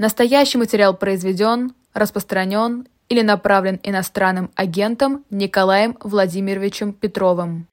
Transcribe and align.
Настоящий 0.00 0.56
материал 0.56 0.96
произведен, 0.96 1.74
распространен 1.92 2.88
или 3.10 3.20
направлен 3.20 3.78
иностранным 3.82 4.50
агентом 4.54 5.26
Николаем 5.28 5.94
Владимировичем 6.00 6.94
Петровым. 6.94 7.66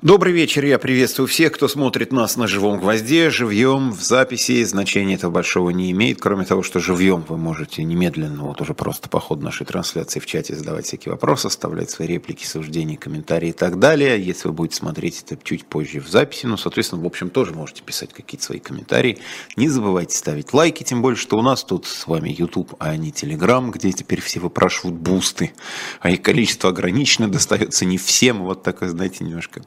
Добрый 0.00 0.32
вечер, 0.32 0.64
я 0.64 0.78
приветствую 0.78 1.26
всех, 1.26 1.50
кто 1.50 1.66
смотрит 1.66 2.12
нас 2.12 2.36
на 2.36 2.46
живом 2.46 2.78
гвозде, 2.78 3.30
живьем, 3.30 3.90
в 3.90 4.00
записи, 4.00 4.62
значения 4.62 5.16
этого 5.16 5.32
большого 5.32 5.70
не 5.70 5.90
имеет, 5.90 6.20
кроме 6.20 6.44
того, 6.44 6.62
что 6.62 6.78
живьем 6.78 7.24
вы 7.28 7.36
можете 7.36 7.82
немедленно, 7.82 8.44
вот 8.44 8.60
уже 8.60 8.74
просто 8.74 9.08
по 9.08 9.18
ходу 9.18 9.44
нашей 9.44 9.66
трансляции 9.66 10.20
в 10.20 10.26
чате 10.26 10.54
задавать 10.54 10.86
всякие 10.86 11.10
вопросы, 11.10 11.46
оставлять 11.46 11.90
свои 11.90 12.06
реплики, 12.06 12.46
суждения, 12.46 12.96
комментарии 12.96 13.48
и 13.48 13.52
так 13.52 13.80
далее. 13.80 14.24
Если 14.24 14.46
вы 14.46 14.54
будете 14.54 14.76
смотреть 14.76 15.24
это 15.26 15.36
чуть 15.42 15.66
позже 15.66 15.98
в 15.98 16.08
записи, 16.08 16.46
ну, 16.46 16.56
соответственно, 16.56 17.02
в 17.02 17.06
общем, 17.06 17.28
тоже 17.28 17.52
можете 17.52 17.82
писать 17.82 18.12
какие-то 18.12 18.44
свои 18.44 18.60
комментарии. 18.60 19.18
Не 19.56 19.68
забывайте 19.68 20.16
ставить 20.16 20.52
лайки, 20.52 20.84
тем 20.84 21.02
более, 21.02 21.18
что 21.18 21.36
у 21.36 21.42
нас 21.42 21.64
тут 21.64 21.86
с 21.86 22.06
вами 22.06 22.28
YouTube, 22.30 22.72
а 22.78 22.96
не 22.96 23.10
Telegram, 23.10 23.68
где 23.72 23.90
теперь 23.90 24.20
все 24.20 24.38
выпрашивают 24.38 24.96
бусты, 24.96 25.50
а 25.98 26.10
их 26.10 26.22
количество 26.22 26.70
ограничено, 26.70 27.26
достается 27.26 27.84
не 27.84 27.98
всем, 27.98 28.44
вот 28.44 28.62
такое, 28.62 28.90
знаете, 28.90 29.24
немножко 29.24 29.62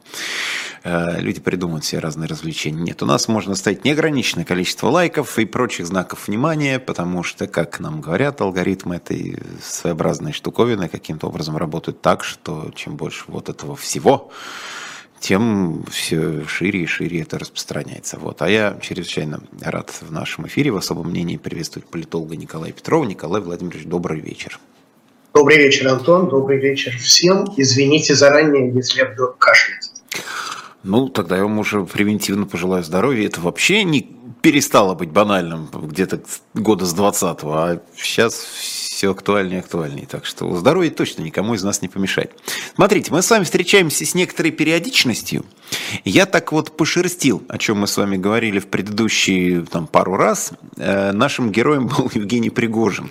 люди 0.84 1.40
придумывают 1.40 1.84
все 1.84 1.98
разные 1.98 2.28
развлечения. 2.28 2.82
Нет, 2.82 3.02
у 3.02 3.06
нас 3.06 3.28
можно 3.28 3.54
ставить 3.54 3.84
неограниченное 3.84 4.44
количество 4.44 4.88
лайков 4.88 5.38
и 5.38 5.44
прочих 5.44 5.86
знаков 5.86 6.26
внимания, 6.26 6.78
потому 6.78 7.22
что, 7.22 7.46
как 7.46 7.78
нам 7.78 8.00
говорят, 8.00 8.40
алгоритмы 8.40 8.96
этой 8.96 9.38
своеобразной 9.62 10.32
штуковины 10.32 10.88
каким-то 10.88 11.28
образом 11.28 11.56
работают 11.56 12.00
так, 12.00 12.24
что 12.24 12.72
чем 12.74 12.96
больше 12.96 13.24
вот 13.28 13.48
этого 13.48 13.76
всего, 13.76 14.32
тем 15.20 15.84
все 15.88 16.44
шире 16.48 16.82
и 16.82 16.86
шире 16.86 17.20
это 17.20 17.38
распространяется. 17.38 18.18
Вот. 18.18 18.42
А 18.42 18.50
я 18.50 18.76
чрезвычайно 18.80 19.40
рад 19.60 19.90
в 20.00 20.10
нашем 20.10 20.48
эфире 20.48 20.72
в 20.72 20.76
особом 20.76 21.10
мнении 21.10 21.36
приветствовать 21.36 21.88
политолога 21.88 22.34
Николая 22.34 22.72
Петрова. 22.72 23.04
Николай 23.04 23.40
Владимирович, 23.40 23.86
добрый 23.86 24.18
вечер. 24.18 24.58
Добрый 25.32 25.58
вечер, 25.58 25.86
Антон. 25.86 26.28
Добрый 26.28 26.58
вечер 26.58 26.98
всем. 26.98 27.44
Извините 27.56 28.16
заранее, 28.16 28.74
если 28.74 28.98
я 28.98 29.06
буду 29.06 29.32
кашлять. 29.38 29.91
Ну, 30.82 31.08
тогда 31.08 31.36
я 31.36 31.42
вам 31.44 31.58
уже 31.58 31.84
превентивно 31.84 32.46
пожелаю 32.46 32.82
здоровья. 32.82 33.26
Это 33.26 33.40
вообще 33.40 33.84
не 33.84 34.02
перестало 34.42 34.94
быть 34.94 35.10
банальным 35.10 35.68
где-то 35.72 36.20
года 36.54 36.84
с 36.84 36.94
20-го, 36.94 37.52
а 37.52 37.80
сейчас 37.96 38.34
все 38.34 39.12
актуальнее 39.12 39.58
и 39.58 39.60
актуальнее. 39.60 40.06
Так 40.06 40.26
что 40.26 40.54
здоровье 40.56 40.90
точно 40.90 41.22
никому 41.22 41.54
из 41.54 41.62
нас 41.62 41.82
не 41.82 41.88
помешает. 41.88 42.32
Смотрите, 42.74 43.12
мы 43.12 43.22
с 43.22 43.30
вами 43.30 43.44
встречаемся 43.44 44.04
с 44.04 44.14
некоторой 44.14 44.50
периодичностью. 44.50 45.44
Я 46.04 46.26
так 46.26 46.52
вот 46.52 46.76
пошерстил, 46.76 47.42
о 47.48 47.58
чем 47.58 47.78
мы 47.80 47.86
с 47.86 47.96
вами 47.96 48.16
говорили 48.16 48.58
в 48.58 48.66
предыдущие 48.66 49.64
там, 49.64 49.86
пару 49.86 50.16
раз. 50.16 50.52
Э, 50.76 51.12
нашим 51.12 51.52
героем 51.52 51.86
был 51.86 52.10
Евгений 52.12 52.50
Пригожин. 52.50 53.10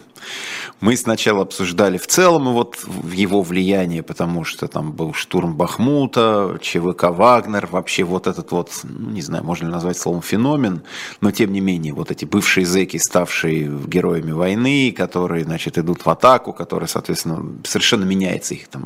Мы 0.81 0.97
сначала 0.97 1.43
обсуждали 1.43 1.99
в 1.99 2.07
целом 2.07 2.53
вот 2.53 2.79
его 3.13 3.43
влияние, 3.43 4.01
потому 4.01 4.43
что 4.43 4.67
там 4.67 4.91
был 4.91 5.13
штурм 5.13 5.55
Бахмута, 5.55 6.57
ЧВК 6.59 7.03
«Вагнер», 7.11 7.67
вообще 7.67 8.03
вот 8.03 8.25
этот 8.25 8.51
вот, 8.51 8.71
ну, 8.83 9.11
не 9.11 9.21
знаю, 9.21 9.43
можно 9.43 9.67
ли 9.67 9.71
назвать 9.71 9.97
словом 9.97 10.23
феномен, 10.23 10.81
но 11.21 11.31
тем 11.31 11.53
не 11.53 11.61
менее, 11.61 11.93
вот 11.93 12.09
эти 12.09 12.25
бывшие 12.25 12.65
зэки, 12.65 12.97
ставшие 12.97 13.69
героями 13.85 14.31
войны, 14.31 14.91
которые, 14.91 15.43
значит, 15.43 15.77
идут 15.77 16.03
в 16.03 16.09
атаку, 16.09 16.51
которые, 16.51 16.89
соответственно, 16.89 17.45
совершенно 17.63 18.03
меняется 18.03 18.55
их 18.55 18.67
там 18.67 18.85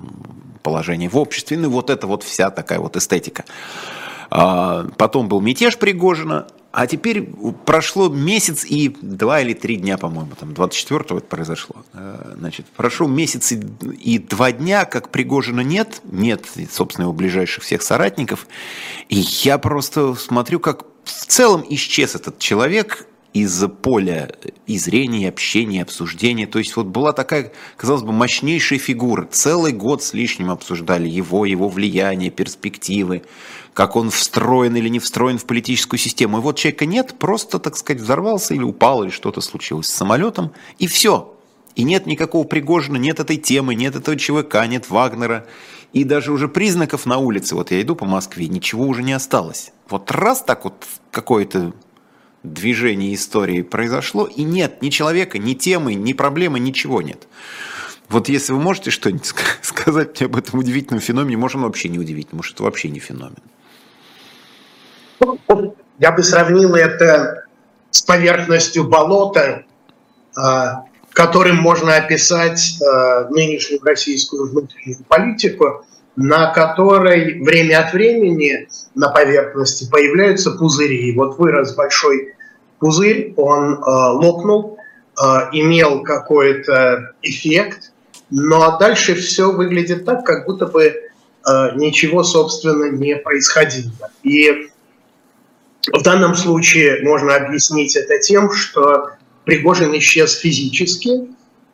положение 0.64 1.08
в 1.08 1.18
обществе, 1.18 1.58
ну 1.58 1.70
вот 1.70 1.90
это 1.90 2.08
вот 2.08 2.24
вся 2.24 2.50
такая 2.50 2.80
вот 2.80 2.98
эстетика. 2.98 3.46
А, 4.30 4.86
потом 4.98 5.30
был 5.30 5.40
мятеж 5.40 5.78
Пригожина, 5.78 6.48
а 6.78 6.88
теперь 6.88 7.30
прошло 7.64 8.10
месяц 8.10 8.66
и 8.66 8.90
два 9.02 9.40
или 9.40 9.54
три 9.54 9.78
дня, 9.78 9.98
по-моему, 9.98 10.32
там 10.38 10.50
24-го 10.50 11.20
это 11.20 11.26
произошло. 11.26 11.78
Э, 11.94 12.34
значит, 12.38 12.66
прошел 12.66 13.08
месяц 13.08 13.54
и, 13.54 13.64
и 13.94 14.20
два 14.20 14.52
дня, 14.52 14.84
как 14.84 15.08
Пригожина 15.08 15.62
нет, 15.62 16.02
нет, 16.04 16.44
собственно, 16.70 17.06
его 17.06 17.14
ближайших 17.14 17.64
всех 17.64 17.82
соратников. 17.82 18.46
И 19.08 19.16
я 19.16 19.58
просто 19.58 20.16
смотрю, 20.16 20.60
как 20.60 20.84
в 21.06 21.26
целом 21.28 21.64
исчез 21.70 22.14
этот 22.14 22.40
человек 22.40 23.08
из 23.36 23.66
поля 23.82 24.32
и 24.66 24.78
зрения, 24.78 25.28
общения, 25.28 25.82
обсуждения. 25.82 26.48
То 26.48 26.58
есть 26.58 26.78
вот 26.78 26.86
была 26.86 27.12
такая, 27.12 27.52
казалось 27.76 28.04
бы, 28.04 28.14
мощнейшая 28.14 28.80
фигура. 28.80 29.28
Целый 29.30 29.74
год 29.74 30.02
с 30.02 30.14
лишним 30.14 30.52
обсуждали 30.52 31.10
его, 31.10 31.46
его 31.46 31.68
влияние, 31.68 32.32
перспективы 32.32 33.24
как 33.74 33.98
он 33.98 34.10
встроен 34.10 34.74
или 34.78 34.88
не 34.88 35.00
встроен 35.00 35.38
в 35.38 35.44
политическую 35.44 36.00
систему. 36.00 36.38
И 36.38 36.42
вот 36.42 36.56
человека 36.56 36.86
нет, 36.86 37.16
просто, 37.20 37.60
так 37.60 37.76
сказать, 37.76 38.02
взорвался 38.02 38.54
или 38.54 38.64
упал, 38.64 39.04
или 39.04 39.10
что-то 39.10 39.42
случилось 39.42 39.88
с 39.88 39.94
самолетом, 39.94 40.54
и 40.80 40.88
все. 40.88 41.36
И 41.76 41.84
нет 41.84 42.06
никакого 42.06 42.46
Пригожина, 42.46 42.96
нет 42.96 43.20
этой 43.20 43.36
темы, 43.36 43.76
нет 43.76 43.98
этого 43.98 44.16
ЧВК, 44.16 44.66
нет 44.66 44.90
Вагнера. 44.90 45.46
И 45.92 46.06
даже 46.06 46.32
уже 46.32 46.48
признаков 46.48 47.06
на 47.06 47.18
улице, 47.18 47.54
вот 47.54 47.72
я 47.72 47.82
иду 47.82 47.98
по 47.98 48.06
Москве, 48.06 48.48
ничего 48.48 48.86
уже 48.86 49.04
не 49.04 49.12
осталось. 49.12 49.74
Вот 49.90 50.10
раз 50.10 50.42
так 50.42 50.64
вот 50.64 50.88
какое-то 51.12 51.74
движение 52.54 53.14
истории 53.14 53.62
произошло, 53.62 54.26
и 54.26 54.44
нет 54.44 54.82
ни 54.82 54.90
человека, 54.90 55.38
ни 55.38 55.54
темы, 55.54 55.94
ни 55.94 56.14
проблемы, 56.14 56.60
ничего 56.60 57.02
нет. 57.02 57.28
Вот 58.10 58.30
если 58.30 58.54
вы 58.54 58.60
можете 58.60 58.92
что-нибудь 58.92 59.34
сказать 59.62 60.20
мне 60.20 60.28
об 60.28 60.36
этом 60.36 60.60
удивительном 60.60 61.02
феномене, 61.02 61.38
может, 61.38 61.58
он 61.58 61.64
вообще 61.64 61.90
не 61.90 62.00
удивительный, 62.00 62.38
может, 62.38 62.56
это 62.56 62.64
вообще 62.64 62.90
не 62.90 63.00
феномен. 63.00 63.38
Я 65.98 66.12
бы 66.12 66.24
сравнил 66.24 66.76
это 66.76 67.46
с 67.90 68.02
поверхностью 68.02 68.84
болота, 68.84 69.64
а, 70.36 70.84
которым 71.14 71.56
можно 71.56 71.96
описать 71.96 72.78
а, 72.82 73.30
нынешнюю 73.30 73.82
российскую 73.82 74.50
внутреннюю 74.50 75.04
политику, 75.08 75.86
на 76.18 76.52
которой 76.54 77.42
время 77.42 77.86
от 77.86 77.94
времени 77.94 78.68
на 78.96 79.10
поверхности 79.10 79.90
появляются 79.90 80.52
пузыри. 80.52 81.10
И 81.10 81.16
вот 81.16 81.38
вырос 81.38 81.76
большой 81.76 82.35
пузырь, 82.80 83.34
он 83.38 83.82
а, 83.84 84.12
лопнул, 84.12 84.78
имел 85.54 86.04
какой-то 86.04 87.14
эффект, 87.22 87.94
но 88.30 88.78
дальше 88.78 89.16
все 89.16 89.50
выглядит 89.50 90.04
так, 90.04 90.26
как 90.26 90.46
будто 90.46 90.66
бы 90.66 90.94
ничего, 91.76 92.22
собственно, 92.24 92.92
не 92.92 93.16
происходило. 93.16 94.10
И 94.24 94.68
в 95.94 96.02
данном 96.04 96.36
случае 96.36 97.04
можно 97.04 97.36
объяснить 97.36 97.96
это 97.96 98.20
тем, 98.20 98.52
что 98.52 99.12
Пригожин 99.46 99.96
исчез 99.98 100.34
физически, 100.34 101.28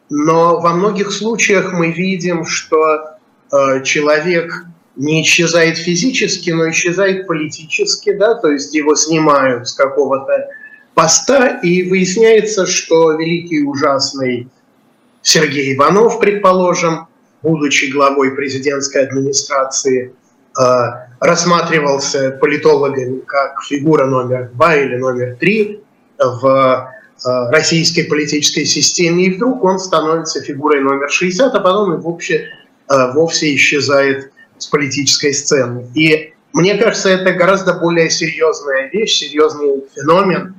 но 0.10 0.60
во 0.60 0.74
многих 0.74 1.12
случаях 1.12 1.72
мы 1.72 1.92
видим, 1.92 2.46
что 2.46 3.18
э, 3.52 3.84
человек 3.84 4.66
не 4.98 5.24
исчезает 5.24 5.78
физически, 5.78 6.50
но 6.50 6.70
исчезает 6.70 7.28
политически, 7.28 8.12
да, 8.12 8.36
то 8.36 8.52
есть 8.52 8.76
его 8.76 8.96
снимают 8.96 9.70
с 9.70 9.74
какого-то 9.74 10.50
поста, 10.94 11.60
и 11.60 11.90
выясняется, 11.90 12.66
что 12.66 13.14
великий 13.14 13.58
и 13.58 13.64
ужасный 13.64 14.48
Сергей 15.22 15.76
Иванов, 15.76 16.20
предположим, 16.20 17.08
будучи 17.42 17.86
главой 17.86 18.32
президентской 18.32 19.06
администрации, 19.06 20.14
э, 20.60 20.62
рассматривался 21.20 22.32
политологами 22.32 23.20
как 23.20 23.64
фигура 23.64 24.06
номер 24.06 24.50
два 24.54 24.76
или 24.76 24.96
номер 24.98 25.38
три 25.40 25.82
в 26.20 26.92
э, 27.26 27.50
российской 27.52 28.04
политической 28.04 28.66
системе, 28.66 29.26
и 29.26 29.36
вдруг 29.36 29.64
он 29.64 29.80
становится 29.80 30.42
фигурой 30.42 30.82
номер 30.82 31.10
60, 31.10 31.54
а 31.54 31.60
потом 31.60 31.94
и 31.94 31.98
вообще, 31.98 32.48
э, 32.90 33.12
вовсе 33.14 33.56
исчезает 33.56 34.32
с 34.58 34.68
политической 34.68 35.34
сцены. 35.34 35.88
И 35.96 36.34
мне 36.54 36.76
кажется, 36.76 37.10
это 37.10 37.32
гораздо 37.34 37.74
более 37.74 38.10
серьезная 38.10 38.90
вещь, 38.90 39.20
серьезный 39.20 39.84
феномен, 39.96 40.56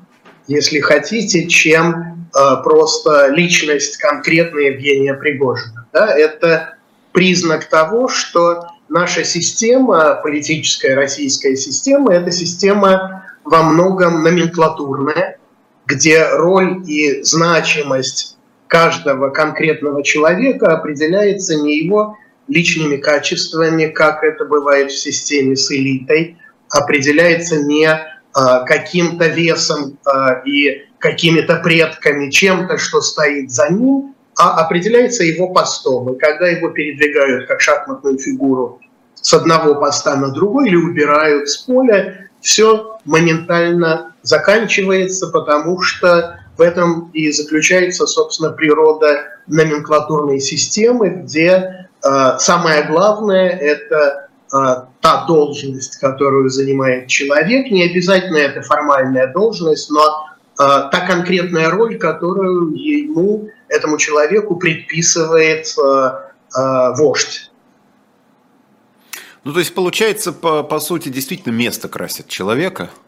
если 0.47 0.81
хотите, 0.81 1.47
чем 1.47 2.29
э, 2.35 2.63
просто 2.63 3.29
личность 3.29 3.97
конкретная 3.99 4.71
Евгения 4.73 5.15
Пригожина. 5.15 5.87
Да? 5.93 6.17
Это 6.17 6.77
признак 7.13 7.67
того, 7.67 8.09
что 8.09 8.67
наша 8.89 9.25
система, 9.25 10.15
политическая 10.23 10.95
российская 10.95 11.57
система, 11.57 12.15
это 12.15 12.31
система 12.31 13.27
во 13.45 13.63
многом 13.63 14.23
номенклатурная, 14.23 15.39
где 15.87 16.27
роль 16.29 16.83
и 16.87 17.23
значимость 17.23 18.39
каждого 18.67 19.31
конкретного 19.31 20.03
человека 20.03 20.73
определяется 20.73 21.57
не 21.57 21.79
его 21.79 22.17
личными 22.49 22.97
качествами, 22.97 23.87
как 23.87 24.25
это 24.25 24.45
бывает 24.45 24.91
в 24.91 24.99
системе 24.99 25.57
с 25.57 25.71
элитой, 25.71 26.39
определяется 26.71 27.63
не 27.63 27.89
каким-то 28.65 29.27
весом 29.29 29.99
а, 30.05 30.43
и 30.45 30.87
какими-то 30.99 31.57
предками, 31.57 32.31
чем-то, 32.31 32.79
что 32.79 33.01
стоит 33.01 33.51
за 33.51 33.69
ним, 33.71 34.15
а 34.39 34.65
определяется 34.65 35.25
его 35.25 35.49
постом. 35.49 36.15
И 36.15 36.19
когда 36.19 36.49
его 36.49 36.71
передвигают 36.71 37.49
как 37.49 37.61
шахматную 37.61 38.19
фигуру 38.19 38.81
с 39.15 39.35
одного 39.35 39.75
поста 39.75 40.17
на 40.17 40.31
другой 40.31 40.69
или 40.69 40.77
убирают 40.77 41.49
с 41.49 41.59
поля, 41.59 42.29
все 42.41 42.99
моментально 43.05 44.15
заканчивается, 44.23 45.29
потому 45.29 45.81
что 45.81 46.39
В 46.57 46.61
этом 46.61 47.11
и 47.15 47.31
заключается, 47.33 48.07
собственно, 48.07 48.51
природа 48.51 49.25
номенклатурной 49.47 50.39
системы, 50.39 51.09
где 51.09 51.89
э, 52.05 52.39
самое 52.39 52.85
главное– 52.85 53.49
это 53.61 53.97
э, 53.97 54.32
та 54.53 55.25
должность, 55.27 55.97
которую 55.97 56.51
занимает 56.51 57.09
человек. 57.09 57.71
Не 57.71 57.85
обязательно 57.85 58.37
это 58.37 58.61
формальная 58.61 59.33
должность, 59.33 59.91
но 59.91 60.27
э, 60.61 60.89
та 60.91 61.07
конкретная 61.07 61.71
роль, 61.71 61.99
которую 61.99 62.75
ему, 62.75 63.49
этому 63.69 63.97
человеку 63.97 64.57
предписывает 64.57 65.67
э, 65.79 66.13
э, 66.55 66.95
вождь. 66.99 67.51
Ну, 69.45 69.53
то 69.55 69.59
есть, 69.59 69.75
получается, 69.75 70.33
по, 70.33 70.63
по 70.63 70.81
сути, 70.81 71.09
действительно 71.09 71.53
место 71.53 71.89
красит 71.89 72.29
человека– 72.29 72.91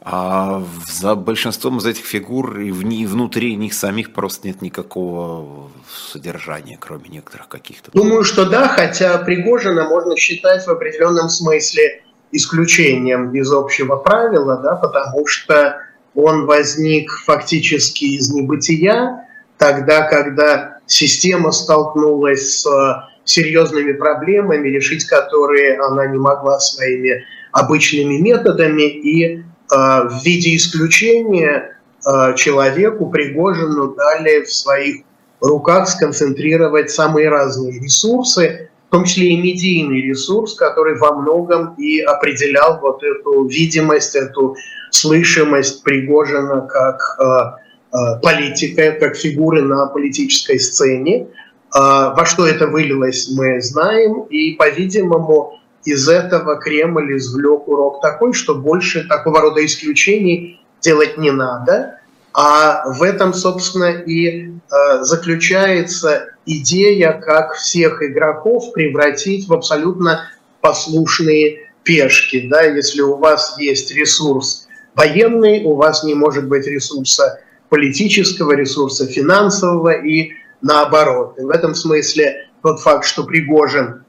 а 0.00 0.62
за 0.86 1.14
большинством 1.16 1.78
из 1.78 1.86
этих 1.86 2.04
фигур 2.04 2.60
и, 2.60 2.70
в, 2.70 2.88
и 2.88 3.06
внутри 3.06 3.56
них 3.56 3.74
самих 3.74 4.12
просто 4.12 4.46
нет 4.46 4.62
никакого 4.62 5.70
содержания, 6.12 6.78
кроме 6.80 7.08
некоторых 7.08 7.48
каких-то. 7.48 7.90
Думаю, 7.92 8.24
что 8.24 8.46
да, 8.46 8.68
хотя 8.68 9.18
Пригожина 9.18 9.88
можно 9.88 10.16
считать 10.16 10.64
в 10.66 10.70
определенном 10.70 11.28
смысле 11.28 12.02
исключением 12.30 13.34
из 13.34 13.52
общего 13.52 13.96
правила, 13.96 14.58
да, 14.58 14.76
потому 14.76 15.26
что 15.26 15.78
он 16.14 16.46
возник 16.46 17.10
фактически 17.24 18.04
из 18.04 18.32
небытия, 18.32 19.26
тогда, 19.56 20.02
когда 20.02 20.78
система 20.86 21.50
столкнулась 21.50 22.60
с 22.60 23.08
серьезными 23.24 23.92
проблемами, 23.92 24.68
решить 24.68 25.04
которые 25.04 25.78
она 25.80 26.06
не 26.06 26.18
могла 26.18 26.60
своими 26.60 27.24
обычными 27.52 28.18
методами, 28.18 28.82
и 28.82 29.42
Э, 29.42 29.47
в 29.70 30.24
виде 30.24 30.56
исключения 30.56 31.76
э, 32.06 32.34
человеку 32.36 33.10
Пригожину 33.10 33.94
дали 33.94 34.44
в 34.44 34.52
своих 34.52 35.04
руках 35.40 35.88
сконцентрировать 35.88 36.90
самые 36.90 37.28
разные 37.28 37.78
ресурсы, 37.78 38.70
в 38.88 38.90
том 38.90 39.04
числе 39.04 39.30
и 39.30 39.36
медийный 39.36 40.00
ресурс, 40.00 40.54
который 40.54 40.98
во 40.98 41.14
многом 41.14 41.74
и 41.74 42.00
определял 42.00 42.80
вот 42.80 43.02
эту 43.02 43.46
видимость, 43.46 44.16
эту 44.16 44.56
слышимость 44.90 45.82
Пригожина 45.82 46.62
как 46.62 47.18
э, 47.20 48.20
политика, 48.22 48.92
как 48.92 49.16
фигуры 49.16 49.62
на 49.62 49.86
политической 49.86 50.58
сцене. 50.58 51.26
Во 51.72 52.24
что 52.24 52.46
это 52.46 52.66
вылилось, 52.66 53.30
мы 53.30 53.60
знаем, 53.60 54.22
и, 54.30 54.54
по-видимому, 54.54 55.58
из 55.84 56.08
этого 56.08 56.56
Кремль 56.56 57.16
извлек 57.16 57.68
урок 57.68 58.00
такой, 58.00 58.32
что 58.32 58.54
больше 58.54 59.06
такого 59.08 59.40
рода 59.40 59.64
исключений 59.64 60.60
делать 60.80 61.18
не 61.18 61.30
надо. 61.30 61.98
А 62.34 62.90
в 62.90 63.02
этом, 63.02 63.32
собственно, 63.32 63.90
и 63.90 64.50
э, 64.50 65.02
заключается 65.02 66.26
идея, 66.46 67.12
как 67.12 67.54
всех 67.54 68.02
игроков 68.02 68.72
превратить 68.72 69.48
в 69.48 69.52
абсолютно 69.54 70.28
послушные 70.60 71.70
пешки. 71.82 72.48
Да? 72.48 72.62
Если 72.62 73.00
у 73.00 73.16
вас 73.16 73.58
есть 73.58 73.90
ресурс 73.92 74.68
военный, 74.94 75.64
у 75.64 75.74
вас 75.74 76.04
не 76.04 76.14
может 76.14 76.48
быть 76.48 76.66
ресурса 76.66 77.40
политического, 77.68 78.52
ресурса 78.52 79.06
финансового 79.06 79.92
и 79.92 80.32
наоборот. 80.60 81.38
И 81.38 81.42
в 81.42 81.50
этом 81.50 81.74
смысле 81.74 82.48
тот 82.62 82.80
факт, 82.80 83.06
что 83.06 83.24
Пригожин 83.24 84.04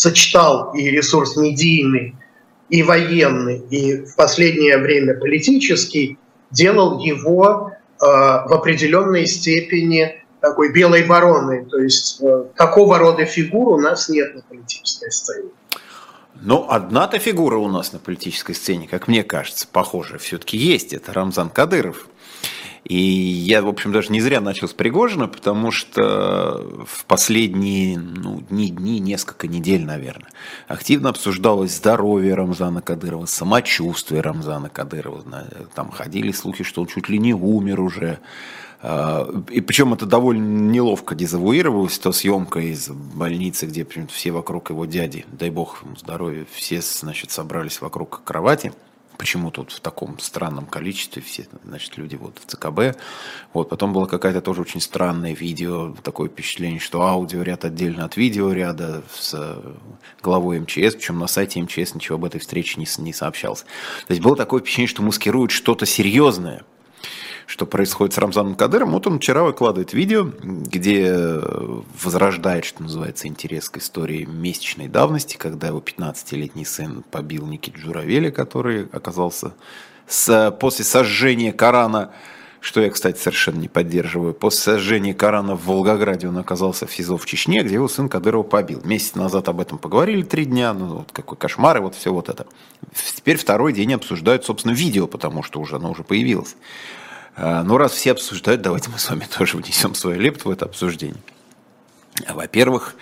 сочетал 0.00 0.72
и 0.72 0.88
ресурс 0.88 1.36
медийный, 1.36 2.16
и 2.70 2.82
военный, 2.82 3.58
и 3.68 3.96
в 4.06 4.16
последнее 4.16 4.78
время 4.78 5.14
политический, 5.14 6.16
делал 6.50 6.98
его 7.00 7.72
э, 7.72 8.04
в 8.06 8.52
определенной 8.52 9.26
степени 9.26 10.24
такой 10.40 10.72
белой 10.72 11.04
вороной. 11.04 11.66
То 11.66 11.78
есть 11.78 12.22
э, 12.22 12.44
такого 12.56 12.98
рода 12.98 13.26
фигур 13.26 13.68
у 13.68 13.78
нас 13.78 14.08
нет 14.08 14.34
на 14.34 14.40
политической 14.40 15.12
сцене. 15.12 15.50
Но 16.40 16.66
одна-то 16.70 17.18
фигура 17.18 17.58
у 17.58 17.68
нас 17.68 17.92
на 17.92 17.98
политической 17.98 18.54
сцене, 18.54 18.88
как 18.88 19.06
мне 19.06 19.22
кажется, 19.22 19.68
похоже, 19.70 20.16
все-таки 20.16 20.56
есть. 20.56 20.94
Это 20.94 21.12
Рамзан 21.12 21.50
Кадыров. 21.50 22.08
И 22.84 22.96
я, 22.96 23.62
в 23.62 23.68
общем, 23.68 23.92
даже 23.92 24.10
не 24.10 24.20
зря 24.20 24.40
начал 24.40 24.66
с 24.66 24.72
Пригожина, 24.72 25.28
потому 25.28 25.70
что 25.70 26.84
в 26.86 27.04
последние 27.04 27.98
ну, 27.98 28.40
дни, 28.40 28.70
дни, 28.70 28.98
несколько 28.98 29.48
недель, 29.48 29.84
наверное, 29.84 30.30
активно 30.66 31.10
обсуждалось 31.10 31.76
здоровье 31.76 32.34
Рамзана 32.34 32.80
Кадырова, 32.80 33.26
самочувствие 33.26 34.22
Рамзана 34.22 34.70
Кадырова. 34.70 35.22
Там 35.74 35.90
ходили 35.90 36.32
слухи, 36.32 36.64
что 36.64 36.80
он 36.80 36.86
чуть 36.86 37.08
ли 37.08 37.18
не 37.18 37.34
умер 37.34 37.80
уже. 37.80 38.18
А, 38.82 39.28
и 39.50 39.60
причем 39.60 39.92
это 39.92 40.06
довольно 40.06 40.70
неловко 40.70 41.14
дезавуировалось, 41.14 41.98
то 41.98 42.12
съемка 42.12 42.60
из 42.60 42.88
больницы, 42.88 43.66
где 43.66 43.86
все 44.08 44.30
вокруг 44.30 44.70
его 44.70 44.86
дяди, 44.86 45.26
дай 45.32 45.50
бог 45.50 45.82
ему 45.84 45.96
здоровья, 45.96 46.46
все, 46.50 46.80
значит, 46.80 47.30
собрались 47.30 47.82
вокруг 47.82 48.22
кровати– 48.24 48.72
почему 49.20 49.50
тут 49.50 49.70
в 49.70 49.80
таком 49.80 50.18
странном 50.18 50.64
количестве 50.64 51.20
все, 51.20 51.46
значит, 51.62 51.98
люди 51.98 52.16
вот 52.16 52.38
в 52.38 52.46
ЦКБ. 52.46 52.98
Вот, 53.52 53.68
потом 53.68 53.92
было 53.92 54.06
какая-то 54.06 54.40
тоже 54.40 54.62
очень 54.62 54.80
странное 54.80 55.34
видео, 55.34 55.94
такое 56.02 56.30
впечатление, 56.30 56.80
что 56.80 57.02
аудиоряд 57.02 57.66
отдельно 57.66 58.06
от 58.06 58.16
видеоряда 58.16 59.02
с 59.14 59.62
главой 60.22 60.60
МЧС, 60.60 60.94
причем 60.94 61.18
на 61.18 61.26
сайте 61.26 61.60
МЧС 61.60 61.94
ничего 61.94 62.14
об 62.14 62.24
этой 62.24 62.40
встрече 62.40 62.80
не, 62.80 62.86
не 63.02 63.12
сообщалось. 63.12 63.60
То 64.06 64.12
есть 64.12 64.22
было 64.22 64.36
такое 64.36 64.62
впечатление, 64.62 64.88
что 64.88 65.02
маскируют 65.02 65.50
что-то 65.50 65.84
серьезное– 65.84 66.64
что 67.50 67.66
происходит 67.66 68.14
с 68.14 68.18
Рамзаном 68.18 68.54
Кадыром. 68.54 68.92
Вот 68.92 69.08
он 69.08 69.18
вчера 69.18 69.42
выкладывает 69.42 69.92
видео, 69.92 70.30
где 70.40 71.12
возрождает, 72.00 72.64
что 72.64 72.84
называется, 72.84 73.26
интерес 73.26 73.68
к 73.68 73.78
истории 73.78 74.24
месячной 74.24 74.86
давности, 74.86 75.36
когда 75.36 75.66
его 75.66 75.80
15-летний 75.80 76.64
сын 76.64 77.02
побил 77.10 77.46
Никит 77.46 77.74
Журавеля, 77.76 78.30
который 78.30 78.86
оказался 78.92 79.52
с, 80.06 80.56
после 80.60 80.84
сожжения 80.84 81.50
Корана, 81.50 82.12
что 82.60 82.80
я, 82.80 82.88
кстати, 82.88 83.18
совершенно 83.18 83.58
не 83.58 83.68
поддерживаю. 83.68 84.32
После 84.32 84.74
сожжения 84.74 85.12
Корана 85.12 85.56
в 85.56 85.64
Волгограде 85.66 86.28
он 86.28 86.38
оказался 86.38 86.86
в 86.86 86.92
СИЗО 86.92 87.16
в 87.16 87.26
Чечне, 87.26 87.64
где 87.64 87.74
его 87.74 87.88
сын 87.88 88.08
Кадырова 88.08 88.44
побил. 88.44 88.80
Месяц 88.84 89.16
назад 89.16 89.48
об 89.48 89.58
этом 89.58 89.78
поговорили, 89.78 90.22
три 90.22 90.44
дня, 90.44 90.72
ну 90.72 90.98
вот 90.98 91.10
какой 91.10 91.36
кошмар, 91.36 91.78
и 91.78 91.80
вот 91.80 91.96
все 91.96 92.12
вот 92.12 92.28
это. 92.28 92.46
Теперь 93.16 93.38
второй 93.38 93.72
день 93.72 93.92
обсуждают, 93.94 94.44
собственно, 94.44 94.72
видео, 94.72 95.08
потому 95.08 95.42
что 95.42 95.58
уже 95.58 95.76
оно 95.76 95.90
уже 95.90 96.04
появилось. 96.04 96.54
А, 97.36 97.62
ну, 97.62 97.76
раз 97.76 97.92
все 97.92 98.12
обсуждают, 98.12 98.62
давайте 98.62 98.90
мы 98.90 98.98
с 98.98 99.08
вами 99.08 99.26
тоже 99.38 99.56
внесем 99.56 99.94
свою 99.94 100.20
лепту 100.20 100.48
в 100.48 100.52
это 100.52 100.64
обсуждение. 100.64 101.20
Во-первых, 102.28 102.96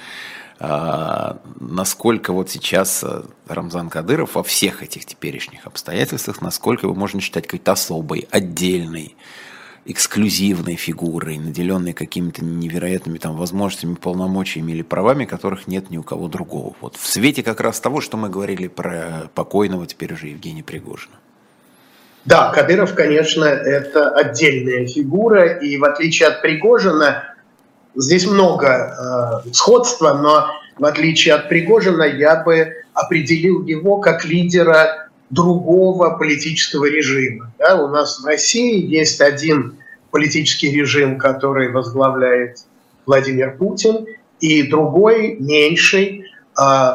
а, 0.60 1.40
насколько 1.60 2.32
вот 2.32 2.50
сейчас 2.50 3.04
а, 3.04 3.24
Рамзан 3.46 3.90
Кадыров 3.90 4.34
во 4.34 4.42
всех 4.42 4.82
этих 4.82 5.04
теперешних 5.04 5.66
обстоятельствах, 5.66 6.40
насколько 6.42 6.86
его 6.86 6.94
можно 6.94 7.20
считать 7.20 7.46
какой-то 7.46 7.72
особой, 7.72 8.26
отдельной, 8.30 9.16
эксклюзивной 9.84 10.76
фигурой, 10.76 11.38
наделенной 11.38 11.92
какими-то 11.92 12.44
невероятными 12.44 13.18
там 13.18 13.36
возможностями, 13.36 13.94
полномочиями 13.94 14.72
или 14.72 14.82
правами, 14.82 15.24
которых 15.24 15.66
нет 15.66 15.90
ни 15.90 15.96
у 15.96 16.02
кого 16.02 16.28
другого. 16.28 16.74
Вот 16.80 16.96
в 16.96 17.06
свете 17.06 17.42
как 17.42 17.60
раз 17.60 17.80
того, 17.80 18.00
что 18.00 18.16
мы 18.16 18.28
говорили 18.28 18.66
про 18.66 19.30
покойного 19.34 19.86
теперь 19.86 20.12
уже 20.12 20.28
Евгения 20.28 20.62
Пригожина. 20.62 21.14
Да, 22.28 22.50
Кадыров, 22.50 22.94
конечно, 22.94 23.44
это 23.44 24.10
отдельная 24.10 24.86
фигура, 24.86 25.46
и 25.46 25.78
в 25.78 25.84
отличие 25.84 26.28
от 26.28 26.42
Пригожина, 26.42 27.24
здесь 27.94 28.26
много 28.26 29.42
э, 29.46 29.50
сходства, 29.54 30.12
но 30.12 30.50
в 30.78 30.84
отличие 30.84 31.36
от 31.36 31.48
Пригожина 31.48 32.02
я 32.02 32.36
бы 32.42 32.74
определил 32.92 33.64
его 33.64 33.96
как 33.96 34.26
лидера 34.26 35.08
другого 35.30 36.18
политического 36.18 36.84
режима. 36.84 37.50
Да, 37.58 37.82
у 37.82 37.88
нас 37.88 38.20
в 38.20 38.26
России 38.26 38.84
есть 38.84 39.22
один 39.22 39.78
политический 40.10 40.70
режим, 40.70 41.16
который 41.16 41.72
возглавляет 41.72 42.58
Владимир 43.06 43.56
Путин, 43.56 44.04
и 44.40 44.64
другой, 44.64 45.38
меньший, 45.40 46.26
э, 46.60 46.90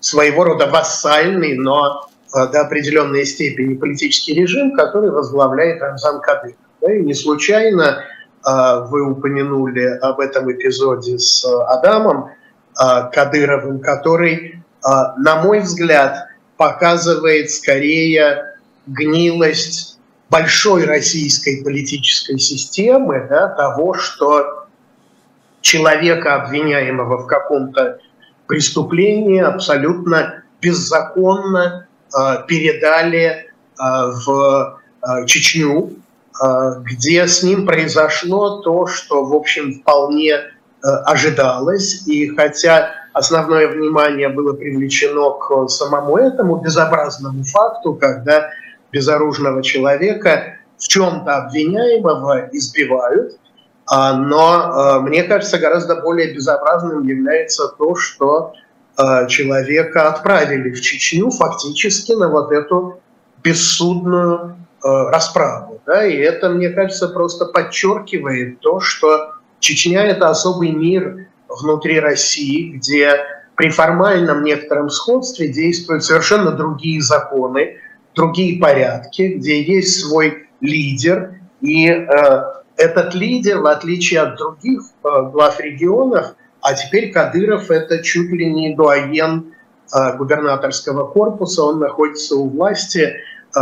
своего 0.00 0.42
рода 0.42 0.66
вассальный, 0.66 1.54
но 1.56 2.08
до 2.34 2.62
определенной 2.62 3.24
степени 3.24 3.74
политический 3.74 4.34
режим, 4.34 4.74
который 4.74 5.10
возглавляет 5.10 5.80
Рамзан 5.80 6.20
Кадыров. 6.20 6.56
Да, 6.80 6.92
и 6.92 7.00
не 7.02 7.14
случайно 7.14 8.02
э, 8.44 8.86
вы 8.88 9.08
упомянули 9.08 9.98
об 10.02 10.18
этом 10.18 10.50
эпизоде 10.50 11.18
с 11.18 11.44
Адамом 11.68 12.26
э, 12.26 13.10
Кадыровым, 13.12 13.78
который, 13.80 14.62
на 14.82 15.42
мой 15.42 15.60
взгляд, 15.60 16.26
показывает 16.58 17.50
скорее 17.50 18.56
гнилость 18.86 19.98
большой 20.28 20.84
российской 20.84 21.62
политической 21.64 22.38
системы, 22.38 23.26
да, 23.30 23.48
того, 23.48 23.94
что 23.94 24.66
человека, 25.62 26.34
обвиняемого 26.34 27.18
в 27.18 27.26
каком-то 27.26 27.98
преступлении, 28.46 29.40
абсолютно 29.40 30.42
беззаконно 30.60 31.83
Э, 31.83 31.83
передали 32.46 33.24
э, 33.26 33.42
в 33.78 34.80
Чечню, 35.26 35.90
где 36.80 37.26
с 37.26 37.42
ним 37.42 37.66
произошло 37.66 38.62
то, 38.62 38.86
что, 38.86 39.24
в 39.24 39.34
общем, 39.34 39.80
вполне 39.80 40.40
ожидалось. 40.82 42.06
И 42.06 42.28
хотя 42.34 42.90
основное 43.12 43.68
внимание 43.68 44.28
было 44.28 44.54
привлечено 44.54 45.30
к 45.32 45.68
самому 45.68 46.16
этому 46.16 46.56
безобразному 46.56 47.44
факту, 47.44 47.94
когда 47.94 48.50
безоружного 48.92 49.62
человека 49.62 50.56
в 50.78 50.88
чем-то 50.88 51.36
обвиняемого 51.36 52.48
избивают, 52.52 53.38
а, 53.86 54.14
но 54.14 55.00
мне 55.02 55.24
кажется, 55.24 55.58
гораздо 55.58 55.96
более 55.96 56.32
безобразным 56.34 57.06
является 57.06 57.68
то, 57.68 57.94
что 57.94 58.54
человека 59.28 60.08
отправили 60.08 60.70
в 60.70 60.80
Чечню 60.80 61.30
фактически 61.30 62.12
на 62.12 62.28
вот 62.28 62.52
эту 62.52 63.00
бессудную 63.42 64.56
расправу. 64.82 65.80
Да? 65.86 66.06
И 66.06 66.16
это, 66.16 66.50
мне 66.50 66.70
кажется, 66.70 67.08
просто 67.08 67.46
подчеркивает 67.46 68.60
то, 68.60 68.80
что 68.80 69.32
Чечня– 69.58 70.04
это 70.06 70.28
особый 70.28 70.70
мир 70.70 71.26
внутри 71.48 71.98
России, 71.98 72.72
где 72.76 73.18
при 73.56 73.70
формальном 73.70 74.42
некотором 74.42 74.90
сходстве 74.90 75.48
действуют 75.48 76.04
совершенно 76.04 76.52
другие 76.52 77.00
законы, 77.00 77.78
другие 78.14 78.60
порядки, 78.60 79.34
где 79.36 79.62
есть 79.62 80.00
свой 80.00 80.48
лидер, 80.60 81.36
и 81.60 81.88
э, 81.88 82.42
этот 82.76 83.14
лидер, 83.14 83.60
в 83.60 83.66
отличие 83.66 84.20
от 84.20 84.36
других 84.36 84.82
э, 84.82 85.08
глав 85.32 85.60
регионов, 85.60 86.34
а 86.64 86.72
теперь 86.72 87.12
Кадыров 87.12 87.70
это 87.70 88.02
чуть 88.02 88.32
ли 88.32 88.50
не 88.50 88.74
дуаен 88.74 89.52
э, 89.94 90.16
губернаторского 90.16 91.06
корпуса, 91.06 91.62
он 91.62 91.78
находится 91.78 92.36
у 92.36 92.48
власти 92.48 93.16
э, 93.54 93.60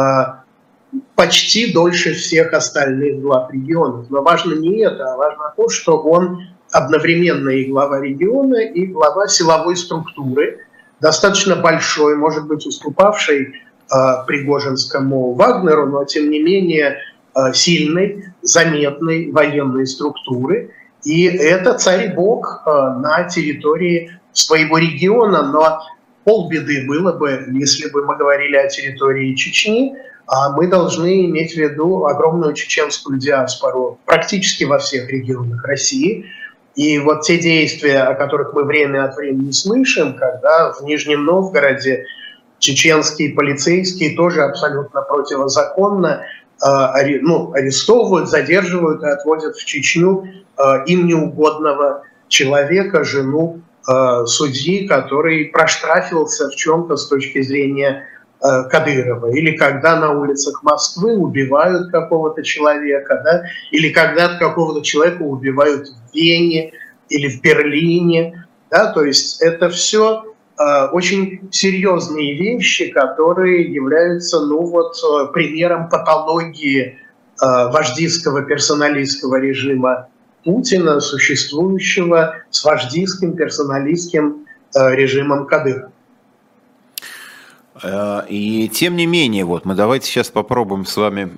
почти 1.16 1.72
дольше 1.72 2.14
всех 2.14 2.52
остальных 2.52 3.20
глав 3.20 3.52
регионов. 3.52 4.06
Но 4.08 4.22
важно 4.22 4.54
не 4.54 4.84
это, 4.84 5.14
а 5.14 5.16
важно 5.16 5.52
то, 5.56 5.68
что 5.68 5.98
он 5.98 6.46
одновременно 6.70 7.48
и 7.48 7.64
глава 7.64 8.00
региона, 8.00 8.62
и 8.62 8.86
глава 8.86 9.26
силовой 9.26 9.76
структуры, 9.76 10.60
достаточно 11.00 11.56
большой, 11.56 12.14
может 12.14 12.46
быть, 12.46 12.64
уступавшей 12.64 13.48
э, 13.48 13.96
Пригожинскому 14.28 15.32
Вагнеру, 15.34 15.86
но 15.88 16.04
тем 16.04 16.30
не 16.30 16.40
менее 16.40 16.98
э, 17.34 17.52
сильной, 17.52 18.26
заметной 18.42 19.32
военной 19.32 19.88
структуры. 19.88 20.70
И 21.04 21.24
это 21.24 21.74
царь-бог 21.74 22.62
э, 22.64 22.70
на 22.70 23.24
территории 23.24 24.12
своего 24.32 24.78
региона, 24.78 25.42
но 25.42 25.80
полбеды 26.24 26.86
было 26.86 27.12
бы, 27.12 27.46
если 27.52 27.90
бы 27.90 28.04
мы 28.04 28.16
говорили 28.16 28.56
о 28.56 28.68
территории 28.68 29.34
Чечни, 29.34 29.94
а 30.26 30.52
мы 30.52 30.68
должны 30.68 31.26
иметь 31.26 31.54
в 31.54 31.56
виду 31.56 32.06
огромную 32.06 32.54
чеченскую 32.54 33.18
диаспору 33.18 33.98
практически 34.06 34.64
во 34.64 34.78
всех 34.78 35.10
регионах 35.10 35.64
России– 35.64 36.26
и 36.74 36.98
вот 36.98 37.22
те 37.22 37.38
действия, 37.38 38.02
о 38.02 38.14
которых 38.14 38.54
мы 38.54 38.64
время 38.64 39.04
от 39.04 39.16
времени 39.16 39.50
слышим, 39.50 40.16
когда 40.16 40.72
в 40.72 40.82
Нижнем 40.82 41.24
Новгороде 41.24 42.06
чеченские 42.58 43.34
полицейские 43.34 44.16
тоже 44.16 44.42
абсолютно 44.42 45.02
противозаконно 45.02 46.24
ну, 47.22 47.52
арестовывают, 47.52 48.28
задерживают 48.28 49.02
и 49.02 49.06
отводят 49.06 49.56
в 49.56 49.64
Чечню 49.64 50.24
э, 50.56 50.62
им 50.86 51.06
неугодного 51.06 52.02
человека, 52.28 53.04
жену 53.04 53.62
э, 53.88 54.26
судьи, 54.26 54.86
который 54.86 55.46
проштрафился 55.46 56.48
в 56.48 56.54
чем-то 56.54 56.96
с 56.96 57.08
точки 57.08 57.42
зрения 57.42 58.06
Э, 58.44 58.64
Кадырова, 58.68 59.30
или 59.32 59.56
когда 59.56 59.94
на 60.00 60.10
улицах 60.18 60.64
Москвы 60.64 61.16
убивают 61.16 61.92
какого-то 61.92 62.42
человека, 62.42 63.22
да, 63.24 63.44
или 63.70 63.90
когда 63.90 64.36
какого-то 64.36 64.82
человека 64.82 65.22
убивают 65.22 65.86
в 65.86 66.12
Вене 66.12 66.72
или 67.08 67.28
в 67.28 67.40
Берлине, 67.40 68.44
да, 68.68 68.92
то 68.92 69.04
есть 69.04 69.40
это 69.40 69.68
все 69.68 70.24
э, 70.24 70.31
очень 70.92 71.48
серьезные 71.50 72.36
вещи, 72.36 72.88
которые 72.88 73.72
являются, 73.72 74.40
ну 74.40 74.64
вот, 74.66 74.96
э, 74.96 75.32
примером 75.32 75.88
патологии 75.88 76.82
э, 76.82 76.94
вождистского 77.40 78.42
персоналистского 78.42 79.36
режима 79.36 80.08
Путина, 80.44 81.00
существующего 81.00 82.36
с 82.50 82.64
вождистским 82.64 83.34
персоналистским 83.34 84.46
э, 84.74 84.94
режимом 84.94 85.46
Кадырова. 85.46 85.92
Э, 87.82 88.22
и 88.28 88.68
тем 88.68 88.96
не 88.96 89.06
менее, 89.06 89.44
вот 89.44 89.64
мы 89.64 89.74
давайте 89.74 90.06
сейчас 90.06 90.30
попробуем 90.30 90.84
с 90.84 90.96
вами 90.96 91.32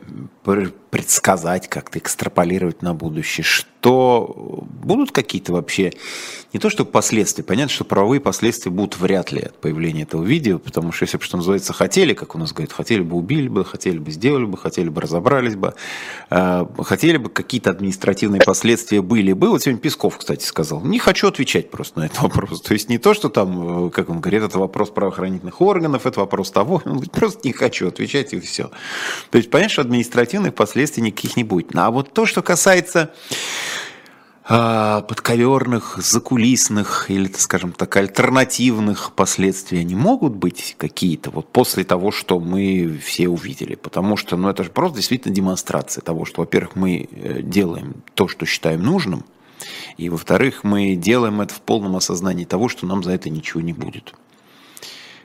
предсказать, 0.94 1.68
как-то 1.68 1.98
экстраполировать 1.98 2.80
на 2.80 2.94
будущее, 2.94 3.42
что 3.42 4.64
будут 4.84 5.10
какие-то 5.10 5.52
вообще, 5.52 5.92
не 6.52 6.60
то 6.60 6.70
что 6.70 6.84
последствия, 6.84 7.42
понятно, 7.42 7.74
что 7.74 7.84
правовые 7.84 8.20
последствия 8.20 8.70
будут 8.70 8.96
вряд 8.96 9.32
ли 9.32 9.40
от 9.40 9.60
появления 9.60 10.02
этого 10.02 10.22
видео, 10.22 10.60
потому 10.60 10.92
что 10.92 11.02
если 11.02 11.18
бы, 11.18 11.24
что 11.24 11.36
называется, 11.36 11.72
хотели, 11.72 12.14
как 12.14 12.36
у 12.36 12.38
нас 12.38 12.52
говорят, 12.52 12.72
хотели 12.72 13.00
бы 13.02 13.16
убили 13.16 13.48
бы, 13.48 13.64
хотели 13.64 13.98
бы 13.98 14.12
сделали 14.12 14.44
бы, 14.44 14.56
хотели 14.56 14.88
бы 14.88 15.00
разобрались 15.00 15.56
бы, 15.56 15.74
э, 16.30 16.66
хотели 16.84 17.16
бы 17.16 17.28
какие-то 17.28 17.70
административные 17.70 18.40
последствия 18.46 19.02
были 19.02 19.32
бы. 19.32 19.48
Вот 19.48 19.62
сегодня 19.62 19.80
Песков, 19.80 20.16
кстати, 20.16 20.44
сказал, 20.44 20.80
не 20.82 21.00
хочу 21.00 21.26
отвечать 21.26 21.72
просто 21.72 21.98
на 21.98 22.04
этот 22.04 22.22
вопрос. 22.22 22.62
То 22.62 22.72
есть 22.72 22.88
не 22.88 22.98
то, 22.98 23.14
что 23.14 23.28
там, 23.28 23.88
э, 23.88 23.90
как 23.90 24.10
он 24.10 24.20
говорит, 24.20 24.44
это 24.44 24.60
вопрос 24.60 24.90
правоохранительных 24.90 25.60
органов, 25.60 26.06
это 26.06 26.20
вопрос 26.20 26.52
того, 26.52 26.80
он 26.84 26.92
говорит, 26.92 27.10
просто 27.10 27.40
не 27.42 27.52
хочу 27.52 27.88
отвечать 27.88 28.32
и 28.32 28.38
все. 28.38 28.70
То 29.30 29.38
есть 29.38 29.50
понятно, 29.50 29.72
что 29.72 29.80
административных 29.82 30.54
последствий 30.54 30.83
последствий 30.84 31.02
никаких 31.02 31.36
не 31.36 31.44
будет. 31.44 31.74
А 31.74 31.90
вот 31.90 32.12
то, 32.12 32.26
что 32.26 32.42
касается 32.42 33.10
э, 34.48 35.02
подковерных, 35.08 35.96
закулисных 35.98 37.10
или, 37.10 37.30
скажем 37.36 37.72
так, 37.72 37.96
альтернативных 37.96 39.12
последствий, 39.12 39.80
они 39.80 39.94
могут 39.94 40.34
быть 40.34 40.76
какие-то 40.78 41.30
вот 41.30 41.50
после 41.50 41.84
того, 41.84 42.10
что 42.10 42.38
мы 42.38 43.00
все 43.02 43.28
увидели. 43.28 43.76
Потому 43.76 44.16
что, 44.16 44.36
ну, 44.36 44.50
это 44.50 44.62
же 44.64 44.70
просто 44.70 44.96
действительно 44.96 45.34
демонстрация 45.34 46.02
того, 46.02 46.26
что, 46.26 46.42
во-первых, 46.42 46.76
мы 46.76 47.08
э, 47.10 47.40
делаем 47.42 48.02
то, 48.14 48.28
что 48.28 48.44
считаем 48.44 48.82
нужным, 48.82 49.24
и, 49.96 50.10
во-вторых, 50.10 50.64
мы 50.64 50.96
делаем 50.96 51.40
это 51.40 51.54
в 51.54 51.60
полном 51.60 51.96
осознании 51.96 52.44
того, 52.44 52.68
что 52.68 52.86
нам 52.86 53.02
за 53.02 53.12
это 53.12 53.30
ничего 53.30 53.62
не 53.62 53.72
будет. 53.72 54.14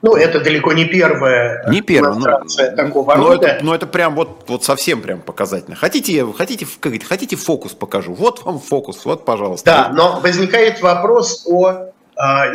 Ну, 0.01 0.15
это 0.15 0.39
далеко 0.39 0.73
не 0.73 0.85
первая 0.85 1.69
не 1.69 1.81
первая, 1.81 2.13
ну, 2.13 2.21
демонстрация 2.21 2.71
ну, 2.71 2.77
такого 2.77 3.15
но 3.15 3.27
рода. 3.29 3.47
Это, 3.47 3.65
но 3.65 3.75
это 3.75 3.87
прям 3.87 4.15
вот, 4.15 4.45
вот 4.47 4.63
совсем 4.63 5.01
прям 5.01 5.19
показательно. 5.19 5.75
Хотите, 5.75 6.25
хотите, 6.37 6.65
как 6.79 6.93
хотите 7.03 7.35
фокус 7.35 7.73
покажу? 7.73 8.13
Вот 8.13 8.43
вам 8.45 8.59
фокус, 8.59 9.03
вот, 9.05 9.25
пожалуйста. 9.25 9.65
Да, 9.65 9.91
но 9.93 10.19
возникает 10.21 10.81
вопрос 10.81 11.45
о 11.47 11.69
э, 11.69 11.83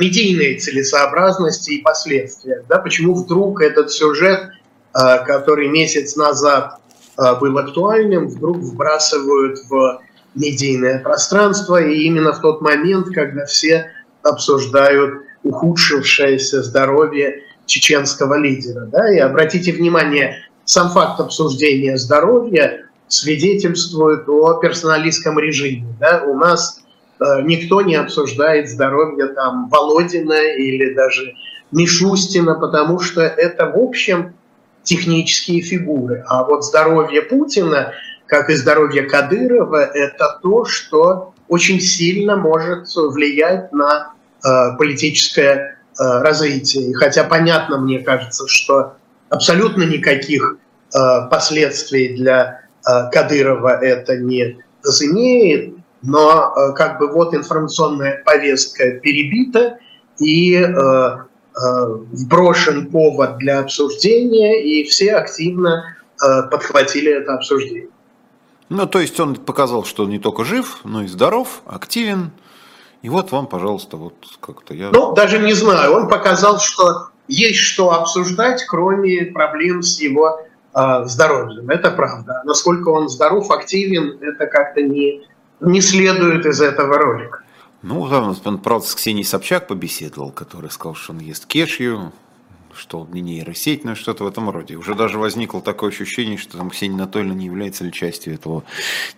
медийной 0.00 0.58
целесообразности 0.58 1.72
и 1.72 1.82
последствиях. 1.82 2.64
Да? 2.68 2.78
Почему 2.78 3.14
вдруг 3.14 3.60
этот 3.60 3.90
сюжет, 3.90 4.48
э, 4.94 5.24
который 5.26 5.68
месяц 5.68 6.16
назад 6.16 6.78
э, 7.18 7.34
был 7.40 7.58
актуальным, 7.58 8.28
вдруг 8.28 8.56
вбрасывают 8.56 9.58
в 9.68 10.00
медийное 10.34 10.98
пространство, 11.00 11.80
и 11.80 12.02
именно 12.04 12.32
в 12.32 12.40
тот 12.40 12.60
момент, 12.60 13.08
когда 13.14 13.44
все 13.44 13.90
обсуждают 14.22 15.23
ухудшившееся 15.44 16.62
здоровье 16.62 17.42
чеченского 17.66 18.38
лидера. 18.38 18.86
Да? 18.86 19.14
И 19.14 19.18
обратите 19.18 19.72
внимание, 19.72 20.44
сам 20.64 20.90
факт 20.90 21.20
обсуждения 21.20 21.96
здоровья 21.96 22.86
свидетельствует 23.08 24.28
о 24.28 24.54
персоналистском 24.54 25.38
режиме. 25.38 25.86
Да? 26.00 26.24
У 26.26 26.34
нас 26.34 26.82
э, 27.20 27.42
никто 27.42 27.82
не 27.82 27.94
обсуждает 27.94 28.68
здоровье 28.68 29.28
там 29.28 29.68
Володина 29.68 30.40
или 30.56 30.94
даже 30.94 31.34
Мишустина, 31.70 32.54
потому 32.54 32.98
что 33.00 33.20
это, 33.20 33.66
в 33.66 33.78
общем, 33.78 34.34
технические 34.82 35.60
фигуры. 35.60 36.24
А 36.26 36.44
вот 36.44 36.64
здоровье 36.64 37.22
Путина, 37.22 37.92
как 38.26 38.50
и 38.50 38.54
здоровье 38.54 39.02
Кадырова, 39.02 39.84
это 39.84 40.38
то, 40.42 40.64
что 40.64 41.34
очень 41.48 41.80
сильно 41.80 42.36
может 42.36 42.86
влиять 42.94 43.72
на 43.72 44.13
политическое 44.76 45.78
э, 45.98 46.02
развитие. 46.20 46.90
И 46.90 46.92
хотя 46.94 47.24
понятно, 47.24 47.78
мне 47.78 48.00
кажется, 48.00 48.46
что 48.46 48.94
абсолютно 49.30 49.84
никаких 49.84 50.56
э, 50.94 50.98
последствий 51.30 52.16
для 52.16 52.60
Кадырова 52.84 53.82
это 53.82 54.18
не 54.18 54.58
возымеет, 54.84 55.74
но 56.02 56.52
как 56.76 56.98
бы 56.98 57.10
вот 57.10 57.34
информационная 57.34 58.22
повестка 58.26 58.98
перебита 59.00 59.78
и 60.20 60.62
вброшен 62.12 62.90
повод 62.90 63.38
для 63.38 63.60
обсуждения, 63.60 64.62
и 64.62 64.84
все 64.84 65.14
активно 65.14 65.96
подхватили 66.50 67.10
это 67.10 67.32
обсуждение. 67.36 67.88
Ну, 68.68 68.86
то 68.86 69.00
есть 69.00 69.18
он 69.18 69.36
показал, 69.36 69.84
что 69.84 70.04
он 70.04 70.10
не 70.10 70.18
только 70.18 70.44
жив, 70.44 70.80
но 70.84 71.02
и 71.04 71.06
здоров, 71.06 71.62
активен, 71.64 72.32
и 73.04 73.10
вот 73.10 73.32
вам, 73.32 73.46
пожалуйста, 73.48 73.98
вот 73.98 74.14
как-то 74.40 74.72
я... 74.72 74.88
Ну, 74.90 75.12
даже 75.12 75.38
не 75.38 75.52
знаю. 75.52 75.92
Он 75.92 76.08
показал, 76.08 76.58
что 76.58 77.08
есть 77.28 77.58
что 77.58 77.92
обсуждать, 77.92 78.64
кроме 78.66 79.26
проблем 79.26 79.82
с 79.82 80.00
его 80.00 80.40
здоровьем. 80.72 81.68
Это 81.68 81.90
правда. 81.90 82.40
Насколько 82.46 82.88
он 82.88 83.10
здоров, 83.10 83.50
активен, 83.50 84.16
это 84.22 84.46
как-то 84.46 84.80
не, 84.80 85.20
не 85.60 85.82
следует 85.82 86.46
из 86.46 86.62
этого 86.62 86.96
ролика. 86.96 87.42
Ну, 87.82 88.08
там, 88.08 88.34
он, 88.42 88.58
правда, 88.58 88.86
с 88.86 88.94
Ксенией 88.94 89.26
Собчак 89.26 89.66
побеседовал, 89.66 90.30
который 90.30 90.70
сказал, 90.70 90.94
что 90.94 91.12
он 91.12 91.18
ест 91.18 91.44
кешью, 91.44 92.10
что 92.72 93.00
он 93.00 93.12
не 93.12 93.20
нейросеть, 93.20 93.84
но 93.84 93.96
что-то 93.96 94.24
в 94.24 94.28
этом 94.28 94.48
роде. 94.48 94.76
Уже 94.76 94.94
даже 94.94 95.18
возникло 95.18 95.60
такое 95.60 95.90
ощущение, 95.90 96.38
что 96.38 96.56
там 96.56 96.70
Ксения 96.70 96.96
Анатольевна 96.96 97.34
не 97.34 97.44
является 97.44 97.84
ли 97.84 97.92
частью 97.92 98.32
этого 98.32 98.64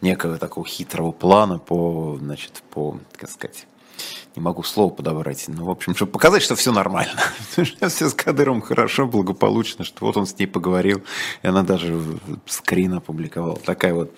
некого 0.01 0.39
такого 0.39 0.67
хитрого 0.67 1.13
плана 1.13 1.61
по, 1.61 2.19
значит, 2.21 2.65
по, 2.71 2.99
как 3.17 3.31
сказать, 3.31 3.69
не 4.37 4.43
могу 4.43 4.63
слово 4.63 4.93
подобрать, 4.93 5.45
ну, 5.49 5.65
в 5.65 5.71
общем, 5.71 5.97
чтобы 5.97 6.13
показать, 6.13 6.43
что 6.43 6.55
все 6.55 6.71
нормально. 6.71 7.19
все 7.57 8.09
с 8.09 8.15
Кадыром 8.15 8.61
хорошо, 8.61 9.07
благополучно, 9.07 9.85
что 9.85 10.05
вот 10.05 10.17
он 10.19 10.27
с 10.27 10.39
ней 10.39 10.47
поговорил, 10.47 11.03
и 11.43 11.47
она 11.49 11.63
даже 11.63 11.99
скрин 12.45 12.95
опубликовала. 12.95 13.57
Такая 13.57 13.95
вот, 13.95 14.15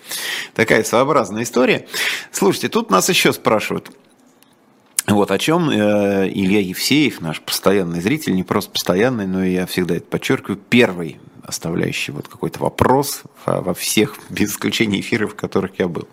такая 0.54 0.82
своеобразная 0.82 1.44
история. 1.44 1.86
Слушайте, 2.32 2.68
тут 2.68 2.90
нас 2.90 3.08
еще 3.08 3.32
спрашивают, 3.32 3.92
вот 5.06 5.30
о 5.30 5.38
чем 5.38 5.70
э, 5.70 6.28
Илья 6.28 6.60
Евсеев, 6.60 7.20
наш 7.20 7.40
постоянный 7.40 8.00
зритель, 8.00 8.34
не 8.34 8.42
просто 8.42 8.72
постоянный, 8.72 9.26
но 9.26 9.44
я 9.44 9.66
всегда 9.66 9.96
это 9.96 10.06
подчеркиваю, 10.06 10.58
первый 10.68 11.20
оставляющий 11.44 12.12
вот 12.12 12.28
какой-то 12.28 12.60
вопрос 12.60 13.22
во, 13.46 13.62
во 13.62 13.72
всех, 13.72 14.16
без 14.28 14.50
исключения 14.50 15.00
эфиров, 15.00 15.32
в 15.32 15.36
которых 15.36 15.78
я 15.78 15.88
был. 15.88 16.06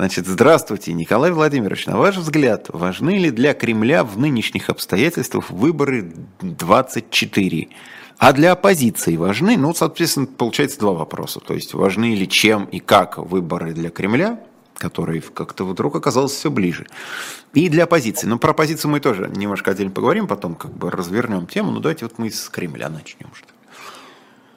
Значит, 0.00 0.26
здравствуйте, 0.26 0.94
Николай 0.94 1.30
Владимирович. 1.30 1.84
На 1.84 1.98
ваш 1.98 2.16
взгляд, 2.16 2.68
важны 2.70 3.18
ли 3.18 3.30
для 3.30 3.52
Кремля 3.52 4.02
в 4.02 4.18
нынешних 4.18 4.70
обстоятельствах 4.70 5.50
выборы 5.50 6.10
24? 6.40 7.68
А 8.16 8.32
для 8.32 8.52
оппозиции 8.52 9.16
важны? 9.16 9.58
Ну, 9.58 9.74
соответственно, 9.74 10.26
получается 10.26 10.80
два 10.80 10.92
вопроса. 10.92 11.38
То 11.40 11.52
есть, 11.52 11.74
важны 11.74 12.14
ли 12.14 12.26
чем 12.26 12.64
и 12.64 12.78
как 12.78 13.18
выборы 13.18 13.74
для 13.74 13.90
Кремля, 13.90 14.40
который 14.78 15.20
как-то 15.20 15.64
вдруг 15.64 15.96
оказался 15.96 16.34
все 16.34 16.50
ближе. 16.50 16.86
И 17.52 17.68
для 17.68 17.84
оппозиции. 17.84 18.26
Но 18.26 18.38
про 18.38 18.52
оппозицию 18.52 18.92
мы 18.92 19.00
тоже 19.00 19.30
немножко 19.36 19.70
отдельно 19.70 19.92
поговорим, 19.92 20.26
потом 20.26 20.54
как 20.54 20.72
бы 20.72 20.90
развернем 20.90 21.46
тему. 21.46 21.72
Ну 21.72 21.80
давайте 21.80 22.06
вот 22.06 22.14
мы 22.16 22.30
с 22.30 22.48
Кремля 22.48 22.88
начнем. 22.88 23.28
Что 23.34 23.48
ли. 23.48 23.54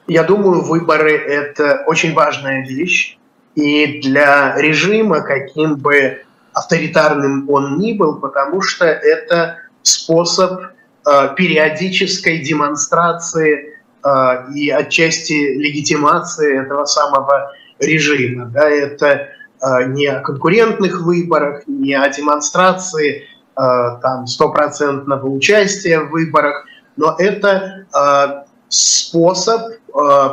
Я 0.06 0.22
думаю, 0.22 0.62
выборы– 0.62 1.12
это 1.12 1.84
очень 1.86 2.14
важная 2.14 2.66
вещь. 2.66 3.18
И 3.54 4.00
для 4.00 4.56
режима, 4.56 5.20
каким 5.20 5.76
бы 5.76 6.22
авторитарным 6.52 7.48
он 7.48 7.78
ни 7.78 7.92
был, 7.92 8.16
потому 8.16 8.60
что 8.62 8.84
это 8.84 9.58
способ 9.82 10.60
э, 10.60 11.34
периодической 11.36 12.38
демонстрации 12.38 13.74
э, 14.02 14.52
и 14.54 14.70
отчасти 14.70 15.56
легитимации 15.56 16.62
этого 16.62 16.84
самого 16.84 17.52
режима. 17.78 18.46
Да, 18.46 18.68
это 18.68 19.28
Э, 19.64 19.86
не 19.86 20.06
о 20.06 20.20
конкурентных 20.20 21.00
выборах, 21.00 21.62
не 21.66 21.94
о 21.94 22.08
демонстрации 22.10 23.22
э, 23.22 23.60
там 24.02 24.26
стопроцентного 24.26 25.26
участия 25.26 26.00
в 26.00 26.10
выборах, 26.10 26.66
но 26.96 27.16
это 27.18 27.86
э, 27.94 28.44
способ 28.68 29.62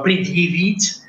предъявить 0.04 1.01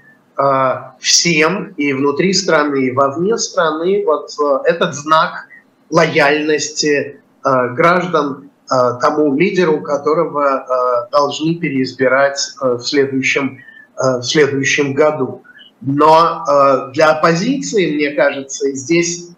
всем 0.99 1.75
и 1.77 1.93
внутри 1.93 2.33
страны, 2.33 2.87
и 2.87 2.91
вовне 2.93 3.37
страны 3.37 4.03
вот 4.07 4.31
этот 4.65 4.95
знак 4.95 5.47
лояльности 5.91 7.21
граждан 7.45 8.51
тому 8.69 9.35
лидеру, 9.37 9.83
которого 9.83 11.09
должны 11.13 11.57
переизбирать 11.57 12.39
в 12.61 12.81
следующем, 12.81 13.59
в 13.99 14.23
следующем 14.23 14.95
году. 14.95 15.43
Но 15.83 16.45
э, 16.49 16.93
для 16.93 17.11
оппозиции, 17.11 17.97
мне 17.97 18.13
кажется, 18.13 18.71
здесь 18.73 19.31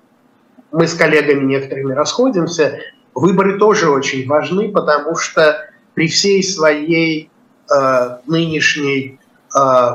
мы 0.72 0.86
с 0.86 0.94
коллегами 0.94 1.44
некоторыми 1.44 1.94
расходимся, 1.94 2.80
выборы 3.14 3.58
тоже 3.58 3.88
очень 3.88 4.28
важны, 4.28 4.70
потому 4.70 5.16
что 5.16 5.56
при 5.94 6.08
всей 6.08 6.42
своей 6.42 7.30
э, 7.74 8.18
нынешней 8.26 9.18
э, 9.18 9.23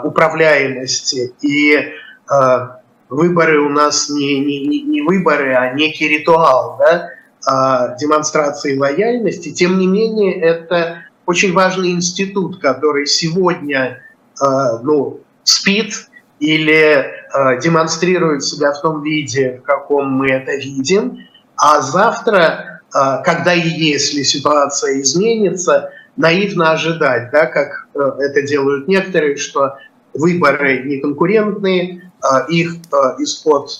управляемости. 0.03 1.33
И 1.41 1.75
э, 1.75 2.67
выборы 3.09 3.59
у 3.59 3.69
нас 3.69 4.09
не, 4.09 4.39
не, 4.39 4.81
не 4.81 5.01
выборы, 5.01 5.53
а 5.53 5.73
некий 5.73 6.07
ритуал 6.07 6.79
да, 6.79 7.09
э, 7.09 7.97
демонстрации 7.99 8.77
лояльности, 8.77 9.51
тем 9.51 9.77
не 9.77 9.87
менее 9.87 10.39
это 10.39 11.03
очень 11.25 11.53
важный 11.53 11.91
институт, 11.91 12.59
который 12.59 13.05
сегодня 13.05 14.01
э, 14.41 14.45
ну, 14.83 15.19
спит, 15.43 15.93
или 16.39 16.73
э, 16.73 17.59
демонстрирует 17.61 18.43
себя 18.43 18.71
в 18.71 18.81
том 18.81 19.03
виде, 19.03 19.59
в 19.61 19.63
каком 19.63 20.11
мы 20.11 20.29
это 20.29 20.55
видим, 20.55 21.27
а 21.55 21.81
завтра, 21.81 22.81
э, 22.93 23.23
когда 23.23 23.53
и 23.53 23.67
если 23.67 24.23
ситуация 24.23 25.01
изменится, 25.01 25.91
наивно 26.19 26.71
ожидать, 26.71 27.31
да, 27.31 27.45
как 27.45 27.87
э, 27.95 27.99
это 27.99 28.41
делают 28.41 28.89
некоторые, 28.89 29.37
что 29.37 29.77
выборы 30.13 30.83
неконкурентные, 30.83 32.11
э, 32.21 32.27
их 32.49 32.73
э, 32.73 32.95
исход 33.19 33.71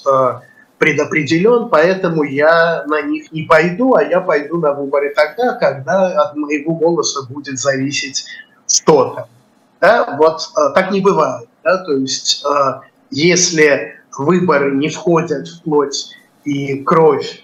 предопределен, 0.78 1.68
поэтому 1.68 2.24
я 2.24 2.86
на 2.88 3.02
них 3.02 3.34
не 3.34 3.44
пойду, 3.44 3.96
а 3.96 4.04
я 4.04 4.22
пойду 4.22 4.58
на 4.60 4.72
выборы 4.72 5.14
тогда, 5.14 5.56
когда 5.56 6.08
от 6.22 6.38
моего 6.38 6.74
голоса 6.76 7.28
будет 7.28 7.60
зависеть 7.60 8.26
что-то. 8.66 9.28
Да? 9.82 10.16
Вот 10.18 10.42
так 10.74 10.92
не 10.92 11.02
бывает. 11.02 11.50
Да? 11.66 11.84
То 11.84 11.92
есть 11.98 12.46
если 13.12 13.96
выборы 14.18 14.72
не 14.78 14.88
входят 14.88 15.50
в 15.50 15.64
плоть 15.64 16.16
и 16.46 16.82
кровь 16.84 17.44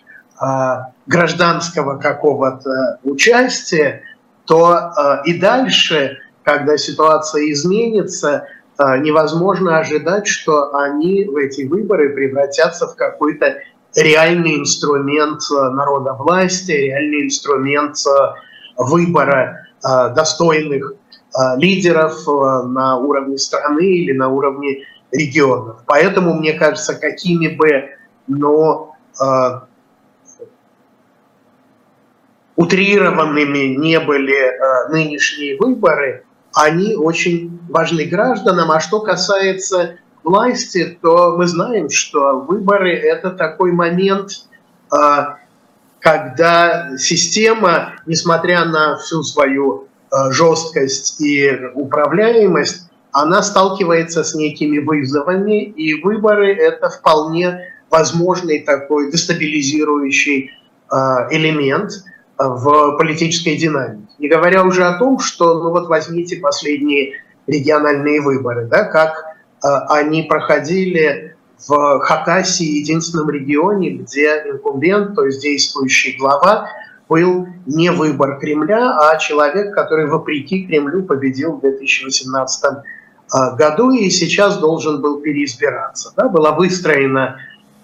гражданского 1.05 1.97
какого-то 1.97 2.99
участия, 3.03 4.01
то 4.45 5.21
и 5.25 5.39
дальше, 5.39 6.19
когда 6.43 6.77
ситуация 6.77 7.51
изменится, 7.51 8.47
невозможно 8.77 9.79
ожидать, 9.79 10.27
что 10.27 10.75
они 10.75 11.23
в 11.25 11.35
эти 11.37 11.63
выборы 11.63 12.13
превратятся 12.13 12.87
в 12.87 12.95
какой-то 12.95 13.57
реальный 13.95 14.59
инструмент 14.59 15.41
народовластия, 15.49 16.77
реальный 16.77 17.25
инструмент 17.25 17.95
выбора 18.77 19.67
достойных 19.81 20.93
Э, 21.37 21.57
лидеров 21.57 22.27
э, 22.27 22.67
на 22.67 22.97
уровне 22.97 23.37
страны 23.37 23.83
или 23.83 24.13
на 24.13 24.29
уровне 24.29 24.85
регионов. 25.11 25.81
Поэтому, 25.85 26.33
мне 26.33 26.53
кажется, 26.53 26.95
какими 26.95 27.47
бы, 27.47 27.89
но 28.27 28.95
э, 29.21 29.25
утрированными 32.55 33.75
не 33.75 33.99
были 33.99 34.35
э, 34.35 34.89
нынешние 34.89 35.57
выборы, 35.57 36.23
они 36.53 36.95
очень 36.95 37.59
важны 37.69 38.05
гражданам. 38.05 38.71
А 38.71 38.79
что 38.79 39.01
касается 39.01 39.97
власти, 40.23 40.97
то 41.01 41.35
мы 41.37 41.47
знаем, 41.47 41.89
что 41.89 42.39
выборы– 42.39 42.93
это 42.93 43.31
такой 43.31 43.71
момент, 43.71 44.47
э, 44.91 44.97
когда 45.99 46.97
система, 46.97 47.93
несмотря 48.05 48.65
на 48.65 48.97
всю 48.97 49.23
свою 49.23 49.87
Э, 50.15 50.31
жесткость 50.31 51.19
и 51.19 51.49
управляемость, 51.73 52.89
она 53.11 53.41
сталкивается 53.41 54.23
с 54.23 54.35
некими 54.35 54.77
вызовами, 54.77 55.63
и 55.63 56.01
выборы– 56.01 56.53
это 56.57 56.89
вполне 56.89 57.73
возможный 57.89 58.61
такой 58.61 59.11
дестабилизирующий 59.11 60.51
элемент 61.31 61.91
в 62.37 62.97
политической 62.97 63.55
динамике. 63.55 64.07
Не 64.19 64.27
говоря 64.27 64.63
уже 64.63 64.85
о 64.85 64.97
том, 64.97 65.19
что, 65.19 65.63
ну 65.63 65.69
вот 65.71 65.87
возьмите 65.87 66.37
последние 66.37 67.21
региональные 67.47 68.21
выборы, 68.21 68.65
да, 68.65 68.83
как 68.83 69.23
э, 69.63 69.67
они 69.89 70.23
проходили 70.23 71.35
в 71.67 71.99
Хакасии, 71.99 72.79
единственном 72.79 73.29
регионе, 73.29 73.91
где 73.91 74.43
инкумбент, 74.49 75.15
то 75.15 75.25
есть 75.25 75.41
действующий 75.41 76.17
глава, 76.17 76.67
был 77.07 77.47
не 77.65 77.91
выбор 77.91 78.39
Кремля, 78.39 78.97
а 78.99 79.17
человек, 79.17 79.73
который 79.73 80.07
вопреки 80.07 80.65
Кремлю 80.65 81.03
победил 81.03 81.53
в 81.53 81.61
2018 81.61 82.63
а, 83.31 83.51
году 83.51 83.91
и 83.91 84.09
сейчас 84.09 84.57
должен 84.57 85.01
был 85.01 85.21
переизбираться. 85.21 86.13
Да? 86.17 86.29
Была 86.29 86.51
выстроена 86.51 87.37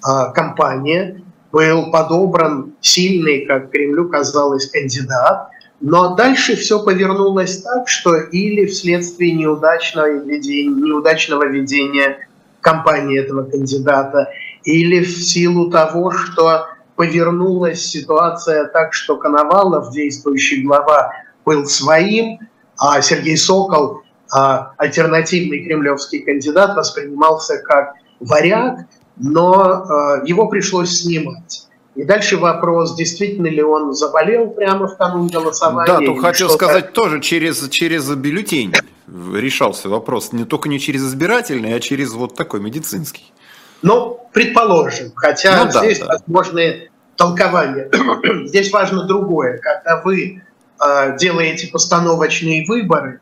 а, 0.03 0.31
кампания, 0.31 1.20
был 1.51 1.91
подобран 1.91 2.73
сильный, 2.81 3.45
как 3.45 3.71
Кремлю 3.71 4.09
казалось, 4.09 4.69
кандидат, 4.69 5.49
но 5.79 6.15
дальше 6.15 6.55
все 6.55 6.83
повернулось 6.83 7.61
так, 7.61 7.87
что 7.87 8.15
или 8.15 8.65
вследствие 8.65 9.33
неудачного 9.33 10.23
ведения, 10.23 10.69
неудачного 10.69 11.47
ведения 11.47 12.27
кампании 12.61 13.19
этого 13.19 13.43
кандидата, 13.43 14.29
или 14.63 15.03
в 15.03 15.09
силу 15.09 15.71
того, 15.71 16.11
что 16.11 16.67
повернулась 16.95 17.83
ситуация 17.83 18.65
так, 18.65 18.93
что 18.93 19.17
Коновалов, 19.17 19.91
действующий 19.91 20.61
глава, 20.61 21.11
был 21.43 21.65
своим, 21.65 22.37
а 22.77 23.01
Сергей 23.01 23.37
Сокол 23.37 24.03
а 24.31 24.73
альтернативный 24.77 25.63
кремлевский 25.65 26.19
кандидат 26.19 26.75
воспринимался 26.77 27.57
как 27.57 27.95
варяг, 28.21 28.79
но 29.21 29.85
э, 30.23 30.27
его 30.27 30.47
пришлось 30.47 31.01
снимать. 31.01 31.67
И 31.93 32.03
дальше 32.03 32.37
вопрос, 32.37 32.95
действительно 32.95 33.47
ли 33.47 33.61
он 33.61 33.93
заболел 33.93 34.49
прямо 34.49 34.87
в 34.87 34.97
канун 34.97 35.27
голосования. 35.27 35.87
Да, 35.87 35.99
то 35.99 36.15
хочу 36.15 36.49
сказать, 36.49 36.93
тоже 36.93 37.19
через, 37.19 37.67
через 37.69 38.09
бюллетень 38.09 38.73
решался 39.07 39.89
вопрос. 39.89 40.31
Не 40.31 40.45
только 40.45 40.69
не 40.69 40.79
через 40.79 41.03
избирательный, 41.03 41.75
а 41.75 41.79
через 41.79 42.13
вот 42.13 42.35
такой 42.35 42.61
медицинский. 42.61 43.33
Ну, 43.81 44.19
предположим, 44.31 45.11
хотя 45.15 45.65
ну, 45.65 45.71
здесь 45.71 45.99
да. 45.99 46.07
возможны 46.07 46.89
толкования. 47.17 47.89
здесь 48.47 48.71
важно 48.71 49.03
другое. 49.03 49.57
Когда 49.57 50.01
вы 50.01 50.43
э, 50.83 51.17
делаете 51.17 51.67
постановочные 51.67 52.65
выборы, 52.65 53.19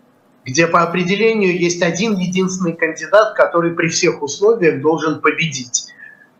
где 0.50 0.68
по 0.68 0.82
определению 0.82 1.58
есть 1.58 1.82
один 1.82 2.18
единственный 2.18 2.74
кандидат, 2.74 3.36
который 3.36 3.72
при 3.72 3.88
всех 3.88 4.22
условиях 4.22 4.82
должен 4.82 5.22
победить. 5.22 5.88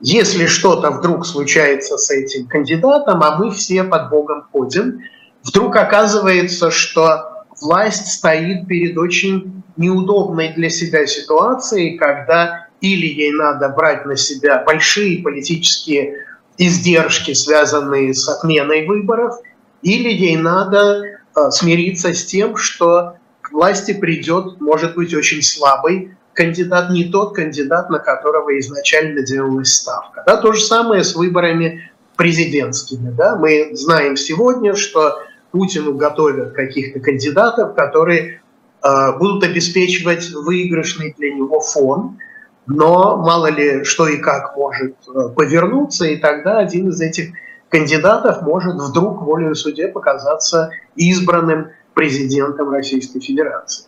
Если 0.02 0.46
что-то 0.46 0.92
вдруг 0.92 1.26
случается 1.26 1.98
с 1.98 2.10
этим 2.10 2.48
кандидатом, 2.48 3.22
а 3.22 3.38
мы 3.38 3.52
все 3.52 3.84
под 3.84 4.10
Богом 4.10 4.44
ходим, 4.52 5.02
вдруг 5.44 5.76
оказывается, 5.76 6.72
что 6.72 7.46
власть 7.62 8.08
стоит 8.08 8.68
перед 8.68 8.98
очень 8.98 9.64
неудобной 9.78 10.54
для 10.54 10.70
себя 10.70 11.06
ситуацией, 11.06 11.98
когда 11.98 12.68
или 12.82 13.08
ей 13.08 13.32
надо 13.32 13.70
брать 13.70 14.06
на 14.06 14.16
себя 14.16 14.64
большие 14.64 15.22
политические 15.22 16.26
издержки, 16.58 17.34
связанные 17.34 18.14
с 18.14 18.28
отменой 18.28 18.86
выборов, 18.86 19.36
или 19.82 20.10
ей 20.10 20.38
надо 20.38 21.02
э, 21.04 21.52
смириться 21.52 22.14
с 22.14 22.26
тем, 22.26 22.56
что 22.56 23.16
власти 23.52 23.94
придет, 23.94 24.60
может 24.60 24.96
быть, 24.96 25.14
очень 25.14 25.42
слабый 25.42 26.16
кандидат, 26.34 26.90
не 26.92 27.06
тот 27.06 27.36
кандидат, 27.36 27.90
на 27.90 28.00
которого 28.00 28.58
изначально 28.60 29.22
делалась 29.24 29.74
ставка. 29.74 30.24
Да, 30.26 30.38
то 30.38 30.54
же 30.54 30.62
самое 30.62 31.04
с 31.04 31.16
выборами 31.16 31.92
президентскими. 32.16 33.12
Да? 33.12 33.36
Мы 33.36 33.72
знаем 33.74 34.16
сегодня, 34.16 34.76
что 34.76 35.20
Путину 35.52 35.94
готовят 35.96 36.54
каких-то 36.54 37.00
кандидатов, 37.00 37.76
которые 37.76 38.42
э, 38.84 39.18
будут 39.18 39.44
обеспечивать 39.44 40.30
выигрышный 40.32 41.14
для 41.18 41.34
него 41.34 41.60
фон, 41.60 42.20
но 42.68 43.18
мало 43.18 43.48
ли 43.48 43.84
что 43.84 44.08
и 44.08 44.18
как 44.18 44.56
может 44.56 44.96
э, 45.08 45.30
повернуться, 45.36 46.06
и 46.06 46.18
тогда 46.18 46.60
один 46.60 46.90
из 46.90 47.02
этих 47.02 47.32
кандидатов 47.70 48.42
может 48.44 48.76
вдруг 48.76 49.22
волею 49.22 49.56
суде 49.56 49.88
показаться 49.88 50.72
избранным 50.96 51.70
президентом 52.00 52.70
Российской 52.70 53.20
Федерации. 53.20 53.86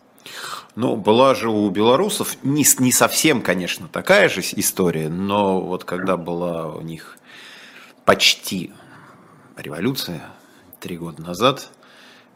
Ну, 0.76 0.96
была 0.96 1.34
же 1.34 1.48
у 1.48 1.70
белорусов 1.70 2.36
не, 2.42 2.66
не 2.78 2.92
совсем, 2.92 3.40
конечно, 3.40 3.88
такая 3.88 4.28
же 4.28 4.42
история, 4.42 5.08
но 5.08 5.62
вот 5.62 5.84
когда 5.84 6.18
была 6.18 6.68
у 6.68 6.82
них 6.82 7.16
почти 8.04 8.70
революция 9.56 10.20
три 10.78 10.98
года 10.98 11.22
назад, 11.22 11.70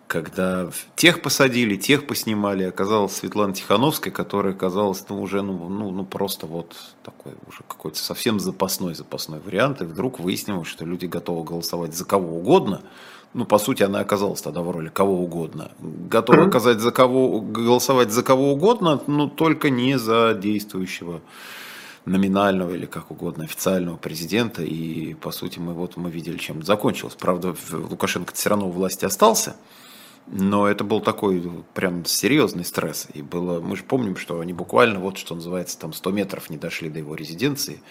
когда 0.07 0.71
тех 0.95 1.21
посадили, 1.21 1.77
тех 1.77 2.07
поснимали, 2.07 2.65
оказалась 2.65 3.17
Светлана 3.17 3.53
Тихановская, 3.53 4.15
которая 4.15 4.55
оказалась 4.55 5.05
ну, 5.11 5.21
уже 5.21 5.43
ну, 5.43 5.69
ну, 5.69 5.91
ну 5.91 6.05
просто 6.07 6.47
вот 6.47 6.75
такой 7.03 7.33
уже 7.47 7.59
какой-то 7.69 7.99
совсем 7.99 8.41
запасной 8.41 8.95
запасной 8.95 9.41
вариант, 9.41 9.83
и 9.83 9.85
вдруг 9.85 10.21
выяснилось, 10.21 10.69
что 10.69 10.87
люди 10.87 11.05
готовы 11.05 11.45
голосовать 11.45 11.95
за 11.95 12.07
кого 12.07 12.39
угодно, 12.39 12.81
ну, 13.37 13.45
по 13.45 13.59
сути, 13.59 13.83
она 13.83 14.01
оказалась 14.01 14.41
тогда 14.41 14.63
в 14.63 14.71
роли 14.71 14.89
кого 14.89 15.23
угодно. 15.23 15.71
Готова 15.79 16.47
оказать 16.47 16.81
за 16.81 16.91
кого, 16.91 17.43
голосовать 17.43 18.11
за 18.11 18.23
кого 18.23 18.53
угодно, 18.53 19.03
но 19.07 19.29
только 19.29 19.69
не 19.69 19.99
за 19.99 20.33
действующего 20.33 21.21
номинального 22.07 22.73
или 22.75 22.87
как 22.87 23.11
угодно 23.11 23.45
официального 23.45 23.99
президента. 23.99 24.63
И, 24.63 25.13
по 25.15 25.33
сути, 25.33 25.59
мы 25.59 25.75
вот 25.75 25.99
мы 25.99 26.11
видели, 26.11 26.39
чем 26.39 26.63
закончилось. 26.63 27.15
Правда, 27.15 27.55
Лукашенко 27.73 28.33
все 28.33 28.49
равно 28.49 28.69
у 28.69 28.73
власти 28.73 29.05
остался. 29.05 29.57
Но 30.29 30.67
это 30.67 30.83
был 30.83 31.01
такой 31.01 31.43
прям 31.75 32.07
серьезный 32.07 32.65
стресс. 32.65 33.07
И 33.13 33.21
было, 33.21 33.61
мы 33.61 33.77
же 33.77 33.83
помним, 33.83 34.17
что 34.17 34.41
они 34.41 34.55
буквально, 34.55 34.99
вот 34.99 35.19
что 35.19 35.35
называется, 35.35 35.79
там 35.79 35.93
100 35.93 36.11
метров 36.11 36.49
не 36.49 36.57
дошли 36.57 36.89
до 36.89 37.01
его 37.01 37.15
резиденции. 37.15 37.83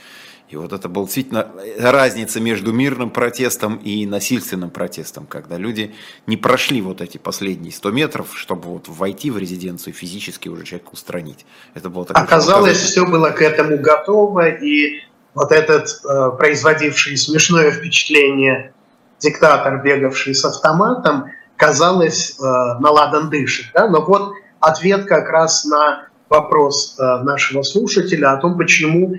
И 0.47 0.57
вот 0.57 0.73
это 0.73 0.87
была 0.89 1.05
действительно 1.05 1.47
разница 1.79 2.39
между 2.39 2.71
мирным 2.71 3.09
протестом 3.09 3.77
и 3.77 4.05
насильственным 4.05 4.69
протестом, 4.69 5.25
когда 5.25 5.57
люди 5.57 5.95
не 6.27 6.37
прошли 6.37 6.81
вот 6.81 7.01
эти 7.01 7.17
последние 7.17 7.71
100 7.71 7.91
метров, 7.91 8.27
чтобы 8.35 8.69
вот 8.69 8.87
войти 8.87 9.31
в 9.31 9.39
резиденцию 9.39 9.93
и 9.93 9.97
физически 9.97 10.47
уже 10.47 10.63
человека 10.63 10.89
устранить. 10.91 11.45
Это 11.73 11.89
было 11.89 12.05
такое, 12.05 12.23
Оказалось, 12.23 12.77
все 12.77 13.07
было 13.07 13.31
к 13.31 13.41
этому 13.41 13.79
готово, 13.79 14.49
и 14.49 15.01
вот 15.33 15.51
этот 15.51 15.89
э, 16.05 16.37
производивший 16.37 17.17
смешное 17.17 17.71
впечатление 17.71 18.73
диктатор, 19.19 19.81
бегавший 19.81 20.35
с 20.35 20.45
автоматом, 20.45 21.25
казалось, 21.57 22.37
э, 22.39 22.43
наладан 22.79 23.31
дышит. 23.31 23.67
Да? 23.73 23.87
Но 23.87 24.01
вот 24.01 24.33
ответ 24.59 25.05
как 25.05 25.29
раз 25.29 25.65
на 25.65 26.07
вопрос 26.29 26.97
э, 26.99 27.03
нашего 27.23 27.63
слушателя 27.63 28.33
о 28.33 28.37
том, 28.37 28.57
почему 28.57 29.13
э, 29.13 29.17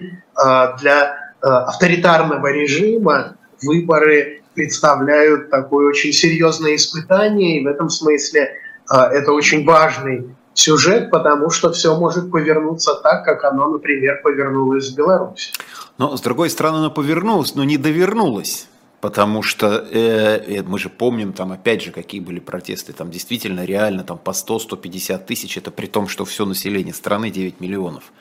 для 0.80 1.32
э, 1.42 1.46
авторитарного 1.46 2.52
режима 2.52 3.36
выборы 3.62 4.42
представляют 4.54 5.50
такое 5.50 5.88
очень 5.88 6.12
серьезное 6.12 6.76
испытание, 6.76 7.60
и 7.60 7.64
в 7.64 7.68
этом 7.68 7.90
смысле 7.90 8.52
это 8.88 9.32
очень 9.32 9.64
важный 9.66 10.34
сюжет, 10.54 11.10
потому 11.10 11.50
что 11.50 11.72
все 11.72 11.94
может 11.98 12.30
повернуться 12.30 12.94
так, 13.02 13.24
как 13.24 13.44
оно, 13.44 13.68
например, 13.68 14.20
повернулось 14.22 14.90
в 14.90 14.96
Беларуси. 14.96 15.52
Но, 15.98 16.16
с 16.16 16.20
другой 16.20 16.48
стороны, 16.48 16.78
оно 16.78 16.90
повернулось, 16.90 17.54
но 17.54 17.64
не 17.64 17.76
довернулось. 17.76 18.68
Потому 19.00 19.42
что 19.42 19.86
э, 19.90 20.58
э, 20.58 20.62
мы 20.62 20.78
же 20.78 20.88
помним, 20.88 21.32
там 21.32 21.52
опять 21.52 21.82
же, 21.82 21.92
какие 21.92 22.20
были 22.20 22.40
протесты, 22.40 22.92
там 22.92 23.10
действительно 23.10 23.64
реально 23.64 24.04
там 24.04 24.18
по 24.18 24.30
100-150 24.30 25.24
тысяч, 25.26 25.58
это 25.58 25.70
при 25.70 25.86
том, 25.86 26.08
что 26.08 26.24
все 26.24 26.46
население 26.46 26.94
страны 26.94 27.30
9 27.30 27.60
миллионов. 27.60 28.12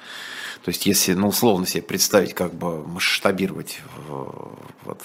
То 0.63 0.69
есть 0.69 0.85
если, 0.85 1.13
ну, 1.13 1.27
условно 1.27 1.65
себе 1.65 1.83
представить, 1.83 2.33
как 2.33 2.53
бы 2.53 2.85
масштабировать 2.85 3.79
вот, 4.83 5.01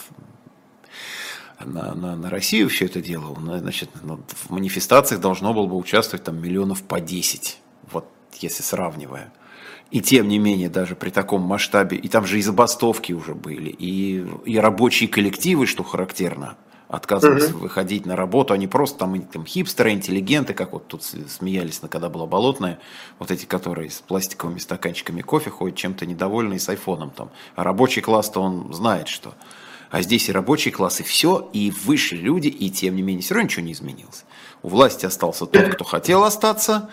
на, 1.65 1.95
на, 1.95 2.17
на 2.17 2.31
Россию 2.31 2.69
все 2.69 2.87
это 2.87 3.01
дело, 3.01 3.37
значит, 3.59 3.91
в 4.03 4.51
манифестациях 4.51 5.21
должно 5.21 5.55
было 5.55 5.67
бы 5.67 5.77
участвовать 5.77 6.25
там 6.25 6.41
миллионов 6.41 6.83
по 6.83 7.01
10, 7.01 7.59
вот 7.93 8.07
если 8.41 8.63
сравнивая. 8.63 9.33
И 9.91 10.01
тем 10.01 10.29
не 10.29 10.39
менее, 10.39 10.69
даже 10.69 10.95
при 10.95 11.11
таком 11.11 11.43
масштабе, 11.43 11.97
и 11.97 12.09
там 12.09 12.25
же 12.25 12.39
и 12.39 12.43
забастовки 12.43 13.13
уже 13.13 13.35
были, 13.35 13.71
и, 13.71 14.25
и 14.45 14.59
рабочие 14.59 15.09
коллективы, 15.09 15.67
что 15.67 15.83
характерно, 15.83 16.57
отказывались 16.91 17.51
uh-huh. 17.51 17.59
выходить 17.59 18.05
на 18.05 18.17
работу, 18.17 18.53
они 18.53 18.67
просто 18.67 19.01
там, 19.01 19.21
там 19.23 19.47
хипстеры, 19.47 19.93
интеллигенты, 19.93 20.55
как 20.55 20.73
вот 20.73 20.89
тут 20.89 21.03
смеялись, 21.05 21.81
когда 21.89 22.09
была 22.09 22.27
болотная, 22.27 22.81
вот 23.19 23.31
эти, 23.31 23.47
которые 23.47 23.91
с 23.91 24.01
пластиковыми 24.01 24.59
стаканчиками 24.59 25.23
кофе 25.23 25.51
ходят, 25.51 25.77
чем-то 25.77 26.05
недовольные 26.05 26.59
с 26.59 26.69
айфоном 26.69 27.11
там. 27.11 27.31
А 27.55 27.63
рабочий 27.63 28.03
класс-то 28.03 28.41
он 28.41 28.73
знает, 28.73 29.07
что. 29.07 29.35
А 29.91 30.03
здесь 30.03 30.29
и 30.29 30.33
рабочий 30.33 30.71
класс, 30.71 31.01
и 31.01 31.03
все, 31.05 31.49
и 31.53 31.73
выше 31.85 32.17
люди, 32.17 32.49
и 32.49 32.71
тем 32.71 32.97
не 32.97 33.03
менее 33.03 33.23
все 33.23 33.35
равно 33.35 33.47
ничего 33.47 33.65
не 33.65 33.73
изменилось. 33.73 34.25
У 34.63 34.69
власти 34.69 35.07
остался 35.07 35.47
тот, 35.47 35.69
кто 35.75 35.85
хотел 35.85 36.25
остаться, 36.25 36.91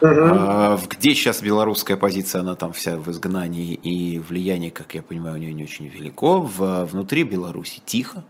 Угу. 0.00 0.80
Где 0.88 1.14
сейчас 1.14 1.42
белорусская 1.42 1.96
позиция, 1.96 2.40
она 2.40 2.54
там 2.54 2.72
вся 2.72 2.96
в 2.96 3.10
изгнании, 3.10 3.74
и 3.74 4.18
влияние, 4.18 4.70
как 4.70 4.94
я 4.94 5.02
понимаю, 5.02 5.34
у 5.34 5.38
нее 5.38 5.52
не 5.52 5.64
очень 5.64 5.88
велико. 5.88 6.40
В, 6.40 6.86
внутри 6.86 7.22
Беларуси 7.22 7.82
тихо, 7.84 8.24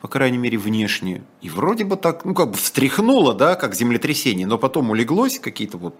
по 0.00 0.08
крайней 0.08 0.38
мере, 0.38 0.58
внешне. 0.58 1.22
И 1.40 1.48
вроде 1.48 1.84
бы 1.84 1.96
так, 1.96 2.24
ну, 2.24 2.34
как 2.34 2.50
бы 2.50 2.56
встряхнуло, 2.56 3.34
да, 3.34 3.54
как 3.54 3.74
землетрясение, 3.74 4.46
но 4.46 4.58
потом 4.58 4.90
улеглось, 4.90 5.38
какие-то 5.38 5.78
вот 5.78 5.94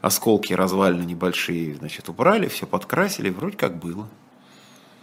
осколки 0.00 0.52
развалины 0.52 1.02
небольшие, 1.02 1.74
значит, 1.74 2.08
убрали, 2.08 2.46
все 2.46 2.66
подкрасили, 2.66 3.30
вроде 3.30 3.56
как 3.56 3.78
было. 3.78 4.06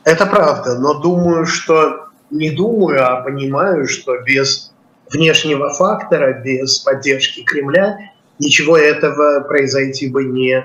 Это 0.06 0.26
правда, 0.26 0.80
но 0.80 0.94
думаю, 0.94 1.46
что 1.46 2.08
не 2.30 2.52
думаю, 2.52 3.06
а 3.06 3.22
понимаю, 3.22 3.88
что 3.88 4.22
без 4.22 4.72
внешнего 5.12 5.70
фактора, 5.74 6.42
без 6.42 6.80
поддержки 6.80 7.44
Кремля 7.44 7.98
ничего 8.40 8.78
этого 8.78 9.42
произойти 9.42 10.10
бы 10.10 10.26
не 10.26 10.64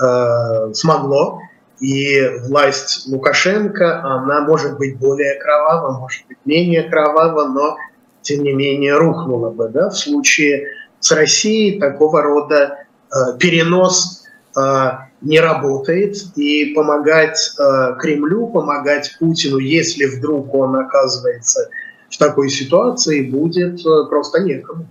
э, 0.00 0.72
смогло. 0.74 1.40
И 1.80 2.22
власть 2.46 3.08
Лукашенко, 3.08 4.02
она 4.04 4.42
может 4.42 4.78
быть 4.78 4.98
более 4.98 5.40
кровава, 5.40 5.98
может 5.98 6.26
быть 6.28 6.38
менее 6.44 6.84
кровава, 6.84 7.48
но 7.48 7.76
тем 8.22 8.44
не 8.44 8.52
менее 8.52 8.96
рухнула 8.96 9.50
бы. 9.50 9.68
Да? 9.68 9.90
В 9.90 9.98
случае 9.98 10.68
с 11.00 11.10
Россией 11.10 11.80
такого 11.80 12.22
рода 12.22 12.86
э, 13.10 13.38
перенос 13.38 14.24
э, 14.56 14.90
не 15.22 15.40
работает, 15.40 16.16
и 16.36 16.72
помогать 16.74 17.54
э, 17.58 17.94
Кремлю, 17.98 18.48
помогать 18.48 19.16
Путину, 19.18 19.58
если 19.58 20.04
вдруг 20.04 20.54
он 20.54 20.76
оказывается 20.76 21.68
в 22.10 22.18
такой 22.18 22.50
ситуации, 22.50 23.30
будет 23.30 23.80
э, 23.80 24.08
просто 24.08 24.42
некому. 24.42 24.86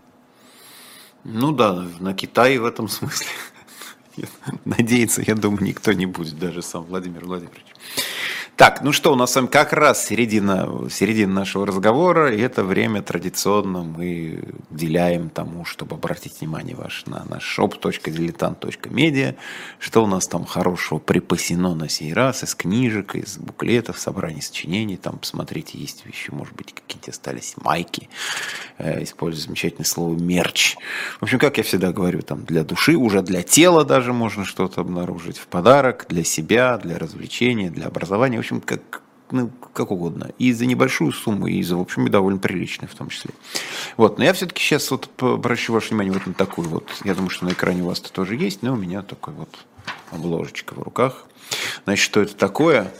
Ну 1.23 1.51
да, 1.51 1.85
на 1.99 2.13
Китай 2.13 2.57
в 2.57 2.65
этом 2.65 2.87
смысле. 2.87 3.27
Надеяться, 4.65 5.21
я 5.21 5.35
думаю, 5.35 5.63
никто 5.63 5.93
не 5.93 6.05
будет, 6.05 6.39
даже 6.39 6.61
сам 6.61 6.83
Владимир 6.83 7.25
Владимирович. 7.25 7.65
Так, 8.57 8.83
ну 8.83 8.91
что, 8.91 9.13
у 9.13 9.15
нас 9.15 9.31
с 9.31 9.35
вами 9.35 9.47
как 9.47 9.73
раз 9.73 10.05
середина, 10.05 10.87
середина 10.91 11.33
нашего 11.33 11.65
разговора, 11.65 12.31
и 12.31 12.39
это 12.39 12.63
время 12.63 13.01
традиционно 13.01 13.81
мы 13.81 14.43
уделяем 14.69 15.29
тому, 15.29 15.65
чтобы 15.65 15.95
обратить 15.95 16.39
внимание 16.39 16.75
ваш 16.75 17.07
на 17.07 17.23
наш 17.25 17.57
shop.diletant.media, 17.57 19.35
что 19.79 20.03
у 20.03 20.07
нас 20.07 20.27
там 20.27 20.45
хорошего 20.45 20.99
припасено 20.99 21.73
на 21.73 21.89
сей 21.89 22.13
раз, 22.13 22.43
из 22.43 22.53
книжек, 22.53 23.15
из 23.15 23.39
буклетов, 23.39 23.97
собраний 23.97 24.41
сочинений, 24.41 24.97
там, 24.97 25.17
посмотрите, 25.17 25.79
есть 25.79 26.03
еще, 26.05 26.31
может 26.31 26.53
быть, 26.53 26.73
какие-то 26.73 27.09
остались 27.09 27.55
майки, 27.57 28.09
э, 28.77 29.01
используя 29.01 29.43
замечательное 29.43 29.85
слово 29.85 30.15
мерч. 30.15 30.75
В 31.19 31.23
общем, 31.23 31.39
как 31.39 31.57
я 31.57 31.63
всегда 31.63 31.91
говорю, 31.91 32.21
там, 32.21 32.45
для 32.45 32.63
души, 32.63 32.95
уже 32.95 33.23
для 33.23 33.41
тела 33.41 33.85
даже 33.85 34.13
можно 34.13 34.45
что-то 34.45 34.81
обнаружить 34.81 35.39
в 35.39 35.47
подарок, 35.47 36.05
для 36.09 36.23
себя, 36.23 36.77
для 36.77 36.99
развлечения, 36.99 37.71
для 37.71 37.87
образования, 37.87 38.40
общем, 38.41 38.57
общем, 38.57 38.61
как, 38.61 39.01
ну, 39.31 39.51
как 39.73 39.91
угодно. 39.91 40.31
И 40.37 40.53
за 40.53 40.65
небольшую 40.65 41.11
сумму, 41.11 41.47
и 41.47 41.61
за, 41.63 41.77
в 41.77 41.81
общем, 41.81 42.07
довольно 42.09 42.39
приличную 42.39 42.89
в 42.89 42.95
том 42.95 43.09
числе. 43.09 43.31
Вот. 43.97 44.17
Но 44.17 44.25
я 44.25 44.33
все-таки 44.33 44.61
сейчас 44.61 44.91
вот 44.91 45.09
обращу 45.21 45.73
ваше 45.73 45.89
внимание 45.89 46.13
вот 46.13 46.27
на 46.27 46.33
такую 46.33 46.67
вот. 46.67 46.89
Я 47.03 47.15
думаю, 47.15 47.29
что 47.29 47.45
на 47.45 47.51
экране 47.51 47.83
у 47.83 47.87
вас 47.87 47.99
это 47.99 48.11
тоже 48.11 48.35
есть, 48.35 48.61
но 48.61 48.73
у 48.73 48.77
меня 48.77 49.01
такой 49.01 49.33
вот 49.33 49.49
обложечка 50.11 50.73
в 50.73 50.81
руках. 50.81 51.25
Значит, 51.85 52.03
что 52.03 52.21
это 52.21 52.35
такое? 52.35 52.91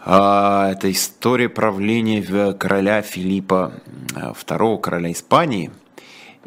А, 0.00 0.70
это 0.70 0.90
история 0.90 1.48
правления 1.48 2.52
короля 2.52 3.02
Филиппа 3.02 3.72
II, 4.14 4.74
а, 4.74 4.78
короля 4.78 5.12
Испании. 5.12 5.70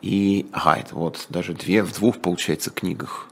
И, 0.02 0.48
ага, 0.52 0.80
это 0.80 0.96
вот 0.96 1.28
даже 1.30 1.54
две, 1.54 1.84
в 1.84 1.94
двух, 1.94 2.20
получается, 2.22 2.72
книгах. 2.72 3.31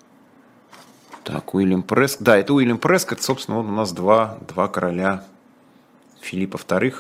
Так, 1.31 1.53
Уильям 1.53 1.83
Преск. 1.83 2.21
Да, 2.21 2.37
это 2.37 2.55
Уильям 2.55 2.79
Прескотт, 2.79 3.21
собственно, 3.21 3.59
он 3.59 3.69
у 3.69 3.71
нас 3.71 3.91
два, 3.91 4.39
два 4.47 4.67
короля 4.67 5.25
Филиппа 6.21 6.57
II, 6.57 6.95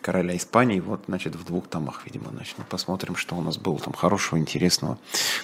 короля 0.00 0.36
Испании, 0.36 0.78
вот, 0.78 1.02
значит, 1.08 1.34
в 1.34 1.44
двух 1.44 1.66
томах, 1.66 2.02
видимо, 2.04 2.30
значит, 2.30 2.54
ну, 2.56 2.64
посмотрим, 2.68 3.16
что 3.16 3.34
у 3.34 3.40
нас 3.40 3.58
было 3.58 3.80
там 3.80 3.94
хорошего, 3.94 4.38
интересного. 4.38 4.96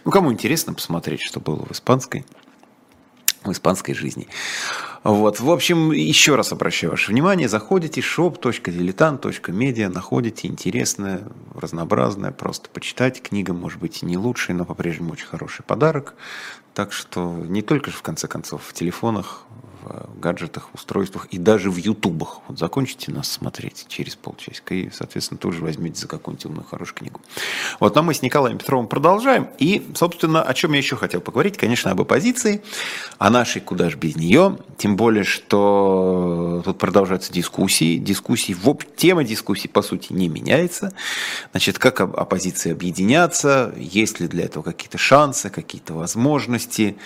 Ну, 0.04 0.12
кому 0.12 0.32
интересно 0.32 0.74
посмотреть, 0.74 1.22
что 1.22 1.40
было 1.40 1.64
в 1.66 1.72
испанской, 1.72 2.24
в 3.42 3.50
испанской 3.50 3.94
жизни. 3.94 4.28
Вот, 5.02 5.40
в 5.40 5.50
общем, 5.50 5.90
еще 5.90 6.36
раз 6.36 6.52
обращаю 6.52 6.92
ваше 6.92 7.10
внимание, 7.10 7.48
заходите 7.48 8.00
shop.diletant.media, 8.00 9.88
находите 9.88 10.46
интересное, 10.46 11.22
разнообразное, 11.52 12.30
просто 12.30 12.70
почитать. 12.70 13.20
Книга, 13.20 13.52
может 13.52 13.80
быть, 13.80 14.02
не 14.02 14.16
лучшая, 14.16 14.56
но 14.56 14.64
по-прежнему 14.64 15.14
очень 15.14 15.26
хороший 15.26 15.64
подарок. 15.64 16.14
Так 16.74 16.92
что 16.92 17.30
не 17.30 17.62
только 17.62 17.90
же, 17.90 17.96
в 17.96 18.02
конце 18.02 18.28
концов, 18.28 18.62
в 18.64 18.72
телефонах, 18.72 19.44
гаджетах, 20.16 20.68
устройствах 20.74 21.26
и 21.26 21.38
даже 21.38 21.70
в 21.70 21.76
ютубах. 21.76 22.40
Вот 22.48 22.58
закончите 22.58 23.12
нас 23.12 23.30
смотреть 23.30 23.86
через 23.88 24.16
полчасика 24.16 24.74
и, 24.74 24.90
соответственно, 24.90 25.38
тоже 25.38 25.62
возьмите 25.62 26.00
за 26.00 26.08
какую-нибудь 26.08 26.46
умную 26.46 26.64
хорошую 26.64 26.96
книгу. 26.96 27.20
Вот, 27.80 27.94
но 27.94 28.02
мы 28.02 28.14
с 28.14 28.22
Николаем 28.22 28.58
Петровым 28.58 28.86
продолжаем. 28.86 29.48
И, 29.58 29.86
собственно, 29.94 30.42
о 30.42 30.54
чем 30.54 30.72
я 30.72 30.78
еще 30.78 30.96
хотел 30.96 31.20
поговорить, 31.20 31.56
конечно, 31.56 31.90
об 31.90 32.00
оппозиции, 32.00 32.62
о 33.18 33.30
нашей 33.30 33.60
куда 33.60 33.90
же 33.90 33.96
без 33.96 34.16
нее. 34.16 34.58
Тем 34.78 34.96
более, 34.96 35.24
что 35.24 36.62
тут 36.64 36.78
продолжаются 36.78 37.32
дискуссии. 37.32 37.98
Дискуссии, 37.98 38.52
в 38.52 38.72
тема 38.96 39.24
дискуссий, 39.24 39.68
по 39.68 39.82
сути, 39.82 40.12
не 40.12 40.28
меняется. 40.28 40.92
Значит, 41.50 41.78
как 41.78 42.00
оппозиция 42.00 42.72
объединяться, 42.72 43.74
есть 43.76 44.20
ли 44.20 44.28
для 44.28 44.44
этого 44.44 44.62
какие-то 44.62 44.98
шансы, 44.98 45.50
какие-то 45.50 45.94
возможности. 45.94 46.96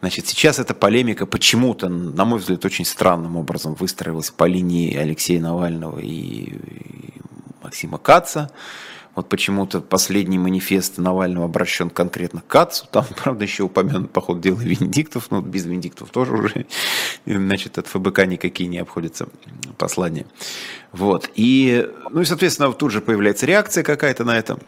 Значит, 0.00 0.26
сейчас 0.26 0.58
эта 0.58 0.74
полемика 0.74 1.26
почему-то, 1.26 1.88
на 1.88 2.23
мой 2.24 2.38
взгляд, 2.38 2.64
очень 2.64 2.84
странным 2.84 3.36
образом 3.36 3.74
выстроилась 3.74 4.30
по 4.30 4.44
линии 4.44 4.96
Алексея 4.96 5.40
Навального 5.40 5.98
и 5.98 6.54
Максима 7.62 7.98
Каца. 7.98 8.50
Вот 9.14 9.28
почему-то 9.28 9.80
последний 9.80 10.38
манифест 10.38 10.98
Навального 10.98 11.44
обращен 11.44 11.88
конкретно 11.88 12.40
к 12.40 12.46
Кацу. 12.46 12.86
Там, 12.90 13.04
правда, 13.22 13.44
еще 13.44 13.62
упомянут 13.62 14.10
по 14.12 14.20
ходу 14.20 14.40
дела 14.40 14.58
Венедиктов, 14.60 15.30
но 15.30 15.40
без 15.40 15.64
Венедиктов 15.66 16.10
тоже 16.10 16.32
уже, 16.32 16.66
значит, 17.26 17.78
от 17.78 17.86
ФБК 17.86 18.26
никакие 18.26 18.68
не 18.68 18.78
обходятся 18.78 19.28
послания. 19.78 20.26
Вот. 20.92 21.30
И, 21.34 21.88
ну 22.10 22.22
и, 22.22 22.24
соответственно, 22.24 22.72
тут 22.72 22.90
же 22.90 23.00
появляется 23.00 23.46
реакция 23.46 23.84
какая-то 23.84 24.24
на 24.24 24.36
это. 24.36 24.58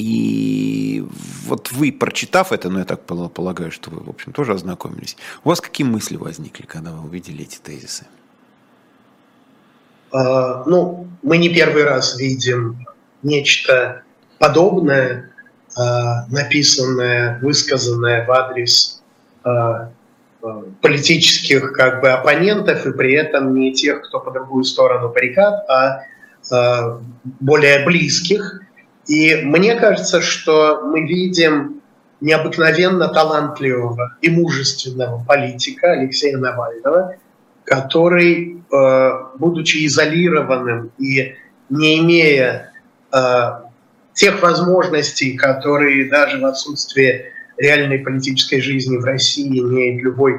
И 0.00 1.04
вот 1.44 1.72
вы, 1.72 1.92
прочитав 1.92 2.52
это, 2.52 2.70
ну, 2.70 2.78
я 2.78 2.86
так 2.86 3.02
полагаю, 3.02 3.70
что 3.70 3.90
вы, 3.90 4.02
в 4.02 4.08
общем, 4.08 4.32
тоже 4.32 4.54
ознакомились, 4.54 5.18
у 5.44 5.50
вас 5.50 5.60
какие 5.60 5.86
мысли 5.86 6.16
возникли, 6.16 6.64
когда 6.64 6.90
вы 6.90 7.06
увидели 7.06 7.42
эти 7.42 7.58
тезисы? 7.58 8.06
А, 10.10 10.64
ну, 10.64 11.06
мы 11.22 11.36
не 11.36 11.50
первый 11.50 11.84
раз 11.84 12.18
видим 12.18 12.86
нечто 13.22 14.02
подобное, 14.38 15.30
а, 15.76 16.26
написанное, 16.28 17.38
высказанное 17.42 18.24
в 18.24 18.30
адрес 18.30 19.02
а, 19.44 19.90
политических 20.80 21.74
как 21.74 22.00
бы 22.00 22.08
оппонентов 22.08 22.86
и 22.86 22.92
при 22.94 23.12
этом 23.12 23.52
не 23.52 23.74
тех, 23.74 24.00
кто 24.08 24.18
по 24.18 24.30
другую 24.30 24.64
сторону 24.64 25.10
баррикад, 25.10 25.68
а 25.68 26.04
более 27.40 27.84
близких 27.84 28.62
и 29.10 29.42
мне 29.42 29.74
кажется, 29.74 30.20
что 30.20 30.82
мы 30.84 31.04
видим 31.04 31.82
необыкновенно 32.20 33.08
талантливого 33.08 34.16
и 34.22 34.30
мужественного 34.30 35.24
политика 35.24 35.90
Алексея 35.90 36.38
Навального, 36.38 37.16
который, 37.64 38.62
э, 38.72 39.10
будучи 39.36 39.84
изолированным 39.84 40.92
и 40.98 41.34
не 41.70 41.98
имея 41.98 42.72
э, 43.12 43.50
тех 44.14 44.40
возможностей, 44.42 45.36
которые 45.36 46.08
даже 46.08 46.38
в 46.38 46.46
отсутствии 46.46 47.32
реальной 47.56 47.98
политической 47.98 48.60
жизни 48.60 48.96
в 48.96 49.04
России 49.04 49.58
имеет 49.58 50.04
любой 50.04 50.36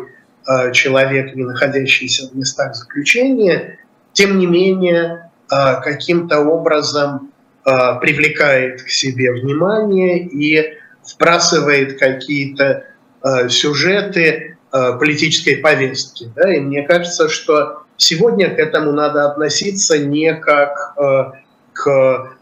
э, 0.47 0.71
человек, 0.71 1.35
не 1.35 1.43
находящийся 1.43 2.29
в 2.29 2.37
местах 2.37 2.73
заключения, 2.73 3.79
тем 4.13 4.39
не 4.39 4.45
менее 4.45 5.29
каким-то 5.49 6.39
образом 6.39 7.30
привлекает 7.63 8.81
к 8.83 8.89
себе 8.89 9.31
внимание 9.31 10.19
и 10.19 10.77
вбрасывает 11.13 11.99
какие-то 11.99 12.85
э, 13.23 13.49
сюжеты 13.49 14.57
э, 14.71 14.93
политической 14.99 15.57
повестки. 15.57 16.31
И 16.47 16.59
мне 16.59 16.83
кажется, 16.83 17.29
что 17.29 17.83
сегодня 17.97 18.53
к 18.53 18.59
этому 18.59 18.91
надо 18.91 19.29
относиться 19.29 19.97
не 19.99 20.33
как 20.33 20.95
к 21.73 22.37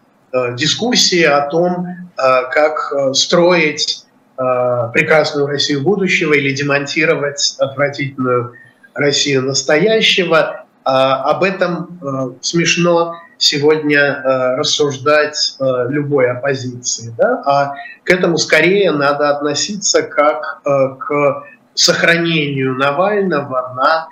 дискуссии 0.56 1.24
о 1.24 1.42
том, 1.50 1.88
как 2.16 2.94
строить 3.14 4.06
прекрасную 4.36 5.48
Россию 5.48 5.82
будущего 5.82 6.34
или 6.34 6.54
демонтировать 6.54 7.56
отвратительную 7.60 8.54
Россию 8.94 9.44
настоящего. 9.44 10.66
А 10.86 11.24
об 11.24 11.44
этом 11.44 12.38
смешно 12.42 13.16
сегодня 13.40 14.00
э, 14.00 14.56
рассуждать 14.58 15.56
э, 15.60 15.64
любой 15.90 16.30
оппозиции, 16.30 17.14
да? 17.18 17.42
а 17.46 17.76
к 18.04 18.12
этому 18.12 18.38
скорее 18.38 18.92
надо 18.92 19.30
относиться 19.30 20.04
как 20.04 20.62
э, 20.66 20.70
к 21.00 21.44
сохранению 21.74 22.76
Навального 22.76 23.74
на 23.76 24.08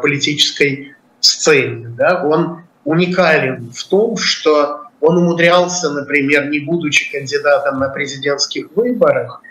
политической 0.00 0.94
сцене. 1.20 1.88
Да? 1.88 2.22
Он 2.24 2.62
уникален 2.84 3.72
в 3.72 3.84
том, 3.88 4.16
что 4.16 4.82
он 5.00 5.18
умудрялся, 5.18 5.90
например, 5.90 6.48
не 6.48 6.60
будучи 6.60 7.10
кандидатом 7.10 7.80
на 7.80 7.88
президентских 7.88 8.68
выборах 8.74 9.42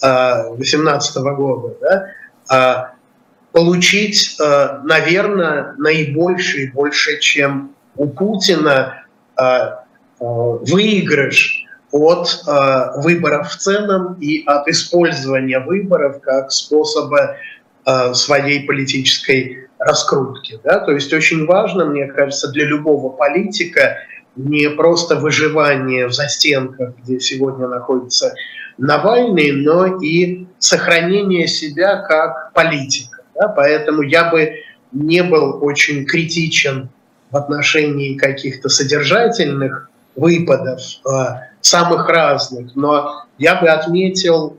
2018 0.00 1.16
э, 1.16 1.20
года, 1.34 1.76
да, 1.80 2.06
а 2.50 2.92
получить, 3.52 4.36
наверное, 4.38 5.74
наибольший, 5.78 6.70
больше, 6.70 7.18
чем 7.20 7.74
у 8.00 8.08
Путина 8.08 9.04
э, 9.38 9.42
э, 9.42 9.74
выигрыш 10.20 11.66
от 11.92 12.28
э, 12.46 13.00
выборов 13.02 13.50
в 13.50 13.56
целом 13.56 14.14
и 14.14 14.42
от 14.46 14.66
использования 14.68 15.60
выборов 15.60 16.20
как 16.22 16.50
способа 16.50 17.36
своей 18.12 18.66
политической 18.66 19.68
раскрутки. 19.78 20.60
Да? 20.62 20.80
То 20.80 20.92
есть 20.92 21.12
очень 21.14 21.46
важно, 21.46 21.86
мне 21.86 22.06
кажется, 22.06 22.52
для 22.52 22.66
любого 22.66 23.08
политика 23.08 23.96
не 24.36 24.68
просто 24.68 25.16
выживание 25.16 26.06
в 26.06 26.12
застенках, 26.12 26.94
где 27.02 27.18
сегодня 27.18 27.66
находится 27.66 28.34
Навальный, 28.76 29.52
но 29.52 29.98
и 30.00 30.46
сохранение 30.58 31.48
себя 31.48 31.96
как 32.02 32.52
политика. 32.52 33.22
Да? 33.34 33.48
Поэтому 33.48 34.02
я 34.02 34.30
бы 34.30 34.56
не 34.92 35.22
был 35.22 35.58
очень 35.64 36.04
критичен 36.04 36.90
в 37.30 37.36
отношении 37.36 38.16
каких-то 38.16 38.68
содержательных 38.68 39.88
выпадов, 40.16 40.80
самых 41.60 42.08
разных, 42.08 42.74
но 42.74 43.24
я 43.38 43.60
бы 43.60 43.68
отметил 43.68 44.56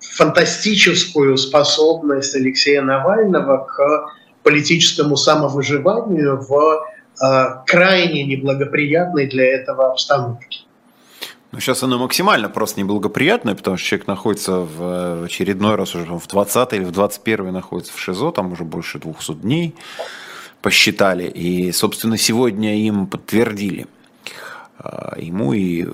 фантастическую 0.00 1.36
способность 1.36 2.34
Алексея 2.34 2.82
Навального 2.82 3.64
к 3.64 4.12
политическому 4.42 5.16
самовыживанию 5.16 6.40
в 6.40 6.84
крайне 7.66 8.24
неблагоприятной 8.24 9.26
для 9.26 9.44
этого 9.44 9.90
обстановке. 9.90 10.60
Ну, 11.50 11.60
сейчас 11.60 11.82
она 11.82 11.96
максимально 11.96 12.50
просто 12.50 12.80
неблагоприятная, 12.80 13.54
потому 13.54 13.76
что 13.76 13.86
человек 13.86 14.06
находится 14.06 14.52
в 14.52 15.24
очередной 15.24 15.76
раз 15.76 15.94
уже 15.94 16.12
в 16.12 16.26
20 16.26 16.72
или 16.74 16.84
в 16.84 16.90
21 16.90 17.52
находится 17.52 17.92
в 17.92 17.98
ШИЗО, 17.98 18.32
там 18.32 18.52
уже 18.52 18.64
больше 18.64 18.98
200 18.98 19.32
дней 19.34 19.74
посчитали. 20.62 21.28
И, 21.28 21.72
собственно, 21.72 22.16
сегодня 22.16 22.76
им 22.80 23.06
подтвердили, 23.06 23.86
а, 24.78 25.16
ему 25.18 25.52
и 25.52 25.86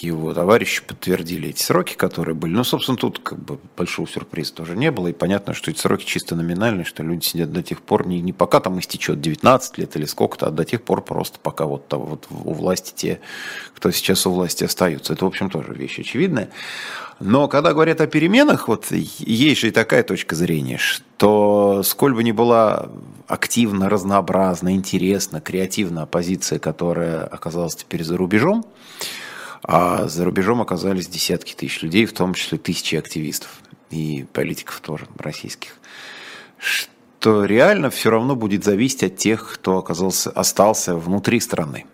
его 0.00 0.32
товарищи 0.34 0.82
подтвердили 0.86 1.48
эти 1.48 1.62
сроки, 1.62 1.94
которые 1.94 2.34
были. 2.34 2.52
Ну, 2.52 2.64
собственно, 2.64 2.96
тут 2.96 3.18
как 3.18 3.38
бы 3.38 3.58
большого 3.76 4.08
сюрприза 4.08 4.54
тоже 4.54 4.76
не 4.76 4.90
было. 4.90 5.08
И 5.08 5.12
понятно, 5.12 5.54
что 5.54 5.70
эти 5.70 5.78
сроки 5.78 6.04
чисто 6.04 6.36
номинальные, 6.36 6.84
что 6.84 7.02
люди 7.02 7.24
сидят 7.24 7.52
до 7.52 7.62
тех 7.62 7.82
пор, 7.82 8.06
не, 8.06 8.20
не 8.20 8.32
пока 8.32 8.60
там 8.60 8.78
истечет 8.78 9.20
19 9.20 9.78
лет 9.78 9.96
или 9.96 10.04
сколько-то, 10.04 10.46
а 10.46 10.50
до 10.50 10.64
тех 10.64 10.82
пор 10.82 11.02
просто 11.02 11.38
пока 11.40 11.66
вот, 11.66 11.88
там, 11.88 12.00
вот 12.00 12.26
у 12.30 12.52
власти 12.52 12.92
те, 12.94 13.20
кто 13.74 13.90
сейчас 13.90 14.26
у 14.26 14.30
власти 14.30 14.64
остаются. 14.64 15.12
Это, 15.12 15.24
в 15.24 15.28
общем, 15.28 15.50
тоже 15.50 15.72
вещь 15.74 15.98
очевидная. 15.98 16.50
Но 17.20 17.48
когда 17.48 17.72
говорят 17.72 18.00
о 18.00 18.06
переменах, 18.06 18.68
вот 18.68 18.86
есть 18.92 19.60
же 19.60 19.68
и 19.68 19.72
такая 19.72 20.04
точка 20.04 20.36
зрения, 20.36 20.78
что 20.78 21.82
сколь 21.82 22.14
бы 22.14 22.22
ни 22.22 22.30
была 22.30 22.90
активно, 23.26 23.88
разнообразна, 23.88 24.74
интересна, 24.74 25.40
креативна 25.40 26.02
оппозиция, 26.02 26.60
которая 26.60 27.24
оказалась 27.24 27.74
теперь 27.74 28.04
за 28.04 28.16
рубежом, 28.16 28.64
а 29.62 30.06
за 30.06 30.24
рубежом 30.24 30.62
оказались 30.62 31.08
десятки 31.08 31.54
тысяч 31.54 31.82
людей, 31.82 32.06
в 32.06 32.12
том 32.12 32.34
числе 32.34 32.56
тысячи 32.56 32.94
активистов 32.94 33.62
и 33.90 34.24
политиков 34.32 34.80
тоже 34.80 35.06
российских. 35.18 35.72
Что 36.56 37.44
реально 37.44 37.90
все 37.90 38.10
равно 38.10 38.36
будет 38.36 38.62
зависеть 38.62 39.02
от 39.02 39.16
тех, 39.16 39.54
кто 39.54 39.78
оказался, 39.78 40.30
остался 40.30 40.94
внутри 40.94 41.40
страны. 41.40 41.86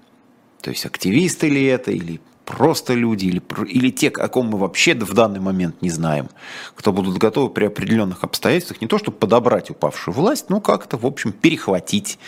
То 0.61 0.71
есть 0.71 0.85
активисты 0.85 1.49
ли 1.49 1.65
это, 1.65 1.93
или 1.93 2.21
просто 2.45 2.95
люди 2.95 3.27
или, 3.27 3.43
или 3.67 3.91
те, 3.91 4.09
о 4.09 4.29
ком 4.29 4.49
мы 4.49 4.59
вообще 4.59 4.95
в 4.95 5.13
данный 5.15 5.41
момент 5.41 5.83
не 5.83 5.91
знаем, 5.91 6.29
кто 6.75 6.93
будут 6.93 7.19
готовы 7.19 7.51
при 7.51 7.67
определенных 7.67 8.25
обстоятельствах 8.25 8.81
не 8.81 8.87
то, 8.87 8.99
чтобы 8.99 9.17
подобрать 9.17 9.71
упавшую 9.71 10.15
власть, 10.15 10.51
но 10.51 10.61
как-то, 10.61 10.97
в 10.97 11.07
общем, 11.07 11.33
перехватить. 11.33 12.19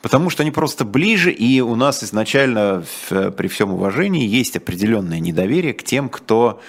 Потому 0.00 0.30
что 0.30 0.42
они 0.42 0.50
просто 0.50 0.84
ближе, 0.84 1.30
и 1.30 1.60
у 1.60 1.76
нас 1.76 2.02
изначально 2.02 2.84
при 3.08 3.48
всем 3.48 3.72
уважении 3.72 4.26
есть 4.26 4.56
определенное 4.56 5.20
недоверие 5.20 5.74
к 5.74 5.82
тем, 5.82 6.08
кто 6.08 6.60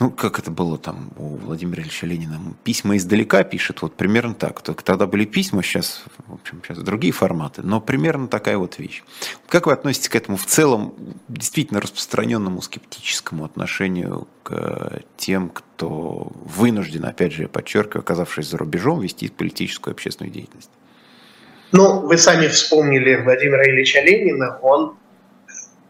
ну, 0.00 0.10
как 0.10 0.38
это 0.38 0.52
было 0.52 0.78
там 0.78 1.10
у 1.16 1.36
Владимира 1.36 1.82
Ильича 1.82 2.06
Ленина, 2.06 2.38
письма 2.62 2.96
издалека 2.96 3.42
пишет, 3.42 3.82
вот 3.82 3.94
примерно 3.94 4.34
так. 4.34 4.62
Только 4.62 4.84
тогда 4.84 5.06
были 5.06 5.24
письма, 5.24 5.62
сейчас, 5.62 6.04
в 6.28 6.34
общем, 6.34 6.62
сейчас 6.64 6.78
другие 6.78 7.12
форматы, 7.12 7.62
но 7.62 7.80
примерно 7.80 8.28
такая 8.28 8.58
вот 8.58 8.78
вещь. 8.78 9.02
Как 9.48 9.66
вы 9.66 9.72
относитесь 9.72 10.08
к 10.08 10.14
этому 10.14 10.36
в 10.36 10.46
целом 10.46 10.94
действительно 11.26 11.80
распространенному 11.80 12.62
скептическому 12.62 13.44
отношению 13.44 14.28
к 14.44 15.02
тем, 15.16 15.48
кто 15.48 16.30
вынужден, 16.44 17.04
опять 17.04 17.32
же, 17.32 17.42
я 17.42 17.48
подчеркиваю, 17.48 18.02
оказавшись 18.02 18.48
за 18.48 18.56
рубежом, 18.56 19.00
вести 19.00 19.28
политическую 19.28 19.94
и 19.94 19.96
общественную 19.96 20.32
деятельность? 20.32 20.70
Ну, 21.72 22.06
вы 22.06 22.18
сами 22.18 22.46
вспомнили 22.46 23.16
Владимира 23.16 23.64
Ильича 23.68 24.00
Ленина, 24.00 24.58
он 24.62 24.94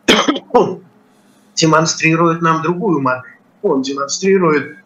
демонстрирует 1.54 2.40
нам 2.40 2.62
другую 2.62 3.02
модель 3.02 3.37
он 3.62 3.82
демонстрирует 3.82 4.78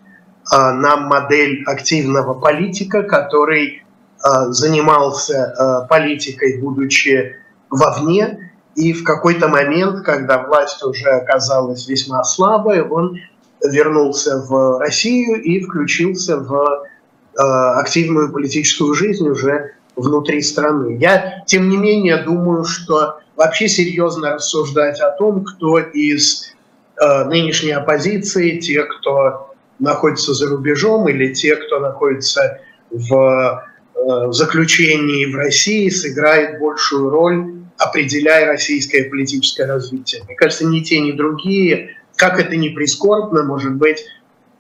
а, 0.51 0.73
нам 0.73 1.05
модель 1.05 1.63
активного 1.67 2.35
политика, 2.35 3.03
который 3.03 3.85
а, 4.21 4.51
занимался 4.51 5.55
а, 5.57 5.87
политикой, 5.87 6.61
будучи 6.61 7.37
вовне, 7.71 8.53
и 8.75 8.93
в 8.93 9.05
какой-то 9.05 9.49
момент, 9.49 10.05
когда 10.05 10.47
власть 10.47 10.83
уже 10.83 11.09
оказалась 11.11 11.87
весьма 11.89 12.25
слабой, 12.25 12.83
он 12.83 13.19
вернулся 13.63 14.39
в 14.39 14.79
Россию 14.81 15.43
и 15.43 15.61
включился 15.61 16.39
в 16.39 16.87
активную 17.35 18.31
политическую 18.31 18.93
жизнь 18.93 19.27
уже 19.27 19.73
внутри 19.97 20.43
страны. 20.43 20.99
Я, 20.99 21.43
тем 21.47 21.69
не 21.71 21.79
менее, 21.79 22.19
думаю, 22.19 22.65
что 22.65 23.21
вообще 23.37 23.69
серьезно 23.69 24.35
рассуждать 24.35 25.01
о 25.01 25.11
том, 25.13 25.45
кто 25.45 25.79
из 25.79 26.53
нынешней 27.01 27.73
оппозиции, 27.73 28.59
те, 28.59 28.85
кто 28.85 29.53
находится 29.79 30.33
за 30.33 30.49
рубежом 30.49 31.09
или 31.09 31.33
те, 31.33 31.57
кто 31.57 31.81
находится 31.81 32.61
в 32.91 33.65
э, 33.95 34.33
заключении 34.33 35.27
в 35.27 35.37
России, 35.37 35.89
сыграет 35.89 36.61
большую 36.61 37.11
роль, 37.11 37.55
определяя 37.79 38.47
российское 38.47 39.05
политическое 39.05 39.67
развитие. 39.67 40.23
Мне 40.25 40.37
кажется, 40.37 40.67
ни 40.67 40.81
те, 40.81 41.01
ни 41.01 41.13
другие, 41.13 41.97
как 42.17 42.39
это 42.39 42.57
ни 42.57 42.69
прискорбно, 42.69 43.43
может 43.43 43.75
быть, 43.75 44.05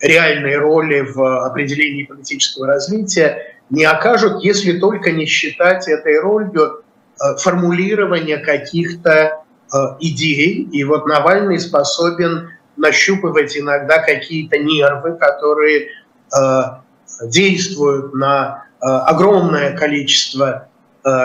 реальной 0.00 0.56
роли 0.56 1.00
в 1.00 1.46
определении 1.46 2.02
политического 2.04 2.66
развития 2.66 3.56
не 3.70 3.84
окажут, 3.84 4.42
если 4.42 4.78
только 4.78 5.12
не 5.12 5.26
считать 5.26 5.86
этой 5.86 6.18
ролью 6.18 6.82
э, 7.20 7.36
формулирования 7.36 8.38
каких-то 8.38 9.42
Э, 9.44 9.51
идей, 10.00 10.68
и 10.72 10.84
вот 10.84 11.06
Навальный 11.06 11.58
способен 11.58 12.50
нащупывать 12.76 13.56
иногда 13.56 13.98
какие-то 13.98 14.58
нервы, 14.58 15.16
которые 15.16 15.88
э, 15.88 16.62
действуют 17.26 18.14
на 18.14 18.64
э, 18.80 18.86
огромное 18.86 19.76
количество 19.76 20.68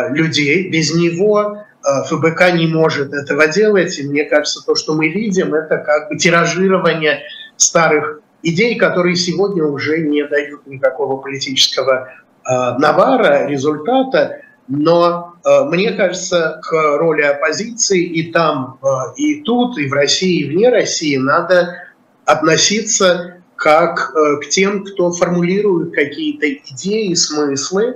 людей. 0.10 0.72
Без 0.72 0.92
него 0.96 1.64
ФБК 1.84 2.52
не 2.54 2.66
может 2.66 3.14
этого 3.14 3.48
делать. 3.48 4.00
И 4.00 4.08
мне 4.08 4.24
кажется, 4.24 4.66
то, 4.66 4.74
что 4.74 4.96
мы 4.96 5.10
видим, 5.10 5.54
это 5.54 5.78
как 5.78 6.10
бы 6.10 6.18
тиражирование 6.18 7.22
старых 7.58 8.22
идей, 8.42 8.76
которые 8.76 9.16
сегодня 9.16 9.64
уже 9.64 10.00
не 10.00 10.26
дают 10.26 10.66
никакого 10.66 11.18
политического 11.18 12.10
навара, 12.44 13.46
результата. 13.46 14.42
Но 14.68 15.36
э, 15.46 15.64
мне 15.66 15.94
кажется, 15.94 16.60
к 16.64 16.98
роли 16.98 17.22
оппозиции 17.22 18.04
и 18.04 18.32
там, 18.32 18.78
э, 18.84 18.88
и 19.16 19.42
тут, 19.44 19.78
и 19.78 19.88
в 19.88 19.94
России, 19.94 20.42
и 20.42 20.50
вне 20.50 20.70
России 20.70 21.16
надо 21.16 21.84
относиться 22.26 23.36
как 23.56 24.14
э, 24.14 24.38
к 24.42 24.50
тем, 24.50 24.84
кто 24.84 25.12
формулирует 25.12 25.94
какие-то 25.94 26.52
идеи, 26.52 27.14
смыслы, 27.14 27.96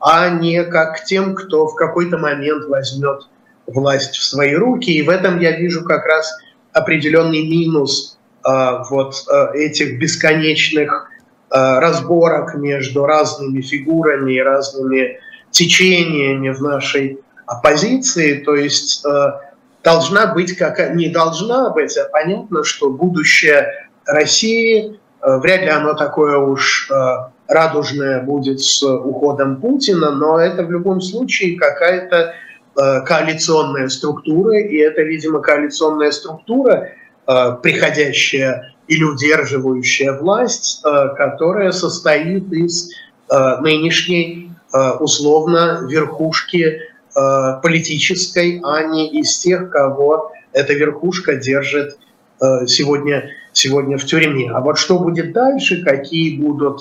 а 0.00 0.30
не 0.30 0.62
как 0.64 0.98
к 1.00 1.04
тем, 1.04 1.34
кто 1.34 1.66
в 1.66 1.74
какой-то 1.74 2.18
момент 2.18 2.66
возьмет 2.66 3.26
власть 3.66 4.16
в 4.16 4.22
свои 4.22 4.54
руки. 4.54 4.90
И 4.90 5.02
в 5.02 5.10
этом 5.10 5.40
я 5.40 5.56
вижу 5.56 5.84
как 5.84 6.06
раз 6.06 6.32
определенный 6.72 7.46
минус 7.46 8.18
вот 8.44 9.14
этих 9.54 10.00
бесконечных 10.00 11.08
разборок 11.48 12.56
между 12.56 13.04
разными 13.06 13.60
фигурами 13.60 14.32
и 14.32 14.40
разными 14.40 15.20
течениями 15.52 16.48
в 16.48 16.60
нашей 16.60 17.20
оппозиции, 17.46 18.38
то 18.38 18.56
есть 18.56 19.04
э, 19.06 19.32
должна 19.84 20.34
быть 20.34 20.56
как 20.56 20.94
не 20.94 21.08
должна 21.08 21.70
быть, 21.70 21.96
а 21.96 22.08
понятно, 22.10 22.64
что 22.64 22.90
будущее 22.90 23.68
России 24.06 24.98
э, 25.20 25.38
вряд 25.38 25.60
ли 25.60 25.68
оно 25.68 25.94
такое 25.94 26.38
уж 26.38 26.90
э, 26.90 26.94
радужное 27.48 28.22
будет 28.22 28.60
с 28.60 28.82
уходом 28.82 29.60
Путина, 29.60 30.10
но 30.10 30.38
это 30.38 30.64
в 30.64 30.70
любом 30.70 31.00
случае 31.00 31.58
какая-то 31.58 32.34
коалиционная 32.74 33.88
структура, 33.88 34.58
и 34.58 34.78
это, 34.78 35.02
видимо, 35.02 35.40
коалиционная 35.40 36.10
структура, 36.10 36.88
приходящая 37.26 38.72
или 38.88 39.04
удерживающая 39.04 40.18
власть, 40.18 40.82
которая 40.82 41.72
состоит 41.72 42.50
из 42.50 42.90
нынешней 43.60 44.51
условно 44.72 45.86
верхушки 45.88 46.80
э, 47.14 47.60
политической, 47.62 48.60
а 48.64 48.82
не 48.84 49.10
из 49.20 49.38
тех, 49.38 49.70
кого 49.70 50.32
эта 50.52 50.72
верхушка 50.72 51.36
держит 51.36 51.98
э, 52.40 52.66
сегодня, 52.66 53.30
сегодня 53.52 53.98
в 53.98 54.04
тюрьме. 54.04 54.50
А 54.50 54.60
вот 54.60 54.78
что 54.78 54.98
будет 54.98 55.32
дальше, 55.32 55.82
какие 55.82 56.38
будут 56.38 56.80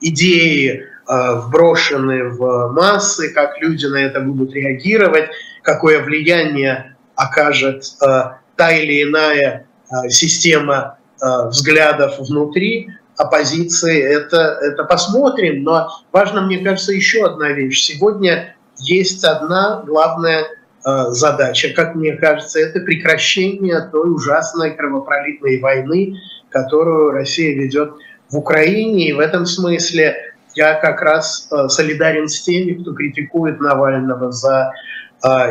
идеи 0.00 0.84
вброшены 1.08 2.30
в 2.30 2.72
массы, 2.72 3.32
как 3.32 3.60
люди 3.60 3.86
на 3.86 3.96
это 3.96 4.20
будут 4.20 4.52
реагировать, 4.52 5.30
какое 5.62 6.02
влияние 6.02 6.96
окажет 7.14 7.84
та 8.00 8.72
или 8.72 9.04
иная 9.04 9.66
система 10.08 10.98
взглядов 11.20 12.18
внутри, 12.18 12.90
оппозиции, 13.16 14.02
это, 14.02 14.58
это 14.62 14.84
посмотрим. 14.84 15.62
Но 15.62 15.88
важно, 16.12 16.42
мне 16.42 16.58
кажется, 16.58 16.92
еще 16.92 17.24
одна 17.24 17.50
вещь. 17.50 17.80
Сегодня 17.82 18.54
есть 18.78 19.24
одна 19.24 19.82
главная 19.86 20.44
задача, 20.84 21.70
как 21.74 21.96
мне 21.96 22.12
кажется, 22.12 22.60
это 22.60 22.78
прекращение 22.80 23.80
той 23.90 24.14
ужасной 24.14 24.70
кровопролитной 24.76 25.58
войны, 25.60 26.14
которую 26.50 27.10
Россия 27.10 27.56
ведет 27.56 27.94
в 28.30 28.36
Украине. 28.36 29.08
И 29.08 29.12
в 29.12 29.18
этом 29.18 29.46
смысле 29.46 30.14
я 30.54 30.74
как 30.74 31.02
раз 31.02 31.50
солидарен 31.68 32.28
с 32.28 32.40
теми, 32.42 32.80
кто 32.80 32.94
критикует 32.94 33.60
Навального 33.60 34.30
за 34.30 34.72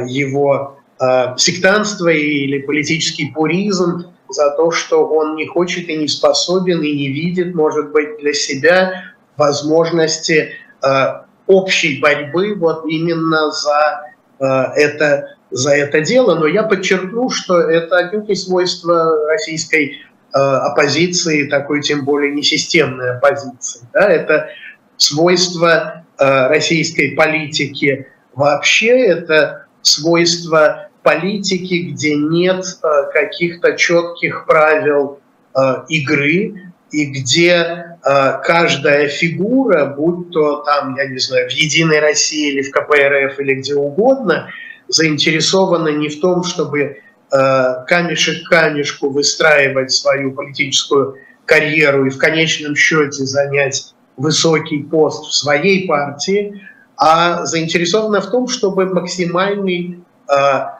его 0.08 0.78
сектантство 1.36 2.08
или 2.08 2.60
политический 2.60 3.32
пуризм, 3.36 4.15
за 4.30 4.52
то, 4.52 4.72
что 4.72 5.08
он 5.08 5.36
не 5.36 5.46
хочет 5.46 5.88
и 5.90 5.98
не 5.98 6.08
способен 6.08 6.82
и 6.82 6.92
не 6.92 7.10
видит, 7.10 7.54
может 7.56 7.92
быть, 7.92 8.18
для 8.20 8.34
себя 8.34 9.04
возможности 9.38 10.52
э, 10.82 10.88
общей 11.48 12.00
борьбы 12.00 12.56
вот 12.56 12.86
именно 12.86 13.52
за 13.52 14.02
э, 14.40 14.46
это 14.76 15.36
за 15.52 15.76
это 15.76 16.02
дело. 16.02 16.36
Но 16.36 16.48
я 16.48 16.64
подчеркну, 16.64 17.30
что 17.30 17.60
это 17.60 17.98
отнюдь 17.98 18.28
не 18.28 18.36
свойство 18.36 19.26
российской 19.28 20.02
э, 20.34 20.38
оппозиции, 20.38 21.48
такой 21.48 21.82
тем 21.82 22.04
более 22.04 22.34
несистемной 22.34 23.18
оппозиции. 23.18 23.82
Да? 23.94 24.10
Это 24.10 24.50
свойство 24.98 26.04
э, 26.18 26.48
российской 26.48 27.12
политики 27.12 28.08
вообще, 28.34 29.06
это 29.06 29.66
свойство 29.82 30.90
политики, 31.06 31.92
где 31.92 32.16
нет 32.16 32.66
э, 32.82 32.88
каких-то 33.14 33.74
четких 33.78 34.48
правил 34.48 35.20
э, 35.56 35.60
игры, 35.88 36.74
и 36.92 37.06
где 37.06 37.52
э, 37.54 38.40
каждая 38.44 39.08
фигура, 39.08 39.86
будь 39.86 40.32
то 40.32 40.64
там, 40.64 40.96
я 40.96 41.08
не 41.08 41.20
знаю, 41.20 41.48
в 41.48 41.54
Единой 41.54 42.00
России 42.00 42.54
или 42.54 42.64
в 42.64 42.72
КПРФ 42.72 43.40
или 43.40 43.54
где 43.54 43.76
угодно, 43.76 44.50
заинтересована 44.88 45.90
не 45.90 46.10
в 46.10 46.20
том, 46.20 46.44
чтобы 46.44 47.02
камешек 47.30 48.46
к 48.46 48.50
камешку 48.50 49.10
выстраивать 49.10 49.92
свою 49.92 50.32
политическую 50.32 51.18
карьеру 51.46 52.06
и 52.06 52.10
в 52.10 52.18
конечном 52.18 52.76
счете 52.76 53.26
занять 53.26 53.94
высокий 54.16 54.84
пост 54.84 55.26
в 55.26 55.34
своей 55.34 55.88
партии, 55.88 56.62
а 56.98 57.44
заинтересована 57.46 58.22
в 58.22 58.30
том, 58.30 58.48
чтобы 58.48 58.86
максимальный 58.86 60.05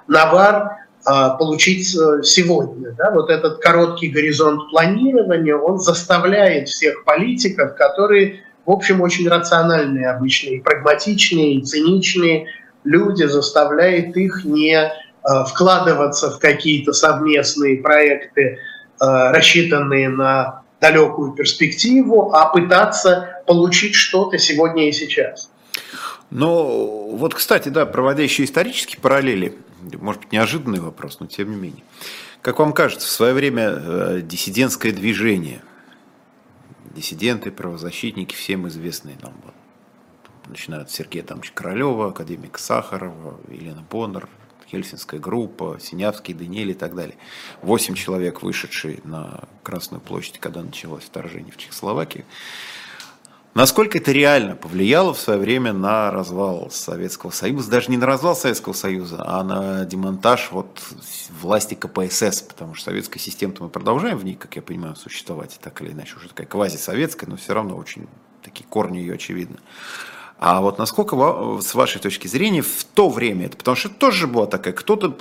навар 0.08 0.78
э, 1.08 1.12
получить 1.38 1.96
э, 1.96 2.24
сегодня. 2.24 2.92
Да? 2.98 3.12
Вот 3.12 3.30
этот 3.30 3.60
короткий 3.60 4.10
горизонт 4.10 4.70
планирования, 4.70 5.56
он 5.56 5.80
заставляет 5.80 6.70
всех 6.70 7.04
политиков, 7.04 7.76
которые, 7.76 8.42
в 8.66 8.72
общем, 8.72 9.02
очень 9.02 9.28
рациональные 9.28 10.10
обычные, 10.10 10.62
прагматичные, 10.62 11.62
циничные 11.62 12.48
люди, 12.84 13.24
заставляет 13.24 14.16
их 14.18 14.46
не 14.46 14.92
вкладываться 15.48 16.30
в 16.30 16.38
какие-то 16.38 16.94
совместные 16.94 17.78
проекты, 17.78 18.60
рассчитанные 19.00 20.08
на 20.08 20.62
далекую 20.80 21.32
перспективу, 21.32 22.32
а 22.32 22.46
пытаться 22.50 23.42
получить 23.48 23.96
что-то 23.96 24.38
сегодня 24.38 24.88
и 24.88 24.92
сейчас. 24.92 25.50
Но 26.36 27.08
вот, 27.12 27.34
кстати, 27.34 27.70
да, 27.70 27.86
проводя 27.86 28.22
еще 28.22 28.44
исторические 28.44 29.00
параллели, 29.00 29.58
может 29.94 30.24
быть, 30.24 30.34
неожиданный 30.34 30.82
вопрос, 30.82 31.22
но 31.22 31.28
тем 31.28 31.50
не 31.50 31.56
менее. 31.56 31.84
Как 32.42 32.60
вам 32.60 32.74
кажется, 32.74 33.08
в 33.08 33.10
свое 33.10 33.34
время 33.34 33.70
э, 33.70 34.22
диссидентское 34.22 34.92
движение, 34.92 35.62
диссиденты, 36.94 37.52
правозащитники, 37.52 38.36
всем 38.36 38.68
известные 38.68 39.16
нам, 39.22 39.34
начиная 40.48 40.82
от 40.82 40.92
Сергея 40.92 41.24
Тамовича 41.24 41.54
Королева, 41.54 42.10
академика 42.10 42.60
Сахарова, 42.60 43.40
Елена 43.48 43.86
Боннер, 43.90 44.28
Хельсинская 44.70 45.22
группа, 45.22 45.78
Синявский, 45.80 46.34
Даниэль 46.34 46.72
и 46.72 46.74
так 46.74 46.96
далее. 46.96 47.16
Восемь 47.62 47.96
человек, 47.96 48.42
вышедшие 48.42 49.00
на 49.06 49.46
Красную 49.64 50.02
площадь, 50.02 50.40
когда 50.40 50.62
началось 50.62 51.04
вторжение 51.06 51.54
в 51.54 51.58
Чехословакию. 51.58 52.26
Насколько 53.56 54.00
это 54.00 54.12
реально 54.12 54.58
повлияло 54.58 55.14
в 55.14 55.20
свое 55.20 55.40
время 55.40 55.72
на 55.72 56.12
развал 56.12 56.70
Советского 56.72 57.32
Союза, 57.32 57.72
даже 57.72 57.90
не 57.90 57.96
на 57.96 58.06
развал 58.06 58.36
Советского 58.36 58.74
Союза, 58.74 59.24
а 59.26 59.42
на 59.46 59.86
демонтаж 59.86 60.50
вот 60.52 60.82
власти 61.42 61.74
КПСС, 61.74 62.42
потому 62.42 62.74
что 62.74 62.92
советская 62.92 63.22
система 63.22 63.54
мы 63.60 63.70
продолжаем 63.70 64.18
в 64.18 64.26
ней, 64.26 64.36
как 64.36 64.58
я 64.58 64.62
понимаю, 64.62 64.98
существовать, 64.98 65.58
так 65.62 65.82
или 65.82 65.94
иначе, 65.94 66.16
уже 66.18 66.28
такая 66.28 66.48
квазисоветская, 66.48 67.30
но 67.30 67.38
все 67.38 67.54
равно 67.54 67.78
очень 67.78 68.08
такие 68.44 68.66
корни 68.66 68.98
ее 68.98 69.14
очевидны. 69.14 69.60
А 70.38 70.60
вот 70.60 70.78
насколько, 70.78 71.16
с 71.62 71.74
вашей 71.76 72.02
точки 72.02 72.28
зрения, 72.28 72.62
в 72.62 72.84
то 72.84 73.10
время 73.10 73.46
это, 73.46 73.56
потому 73.56 73.78
что 73.78 73.88
это 73.88 73.98
тоже 73.98 74.28
была 74.28 74.48
такая, 74.48 74.74
кто-то 74.74 75.12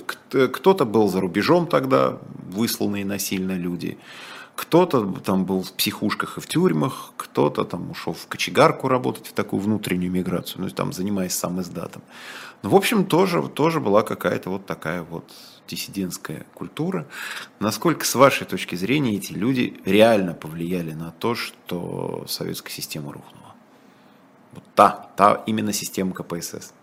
кто 0.49 0.73
был 0.73 1.07
за 1.07 1.21
рубежом 1.21 1.67
тогда, 1.67 2.17
высланные 2.49 3.05
насильно 3.05 3.53
люди, 3.53 3.97
кто-то 4.55 5.05
там 5.23 5.45
был 5.45 5.63
в 5.63 5.73
психушках 5.73 6.37
и 6.37 6.41
в 6.41 6.47
тюрьмах, 6.47 7.13
кто-то 7.17 7.65
там 7.65 7.91
ушел 7.91 8.13
в 8.13 8.27
кочегарку 8.27 8.87
работать, 8.87 9.27
в 9.27 9.33
такую 9.33 9.61
внутреннюю 9.61 10.11
миграцию, 10.11 10.61
ну, 10.61 10.69
там, 10.69 10.93
занимаясь 10.93 11.33
сам 11.33 11.59
издатом. 11.61 12.01
Ну, 12.63 12.69
в 12.69 12.75
общем, 12.75 13.05
тоже, 13.05 13.43
тоже 13.49 13.79
была 13.79 14.01
какая-то 14.01 14.49
вот 14.49 14.65
такая 14.65 15.03
вот 15.03 15.31
диссидентская 15.67 16.45
культура. 16.53 17.05
Насколько, 17.59 18.05
с 18.05 18.15
вашей 18.15 18.45
точки 18.47 18.75
зрения, 18.75 19.15
эти 19.15 19.33
люди 19.33 19.79
реально 19.85 20.33
повлияли 20.33 20.93
на 20.93 21.11
то, 21.11 21.35
что 21.35 22.25
советская 22.27 22.71
система 22.71 23.11
рухнула? 23.11 23.55
Вот 24.53 24.63
та, 24.73 25.09
та 25.15 25.43
именно 25.45 25.73
система 25.73 26.13
КПСС. 26.13 26.73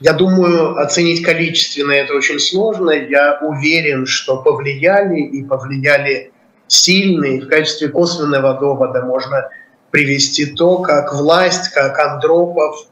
Я 0.00 0.12
думаю, 0.14 0.78
оценить 0.78 1.22
количественно 1.22 1.92
это 1.92 2.14
очень 2.14 2.38
сложно. 2.38 2.90
Я 2.90 3.38
уверен, 3.40 4.06
что 4.06 4.42
повлияли 4.42 5.20
и 5.20 5.44
повлияли 5.44 6.31
сильный. 6.72 7.40
В 7.40 7.48
качестве 7.48 7.88
косвенного 7.88 8.58
довода 8.58 9.02
можно 9.02 9.48
привести 9.90 10.46
то, 10.46 10.78
как 10.78 11.12
власть, 11.12 11.68
как 11.74 11.98
Андропов 11.98 12.86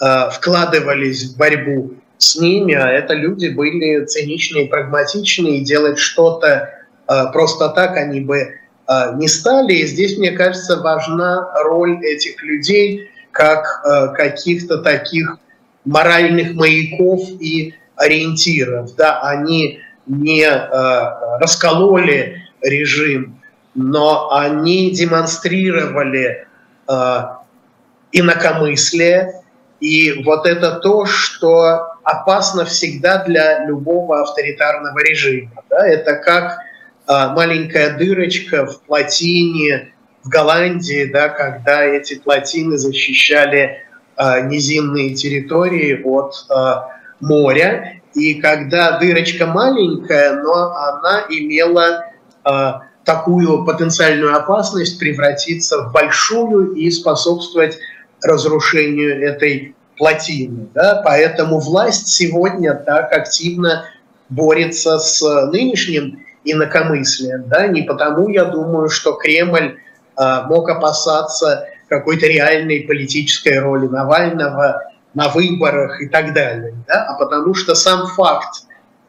э, 0.00 0.30
вкладывались 0.30 1.24
в 1.24 1.36
борьбу 1.36 1.94
с 2.16 2.36
ними, 2.36 2.74
а 2.74 2.88
это 2.88 3.12
люди 3.12 3.48
были 3.48 4.06
циничные, 4.06 4.68
прагматичные, 4.68 5.58
и 5.58 5.64
делать 5.64 5.98
что-то 5.98 6.70
э, 7.06 7.24
просто 7.32 7.68
так 7.68 7.96
они 7.98 8.20
бы 8.20 8.38
э, 8.38 9.14
не 9.16 9.28
стали. 9.28 9.74
И 9.74 9.86
здесь, 9.86 10.16
мне 10.16 10.30
кажется, 10.30 10.80
важна 10.80 11.52
роль 11.62 12.02
этих 12.02 12.42
людей 12.42 13.10
как 13.32 13.82
э, 13.84 14.14
каких-то 14.14 14.78
таких 14.78 15.36
моральных 15.84 16.54
маяков 16.54 17.20
и 17.38 17.74
ориентиров. 17.96 18.96
Да, 18.96 19.20
они 19.20 19.80
не 20.06 20.42
э, 20.42 21.38
раскололи 21.38 22.45
режим, 22.62 23.40
но 23.74 24.32
они 24.32 24.90
демонстрировали 24.90 26.46
э, 26.88 27.18
инакомыслие, 28.12 29.42
и 29.80 30.22
вот 30.24 30.46
это 30.46 30.80
то, 30.80 31.04
что 31.04 31.96
опасно 32.02 32.64
всегда 32.64 33.24
для 33.24 33.66
любого 33.66 34.22
авторитарного 34.22 34.98
режима. 35.00 35.62
Да? 35.68 35.86
Это 35.86 36.14
как 36.16 36.58
э, 37.08 37.28
маленькая 37.34 37.96
дырочка 37.98 38.66
в 38.66 38.80
плотине 38.82 39.92
в 40.22 40.28
Голландии, 40.28 41.04
да, 41.04 41.28
когда 41.28 41.84
эти 41.84 42.18
плотины 42.18 42.78
защищали 42.78 43.82
э, 44.16 44.46
низинные 44.46 45.14
территории 45.14 46.00
от 46.02 46.46
э, 46.50 46.74
моря, 47.20 48.00
и 48.14 48.34
когда 48.40 48.98
дырочка 48.98 49.46
маленькая, 49.46 50.42
но 50.42 50.74
она 50.74 51.24
имела 51.28 52.06
такую 53.04 53.64
потенциальную 53.64 54.36
опасность 54.36 54.98
превратиться 54.98 55.82
в 55.82 55.92
большую 55.92 56.74
и 56.74 56.90
способствовать 56.90 57.78
разрушению 58.22 59.22
этой 59.22 59.74
плотины. 59.96 60.68
Да? 60.74 61.02
Поэтому 61.04 61.60
власть 61.60 62.08
сегодня 62.08 62.74
так 62.74 63.12
активно 63.12 63.84
борется 64.28 64.98
с 64.98 65.22
нынешним 65.46 66.24
инакомыслием. 66.44 67.48
Да? 67.48 67.66
Не 67.68 67.82
потому, 67.82 68.28
я 68.28 68.44
думаю, 68.46 68.88
что 68.88 69.12
Кремль 69.12 69.78
э, 70.18 70.42
мог 70.46 70.68
опасаться 70.68 71.68
какой-то 71.88 72.26
реальной 72.26 72.80
политической 72.80 73.58
роли 73.60 73.86
Навального 73.86 74.82
на 75.14 75.28
выборах 75.28 76.02
и 76.02 76.08
так 76.08 76.34
далее, 76.34 76.74
да? 76.86 77.06
а 77.08 77.14
потому 77.14 77.54
что 77.54 77.74
сам 77.74 78.06
факт 78.08 78.64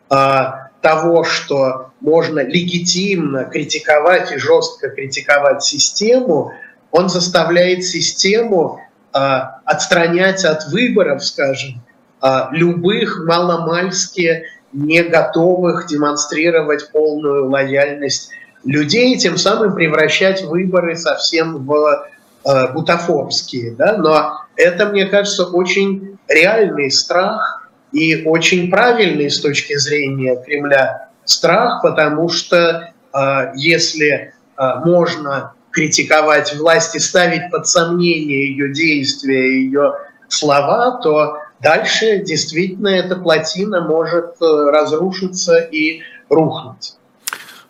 э, 0.10 0.44
того, 0.82 1.24
что 1.24 1.87
можно 2.00 2.40
легитимно 2.40 3.46
критиковать 3.46 4.32
и 4.32 4.38
жестко 4.38 4.90
критиковать 4.90 5.64
систему, 5.64 6.54
он 6.92 7.10
заставляет 7.10 7.84
систему 7.84 8.80
э, 9.14 9.18
отстранять 9.66 10.46
от 10.46 10.68
выборов, 10.68 11.24
скажем, 11.24 11.82
э, 12.22 12.28
любых 12.52 13.24
маломальски 13.26 14.46
не 14.74 15.04
готовых 15.04 15.88
демонстрировать 15.88 16.92
полную 16.92 17.50
лояльность 17.50 18.32
людей, 18.64 19.18
тем 19.18 19.38
самым 19.38 19.76
превращать 19.76 20.44
выборы 20.44 20.96
совсем 20.96 21.66
в 21.66 22.08
э, 22.46 22.74
бутафорские. 22.74 23.72
Да? 23.72 23.98
Но 23.98 24.42
это, 24.56 24.88
мне 24.88 25.06
кажется, 25.06 25.46
очень 25.46 26.18
реальный 26.28 26.92
страх, 26.92 27.68
и 27.92 28.24
очень 28.26 28.70
правильный 28.70 29.30
с 29.30 29.40
точки 29.40 29.78
зрения 29.78 30.36
Кремля 30.46 31.07
страх, 31.28 31.82
потому 31.84 32.30
что 32.30 32.94
э, 33.14 33.52
если 33.56 34.34
э, 34.58 34.76
можно 34.86 35.54
критиковать 35.72 36.56
власть 36.56 36.96
и 36.96 37.00
ставить 37.00 37.52
под 37.52 37.68
сомнение 37.68 38.50
ее 38.50 38.74
действия, 38.74 39.62
ее 39.62 39.94
слова, 40.28 41.00
то 41.04 41.38
дальше 41.60 42.24
действительно 42.24 42.88
эта 42.88 43.16
плотина 43.16 43.82
может 43.82 44.42
э, 44.42 44.46
разрушиться 44.72 45.58
и 45.58 46.02
рухнуть. 46.30 46.96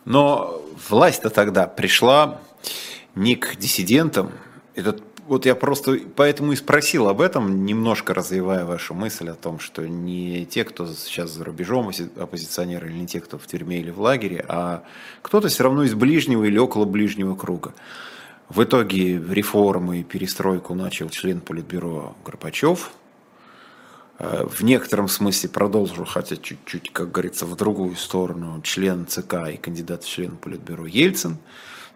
Но 0.06 0.62
власть-то 0.90 1.30
тогда 1.30 1.68
пришла 1.68 2.40
не 3.16 3.36
к 3.36 3.58
диссидентам. 3.58 4.32
Этот, 4.76 5.04
вот 5.28 5.46
я 5.46 5.56
просто 5.56 6.00
поэтому 6.16 6.54
и 6.54 6.56
спросил 6.56 7.10
об 7.10 7.20
этом, 7.20 7.66
немножко 7.66 8.14
развивая 8.14 8.66
вашу 8.66 8.94
мысль 8.94 9.30
о 9.30 9.34
том, 9.34 9.60
что 9.60 9.88
не 9.88 10.46
те, 10.46 10.64
кто 10.64 10.88
сейчас 10.88 11.32
за 11.32 11.44
рубежом 11.44 11.92
оппозиционеры, 12.16 12.90
или 12.90 13.00
не 13.00 13.08
те, 13.08 13.20
кто 13.20 13.38
в 13.38 13.46
тюрьме 13.46 13.80
или 13.80 13.92
в 13.92 14.00
лагере, 14.00 14.44
а 14.48 14.84
кто-то 15.22 15.50
все 15.50 15.64
равно 15.64 15.84
из 15.84 15.94
ближнего 15.96 16.46
или 16.46 16.58
около 16.58 16.86
ближнего 16.86 17.36
круга. 17.36 17.74
В 18.48 18.64
итоге 18.64 19.18
реформы 19.18 20.00
и 20.00 20.04
перестройку 20.04 20.74
начал 20.74 21.10
член 21.10 21.42
Политбюро 21.42 22.16
Горбачев. 22.26 22.92
Э, 24.20 24.46
в 24.46 24.64
некотором 24.64 25.10
смысле 25.10 25.50
продолжил, 25.50 26.06
хотя 26.06 26.38
чуть-чуть, 26.38 26.94
как 26.94 27.12
говорится, 27.12 27.46
в 27.46 27.56
другую 27.58 27.98
сторону, 27.98 28.62
член 28.62 29.06
ЦК 29.06 29.50
и 29.54 29.58
кандидат 29.58 30.06
в 30.06 30.10
член 30.10 30.38
Политбюро 30.38 30.86
Ельцин. 30.86 31.38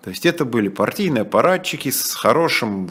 То 0.03 0.09
есть 0.09 0.25
это 0.25 0.45
были 0.45 0.67
партийные 0.67 1.21
аппаратчики 1.21 1.89
с 1.91 2.15
хорошим, 2.15 2.89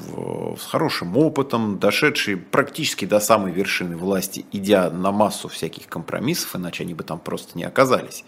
с 0.57 0.65
хорошим 0.65 1.17
опытом, 1.17 1.79
дошедшие 1.79 2.37
практически 2.37 3.05
до 3.05 3.19
самой 3.19 3.51
вершины 3.51 3.97
власти, 3.97 4.45
идя 4.53 4.91
на 4.91 5.11
массу 5.11 5.49
всяких 5.49 5.89
компромиссов, 5.89 6.55
иначе 6.55 6.85
они 6.85 6.95
бы 6.95 7.03
там 7.03 7.19
просто 7.19 7.59
не 7.59 7.65
оказались. 7.65 8.25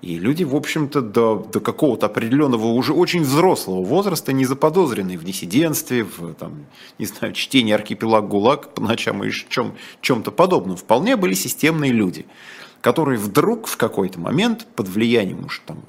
И 0.00 0.18
люди, 0.18 0.44
в 0.44 0.56
общем-то, 0.56 1.02
до, 1.02 1.46
до 1.52 1.60
какого-то 1.60 2.06
определенного 2.06 2.66
уже 2.66 2.92
очень 2.94 3.22
взрослого 3.22 3.84
возраста, 3.84 4.32
не 4.32 4.46
заподозренные 4.46 5.18
в 5.18 5.24
диссидентстве, 5.24 6.02
в, 6.02 6.34
там, 6.34 6.64
не 6.98 7.06
знаю, 7.06 7.34
чтении 7.34 7.72
архипелаг 7.72 8.26
ГУЛАГ 8.26 8.74
по 8.74 8.82
ночам 8.82 9.22
и 9.22 9.30
чем, 9.30 9.76
чем-то 10.00 10.32
подобном, 10.32 10.76
вполне 10.76 11.16
были 11.16 11.34
системные 11.34 11.92
люди, 11.92 12.26
которые 12.80 13.18
вдруг 13.18 13.68
в 13.68 13.76
какой-то 13.76 14.18
момент 14.18 14.66
под 14.74 14.88
влиянием 14.88 15.44
уж 15.44 15.62
там 15.66 15.84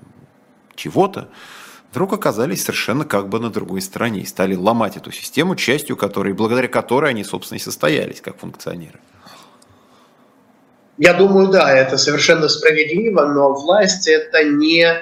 чего-то, 0.76 1.30
вдруг 1.94 2.14
оказались 2.14 2.64
совершенно 2.64 3.06
как 3.06 3.30
бы 3.30 3.40
на 3.40 3.52
другой 3.52 3.80
стороне 3.80 4.22
и 4.22 4.26
стали 4.26 4.56
ломать 4.56 4.98
эту 4.98 5.12
систему, 5.12 5.56
частью 5.56 5.96
которой, 5.96 6.34
благодаря 6.34 6.68
которой 6.68 7.12
они, 7.12 7.24
собственно, 7.24 7.60
и 7.60 7.62
состоялись 7.62 8.20
как 8.20 8.40
функционеры. 8.40 9.00
Я 10.98 11.14
думаю, 11.14 11.50
да, 11.50 11.72
это 11.72 11.98
совершенно 11.98 12.50
справедливо, 12.50 13.28
но 13.28 13.54
власть 13.54 14.08
это 14.08 14.44
не 14.44 14.86
э, 14.86 14.96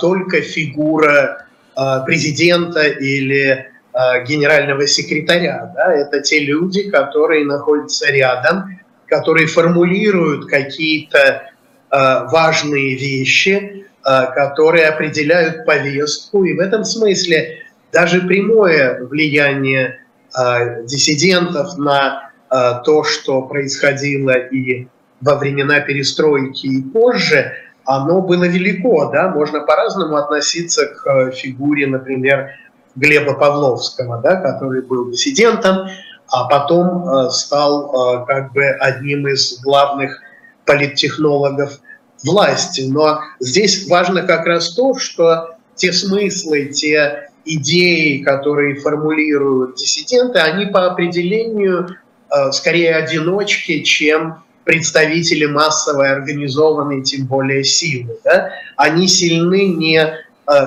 только 0.00 0.40
фигура 0.40 1.46
э, 1.76 1.80
президента 2.06 2.82
или 2.82 3.66
э, 3.92 4.24
генерального 4.26 4.86
секретаря. 4.86 5.70
Да? 5.74 5.92
Это 5.92 6.22
те 6.22 6.40
люди, 6.40 6.90
которые 6.90 7.44
находятся 7.44 8.10
рядом, 8.10 8.80
которые 9.06 9.48
формулируют 9.48 10.46
какие-то 10.46 11.18
э, 11.18 11.44
важные 11.90 12.96
вещи, 12.96 13.86
которые 14.34 14.86
определяют 14.86 15.66
повестку. 15.66 16.44
И 16.44 16.54
в 16.54 16.60
этом 16.60 16.84
смысле 16.84 17.58
даже 17.92 18.20
прямое 18.20 19.02
влияние 19.04 20.00
э, 20.38 20.84
диссидентов 20.84 21.76
на 21.76 22.30
э, 22.50 22.74
то, 22.84 23.02
что 23.02 23.42
происходило 23.42 24.32
и 24.32 24.86
во 25.20 25.36
времена 25.36 25.80
перестройки 25.80 26.66
и 26.66 26.82
позже, 26.82 27.52
оно 27.84 28.20
было 28.20 28.44
велико, 28.44 29.10
да, 29.10 29.28
можно 29.28 29.60
по-разному 29.60 30.16
относиться 30.16 30.86
к 30.86 31.32
фигуре, 31.32 31.86
например, 31.86 32.50
Глеба 32.96 33.34
Павловского, 33.34 34.20
да, 34.22 34.36
который 34.36 34.82
был 34.82 35.10
диссидентом, 35.10 35.88
а 36.28 36.48
потом 36.48 37.30
стал 37.30 38.24
как 38.26 38.52
бы 38.52 38.64
одним 38.64 39.28
из 39.28 39.60
главных 39.60 40.20
политтехнологов 40.64 41.78
власти. 42.24 42.82
Но 42.88 43.20
здесь 43.40 43.88
важно 43.88 44.22
как 44.22 44.46
раз 44.46 44.74
то, 44.74 44.98
что 44.98 45.56
те 45.74 45.92
смыслы, 45.92 46.66
те 46.66 47.28
идеи, 47.44 48.22
которые 48.22 48.76
формулируют 48.76 49.76
диссиденты, 49.76 50.38
они 50.38 50.66
по 50.66 50.86
определению 50.86 51.96
э, 52.30 52.50
скорее 52.52 52.96
одиночки, 52.96 53.82
чем 53.82 54.42
представители 54.64 55.46
массовой 55.46 56.10
организованной, 56.10 57.02
тем 57.02 57.26
более 57.26 57.62
силы. 57.62 58.18
Да? 58.24 58.50
Они 58.76 59.06
сильны 59.06 59.68
не 59.68 59.98
э, 59.98 60.12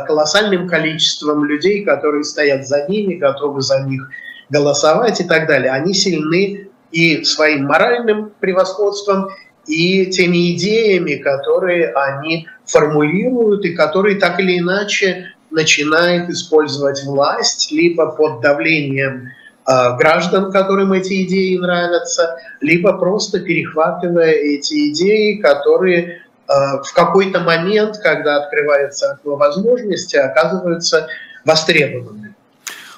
колоссальным 0.08 0.70
количеством 0.70 1.44
людей, 1.44 1.84
которые 1.84 2.24
стоят 2.24 2.66
за 2.66 2.88
ними, 2.88 3.16
готовы 3.16 3.62
за 3.62 3.82
них 3.82 4.10
голосовать 4.50 5.20
и 5.20 5.26
так 5.26 5.48
далее. 5.48 5.72
Они 5.72 5.94
сильны 5.94 6.70
и 6.92 7.24
своим 7.24 7.66
моральным 7.66 8.32
превосходством, 8.40 9.30
и 9.70 10.06
теми 10.08 10.56
идеями, 10.56 11.16
которые 11.16 11.92
они 11.94 12.48
формулируют 12.66 13.66
и 13.66 13.74
которые 13.74 14.18
так 14.18 14.40
или 14.40 14.60
иначе 14.60 15.34
начинают 15.52 16.30
использовать 16.30 17.04
власть 17.06 17.72
либо 17.72 18.08
под 18.12 18.42
давлением 18.42 19.30
Э, 19.70 19.96
граждан, 19.98 20.52
которым 20.52 20.94
эти 20.94 21.24
идеи 21.26 21.56
нравятся, 21.56 22.40
либо 22.60 22.98
просто 22.98 23.40
перехватывая 23.40 24.32
эти 24.32 24.92
идеи, 24.92 25.36
которые 25.36 26.00
э, 26.08 26.54
в 26.84 26.92
какой-то 26.96 27.42
момент, 27.42 27.98
когда 27.98 28.38
открывается 28.38 29.12
окно 29.12 29.36
возможности, 29.36 30.16
оказываются 30.16 31.08
востребованными. 31.46 32.34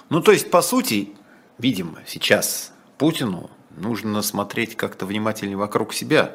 Ну, 0.09 0.21
то 0.21 0.31
есть, 0.31 0.49
по 0.49 0.61
сути, 0.61 1.09
видимо, 1.57 1.97
сейчас 2.07 2.71
Путину 2.97 3.49
нужно 3.75 4.21
смотреть 4.21 4.77
как-то 4.77 5.05
внимательнее 5.05 5.57
вокруг 5.57 5.93
себя 5.93 6.31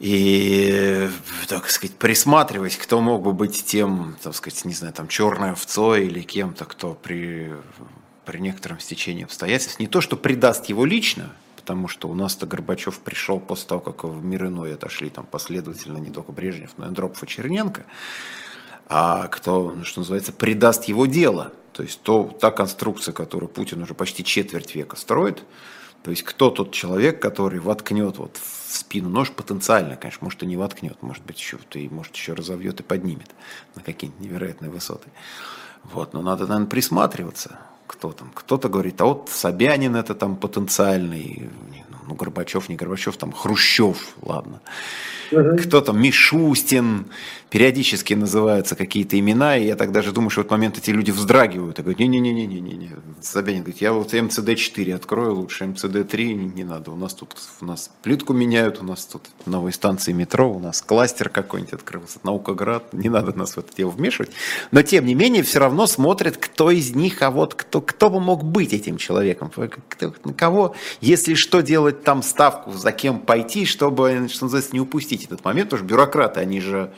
и, 0.00 1.08
так 1.48 1.68
сказать, 1.70 1.96
присматривать, 1.96 2.76
кто 2.76 3.00
мог 3.00 3.22
бы 3.22 3.32
быть 3.32 3.64
тем, 3.64 4.16
так 4.22 4.34
сказать, 4.34 4.64
не 4.64 4.74
знаю, 4.74 4.94
там, 4.94 5.08
черной 5.08 5.52
овцой 5.52 6.06
или 6.06 6.22
кем-то, 6.22 6.64
кто 6.64 6.94
при 6.94 7.52
при 8.28 8.40
некотором 8.40 8.78
стечении 8.78 9.24
обстоятельств, 9.24 9.80
не 9.80 9.86
то, 9.86 10.02
что 10.02 10.14
предаст 10.14 10.66
его 10.66 10.84
лично, 10.84 11.32
потому 11.56 11.88
что 11.88 12.10
у 12.10 12.14
нас-то 12.14 12.46
Горбачев 12.46 12.98
пришел 12.98 13.40
после 13.40 13.68
того, 13.68 13.80
как 13.80 14.04
в 14.04 14.22
мир 14.22 14.48
иной 14.48 14.74
отошли 14.74 15.08
там 15.08 15.24
последовательно 15.24 15.96
не 15.96 16.10
только 16.10 16.32
Брежнев, 16.32 16.72
но 16.76 16.84
и 16.84 16.88
Андропов 16.88 17.24
и 17.24 17.26
Черненко, 17.26 17.86
а 18.86 19.28
кто, 19.28 19.72
ну, 19.74 19.82
что 19.82 20.00
называется, 20.00 20.32
предаст 20.32 20.84
его 20.84 21.06
дело. 21.06 21.52
То 21.72 21.82
есть 21.82 22.02
то, 22.02 22.36
та 22.38 22.50
конструкция, 22.50 23.14
которую 23.14 23.48
Путин 23.48 23.82
уже 23.82 23.94
почти 23.94 24.22
четверть 24.22 24.74
века 24.74 24.96
строит, 24.96 25.42
то 26.02 26.10
есть 26.10 26.22
кто 26.22 26.50
тот 26.50 26.72
человек, 26.72 27.22
который 27.22 27.60
воткнет 27.60 28.18
вот 28.18 28.36
в 28.36 28.57
спину 28.68 29.08
нож 29.08 29.30
потенциально, 29.30 29.96
конечно, 29.96 30.24
может 30.24 30.42
и 30.42 30.46
не 30.46 30.56
воткнет, 30.56 31.02
может 31.02 31.24
быть 31.24 31.38
еще, 31.38 31.58
и 31.74 31.88
может 31.88 32.14
еще 32.14 32.34
разовьет 32.34 32.80
и 32.80 32.82
поднимет 32.82 33.30
на 33.74 33.82
какие-нибудь 33.82 34.20
невероятные 34.24 34.70
высоты. 34.70 35.08
Вот, 35.84 36.12
но 36.12 36.22
надо, 36.22 36.46
наверное, 36.46 36.68
присматриваться 36.68 37.58
кто 37.88 38.12
там, 38.12 38.30
кто-то 38.32 38.68
говорит, 38.68 39.00
а 39.00 39.06
вот 39.06 39.28
Собянин 39.30 39.96
это 39.96 40.14
там 40.14 40.36
потенциальный, 40.36 41.50
ну, 42.06 42.14
Горбачев, 42.14 42.68
не 42.68 42.76
Горбачев, 42.76 43.16
там 43.16 43.32
Хрущев, 43.32 44.14
ладно. 44.22 44.60
Угу. 45.32 45.58
Кто 45.58 45.80
там, 45.80 46.00
Мишустин, 46.00 47.06
периодически 47.50 48.14
называются 48.14 48.76
какие-то 48.76 49.18
имена, 49.18 49.56
и 49.56 49.66
я 49.66 49.76
так 49.76 49.92
даже 49.92 50.12
думаю, 50.12 50.30
что 50.30 50.40
в 50.40 50.44
этот 50.44 50.50
момент 50.52 50.78
эти 50.78 50.90
люди 50.90 51.10
вздрагивают 51.10 51.78
и 51.78 51.82
говорят, 51.82 51.98
не-не-не-не-не-не. 51.98 52.90
Собянин 53.22 53.62
говорит, 53.62 53.80
я 53.80 53.92
вот 53.92 54.12
МЦД-4 54.12 54.94
открою 54.94 55.34
лучше, 55.34 55.64
МЦД-3 55.64 56.24
не, 56.34 56.46
не 56.46 56.64
надо, 56.64 56.90
у 56.90 56.96
нас 56.96 57.14
тут, 57.14 57.34
у 57.60 57.64
нас 57.64 57.90
плитку 58.02 58.32
меняют, 58.32 58.80
у 58.80 58.84
нас 58.84 59.06
тут 59.06 59.22
новые 59.46 59.72
станции 59.72 60.12
метро, 60.12 60.50
у 60.50 60.58
нас 60.58 60.82
кластер 60.82 61.30
какой-нибудь 61.30 61.74
открылся, 61.74 62.18
Наукоград, 62.22 62.92
не 62.92 63.08
надо 63.08 63.36
нас 63.36 63.54
в 63.54 63.58
это 63.58 63.74
дело 63.74 63.90
вмешивать. 63.90 64.30
Но 64.70 64.82
тем 64.82 65.06
не 65.06 65.14
менее, 65.14 65.42
все 65.42 65.58
равно 65.58 65.86
смотрят, 65.86 66.36
кто 66.36 66.70
из 66.70 66.94
них, 66.94 67.22
а 67.22 67.30
вот 67.30 67.54
кто, 67.54 67.80
кто 67.80 68.10
бы 68.10 68.20
мог 68.20 68.44
быть 68.44 68.72
этим 68.72 68.98
человеком, 68.98 69.50
кто, 69.50 70.14
на 70.24 70.34
кого, 70.34 70.74
если 71.00 71.34
что, 71.34 71.60
делать 71.60 72.04
там 72.04 72.22
ставку, 72.22 72.72
за 72.72 72.92
кем 72.92 73.20
пойти, 73.20 73.64
чтобы, 73.64 74.28
что 74.30 74.44
называется, 74.44 74.72
не 74.74 74.80
упустить 74.80 75.24
этот 75.24 75.44
момент, 75.44 75.70
потому 75.70 75.86
что 75.86 75.88
бюрократы, 75.88 76.40
они 76.40 76.60
же 76.60 76.92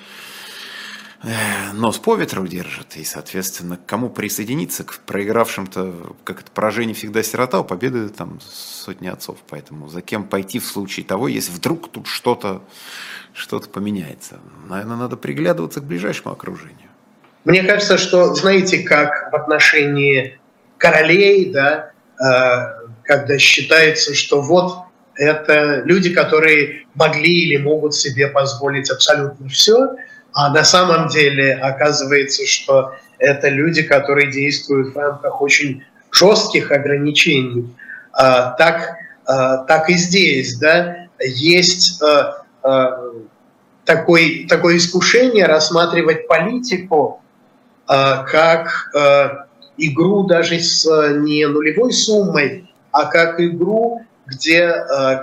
нос 1.75 1.99
по 1.99 2.17
ветру 2.17 2.47
держат, 2.47 2.97
и, 2.97 3.05
соответственно, 3.05 3.79
кому 3.87 4.09
присоединиться, 4.09 4.85
к 4.85 4.99
проигравшим-то, 5.01 6.15
как 6.25 6.41
это, 6.41 6.51
поражение 6.51 6.95
всегда 6.95 7.23
сирота, 7.23 7.61
у 7.61 7.65
победы 7.65 8.09
там 8.09 8.41
сотни 8.41 9.09
отцов, 9.09 9.39
поэтому 9.49 9.89
за 9.89 10.01
кем 10.01 10.25
пойти 10.25 10.59
в 10.59 10.65
случае 10.65 11.05
того, 11.05 11.29
если 11.29 11.53
вдруг 11.53 11.91
тут 11.91 12.07
что-то 12.07 12.63
что 13.33 13.61
поменяется. 13.61 14.41
Наверное, 14.69 14.97
надо 14.97 15.17
приглядываться 15.17 15.81
к 15.81 15.85
ближайшему 15.85 16.33
окружению. 16.33 16.89
Мне 17.45 17.63
кажется, 17.63 17.97
что, 17.97 18.35
знаете, 18.35 18.81
как 18.81 19.33
в 19.33 19.37
отношении 19.37 20.39
королей, 20.77 21.51
да, 21.53 21.93
э, 22.23 22.89
когда 23.05 23.39
считается, 23.39 24.15
что 24.15 24.43
вот 24.43 24.85
это 25.15 25.83
люди, 25.85 26.13
которые 26.13 26.87
могли 26.95 27.45
или 27.45 27.57
могут 27.57 27.95
себе 27.95 28.29
позволить 28.29 28.91
абсолютно 28.91 29.49
все, 29.49 29.97
а 30.33 30.53
на 30.53 30.65
самом 30.65 31.09
деле 31.09 31.55
оказывается, 31.55 32.47
что 32.47 32.95
это 33.19 33.49
люди, 33.49 33.83
которые 33.83 34.31
действуют 34.31 34.95
в 34.95 34.99
рамках 34.99 35.41
очень 35.41 35.85
жестких 36.13 36.71
ограничений. 36.71 37.75
А, 38.13 38.53
так, 38.53 38.97
а, 39.27 39.59
так 39.59 39.89
и 39.91 39.95
здесь, 39.95 40.59
да, 40.59 41.07
есть 41.21 42.03
а, 42.03 42.45
а, 42.63 43.13
такой, 43.85 44.47
такое 44.49 44.77
искушение 44.77 45.47
рассматривать 45.47 46.27
политику 46.27 47.21
а, 47.87 48.25
как 48.25 48.91
а, 48.95 49.47
игру 49.77 50.25
даже 50.25 50.59
с 50.59 50.85
не 51.19 51.47
нулевой 51.47 51.93
суммой, 51.93 52.71
а 52.93 53.07
как 53.07 53.41
игру, 53.41 54.03
где 54.27 54.73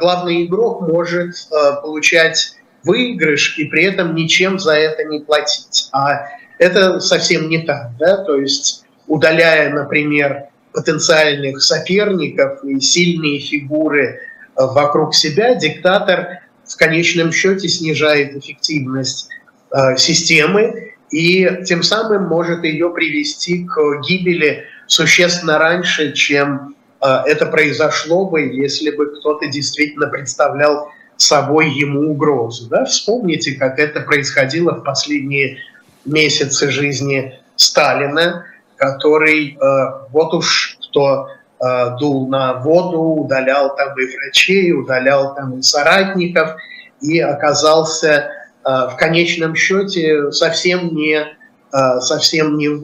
главный 0.02 0.46
игрок 0.46 0.82
может 0.82 1.34
получать 1.82 2.57
выигрыш 2.88 3.60
и 3.60 3.66
при 3.66 3.84
этом 3.84 4.16
ничем 4.16 4.58
за 4.58 4.74
это 4.74 5.04
не 5.04 5.20
платить. 5.20 5.90
А 5.92 6.28
это 6.58 7.00
совсем 7.00 7.50
не 7.50 7.60
так, 7.60 7.92
да, 8.00 8.24
то 8.24 8.38
есть 8.38 8.86
удаляя, 9.06 9.72
например, 9.72 10.46
потенциальных 10.74 11.62
соперников 11.62 12.64
и 12.64 12.80
сильные 12.80 13.40
фигуры 13.40 14.20
вокруг 14.56 15.14
себя, 15.14 15.56
диктатор 15.56 16.40
в 16.66 16.76
конечном 16.78 17.32
счете 17.32 17.68
снижает 17.68 18.36
эффективность 18.36 19.30
э, 19.72 19.98
системы 19.98 20.94
и 21.12 21.50
тем 21.66 21.84
самым 21.84 22.24
может 22.24 22.64
ее 22.64 22.90
привести 22.90 23.66
к 23.66 24.02
гибели 24.08 24.66
существенно 24.88 25.58
раньше, 25.58 26.14
чем 26.14 26.76
э, 27.02 27.08
это 27.26 27.46
произошло 27.46 28.30
бы, 28.30 28.42
если 28.42 28.92
бы 28.92 29.08
кто-то 29.20 29.48
действительно 29.48 30.08
представлял 30.08 30.92
собой 31.18 31.72
ему 31.72 32.12
угрозу. 32.12 32.70
Да? 32.70 32.86
Вспомните, 32.86 33.54
как 33.54 33.80
это 33.80 34.02
происходило 34.02 34.72
в 34.72 34.84
последние 34.84 35.58
месяцы 36.06 36.70
жизни 36.72 37.40
Сталина, 37.56 38.46
который 38.78 39.58
э, 39.60 40.08
вот 40.12 40.34
уж 40.34 40.78
кто 40.90 41.30
Э, 41.60 41.96
дул 42.00 42.28
на 42.28 42.54
воду, 42.54 43.00
удалял 43.24 43.76
там 43.76 43.90
и 44.00 44.16
врачей, 44.16 44.72
удалял 44.74 45.34
там 45.34 45.58
и 45.58 45.64
соратников, 45.64 46.56
и 47.02 47.20
оказался 47.20 48.10
э, 48.10 48.28
в 48.64 48.96
конечном 48.96 49.56
счете 49.56 50.32
совсем 50.32 50.94
не, 50.94 51.16
э, 51.18 52.00
совсем 52.02 52.58
не 52.58 52.70
в. 52.70 52.84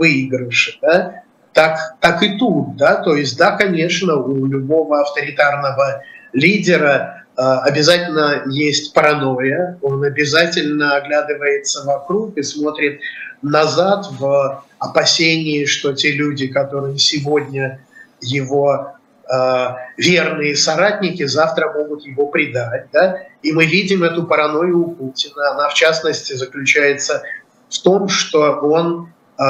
Да? 0.81 1.21
Так, 1.53 1.77
так 1.99 2.23
и 2.23 2.39
тут, 2.39 2.77
да, 2.77 2.95
то 2.95 3.15
есть, 3.15 3.37
да, 3.37 3.51
конечно, 3.51 4.15
у 4.15 4.47
любого 4.47 5.01
авторитарного 5.01 6.01
лидера 6.31 7.22
обязательно 7.41 8.43
есть 8.47 8.93
паранойя, 8.93 9.77
он 9.81 10.03
обязательно 10.03 10.95
оглядывается 10.95 11.83
вокруг 11.83 12.37
и 12.37 12.43
смотрит 12.43 13.01
назад 13.41 14.07
в 14.19 14.63
опасении, 14.79 15.65
что 15.65 15.93
те 15.93 16.11
люди, 16.11 16.47
которые 16.47 16.97
сегодня 16.97 17.79
его 18.21 18.93
э, 19.31 19.67
верные 19.97 20.55
соратники 20.55 21.25
завтра 21.25 21.71
могут 21.73 22.05
его 22.05 22.27
предать. 22.27 22.87
Да? 22.91 23.21
И 23.41 23.51
мы 23.51 23.65
видим 23.65 24.03
эту 24.03 24.25
паранойю 24.25 24.79
у 24.79 24.91
Путина. 24.91 25.51
Она, 25.51 25.69
в 25.69 25.73
частности, 25.73 26.33
заключается 26.33 27.23
в 27.69 27.81
том, 27.81 28.07
что 28.07 28.59
он 28.61 29.09
э, 29.39 29.43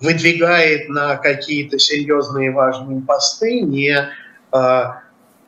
выдвигает 0.00 0.88
на 0.88 1.16
какие-то 1.16 1.78
серьезные 1.78 2.50
важные 2.50 3.00
посты 3.00 3.60
не 3.60 4.08
э, 4.52 4.84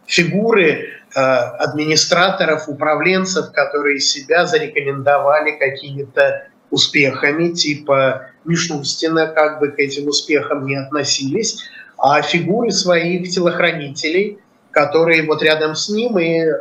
фигуры 0.07 1.00
администраторов, 1.15 2.69
управленцев, 2.69 3.53
которые 3.53 4.01
себя 4.01 4.47
зарекомендовали 4.47 5.53
какими-то 5.53 6.47
успехами, 6.71 7.53
типа 7.53 8.29
Мишустина, 8.45 9.27
как 9.27 9.61
бы 9.61 9.69
к 9.73 9.79
этим 9.79 10.09
успехам 10.09 10.67
не 10.67 10.77
относились, 10.77 11.63
а 11.99 12.23
фигуры 12.23 12.71
своих 12.71 13.29
телохранителей, 13.29 14.39
которые 14.71 15.27
вот 15.27 15.43
рядом 15.43 15.75
с 15.75 15.89
ним 15.89 16.19
и 16.19 16.39
э, 16.39 16.53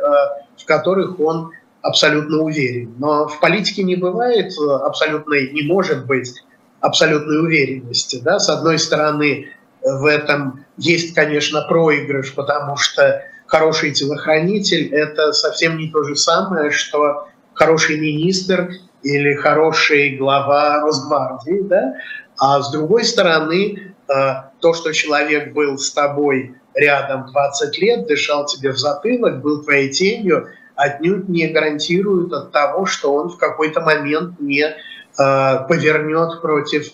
в 0.56 0.64
которых 0.66 1.18
он 1.20 1.52
абсолютно 1.82 2.38
уверен. 2.38 2.94
Но 2.98 3.28
в 3.28 3.40
политике 3.40 3.82
не 3.82 3.96
бывает 3.96 4.52
э, 4.52 4.70
абсолютной, 4.84 5.50
не 5.52 5.62
может 5.62 6.06
быть 6.06 6.32
абсолютной 6.80 7.40
уверенности. 7.40 8.20
Да? 8.22 8.38
С 8.38 8.48
одной 8.48 8.78
стороны, 8.78 9.48
в 9.82 10.04
этом 10.04 10.64
есть, 10.76 11.14
конечно, 11.14 11.62
проигрыш, 11.62 12.34
потому 12.34 12.76
что 12.76 13.22
хороший 13.50 13.90
телохранитель– 13.90 14.88
это 14.94 15.32
совсем 15.32 15.76
не 15.76 15.90
то 15.90 16.04
же 16.04 16.14
самое, 16.14 16.70
что 16.70 17.26
хороший 17.52 17.98
министр 17.98 18.70
или 19.02 19.34
хороший 19.34 20.16
глава 20.16 20.80
Росгвардии. 20.80 21.62
Да? 21.62 21.94
А 22.38 22.62
с 22.62 22.70
другой 22.70 23.04
стороны, 23.04 23.94
э, 24.08 24.12
то, 24.60 24.72
что 24.72 24.92
человек 24.92 25.52
был 25.52 25.78
с 25.78 25.90
тобой 25.92 26.54
рядом 26.74 27.26
20 27.26 27.78
лет, 27.78 28.06
дышал 28.06 28.46
тебе 28.46 28.70
в 28.70 28.78
затылок, 28.78 29.40
был 29.40 29.64
твоей 29.64 29.90
тенью, 29.90 30.48
отнюдь 30.76 31.28
не 31.28 31.48
гарантирует 31.48 32.32
от 32.32 32.52
того, 32.52 32.86
что 32.86 33.12
он 33.12 33.30
в 33.30 33.36
какой-то 33.36 33.80
момент 33.80 34.38
не 34.38 34.62
э, 34.62 34.74
повернет 35.16 36.40
против, 36.40 36.86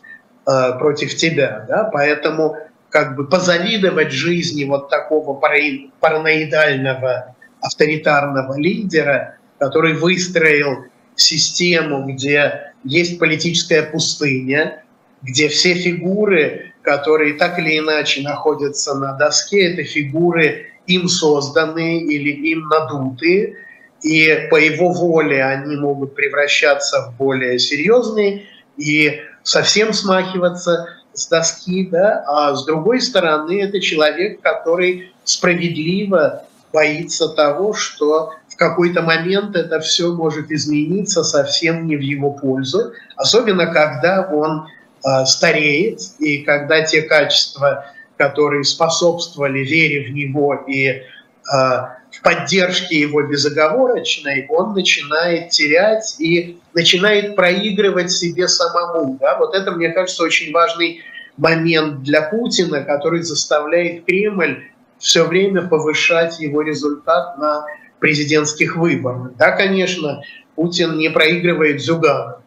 э, 0.46 0.78
против 0.78 1.14
тебя. 1.16 1.66
Да? 1.68 1.90
Поэтому 1.92 2.56
как 2.90 3.16
бы 3.16 3.26
позавидовать 3.26 4.12
жизни 4.12 4.64
вот 4.64 4.88
такого 4.88 5.34
параноидального 6.00 7.34
авторитарного 7.60 8.58
лидера, 8.58 9.38
который 9.58 9.94
выстроил 9.94 10.84
систему, 11.14 12.06
где 12.06 12.72
есть 12.84 13.18
политическая 13.18 13.82
пустыня, 13.82 14.84
где 15.22 15.48
все 15.48 15.74
фигуры 15.74 16.72
которые 16.86 17.34
так 17.34 17.58
или 17.58 17.80
иначе 17.80 18.22
находятся 18.22 18.94
на 18.94 19.14
доске, 19.14 19.72
это 19.72 19.82
фигуры 19.82 20.68
им 20.86 21.08
созданные 21.08 22.00
или 22.00 22.30
им 22.30 22.68
надутые, 22.68 23.56
и 24.04 24.46
по 24.50 24.54
его 24.54 24.92
воле 24.92 25.44
они 25.44 25.74
могут 25.74 26.14
превращаться 26.14 27.10
в 27.10 27.16
более 27.16 27.58
серьезные 27.58 28.44
и 28.76 29.20
совсем 29.42 29.92
смахиваться 29.92 31.00
с 31.16 31.28
доски, 31.28 31.88
да, 31.90 32.24
а 32.28 32.54
с 32.54 32.64
другой 32.64 33.00
стороны 33.00 33.62
это 33.62 33.80
человек, 33.80 34.40
который 34.40 35.12
справедливо 35.24 36.44
боится 36.72 37.28
того, 37.28 37.72
что 37.72 38.34
в 38.48 38.56
какой-то 38.56 39.02
момент 39.02 39.56
это 39.56 39.80
все 39.80 40.12
может 40.12 40.50
измениться 40.50 41.24
совсем 41.24 41.86
не 41.86 41.96
в 41.96 42.00
его 42.00 42.30
пользу, 42.30 42.92
особенно 43.16 43.66
когда 43.66 44.28
он 44.32 44.66
Э, 45.06 45.24
стареет, 45.24 46.00
и 46.18 46.38
когда 46.38 46.82
те 46.82 47.02
качества, 47.02 47.86
которые 48.16 48.64
способствовали 48.64 49.60
вере 49.60 50.08
в 50.08 50.12
него 50.12 50.54
и 50.66 50.86
э, 50.88 51.02
в 52.26 52.28
поддержке 52.28 52.98
его 52.98 53.22
безоговорочной, 53.22 54.46
он 54.48 54.74
начинает 54.74 55.50
терять 55.50 56.16
и 56.18 56.58
начинает 56.74 57.36
проигрывать 57.36 58.10
себе 58.10 58.48
самому. 58.48 59.16
Да? 59.20 59.38
Вот 59.38 59.54
это, 59.54 59.70
мне 59.70 59.90
кажется, 59.90 60.24
очень 60.24 60.52
важный 60.52 61.02
момент 61.36 62.02
для 62.02 62.22
Путина, 62.22 62.82
который 62.82 63.22
заставляет 63.22 64.06
Кремль 64.06 64.64
все 64.98 65.24
время 65.24 65.68
повышать 65.68 66.40
его 66.40 66.62
результат 66.62 67.38
на 67.38 67.64
президентских 68.00 68.74
выборах. 68.74 69.36
Да, 69.36 69.52
конечно, 69.52 70.22
Путин 70.56 70.98
не 70.98 71.10
проигрывает 71.10 71.80
Зюгану, 71.80 72.38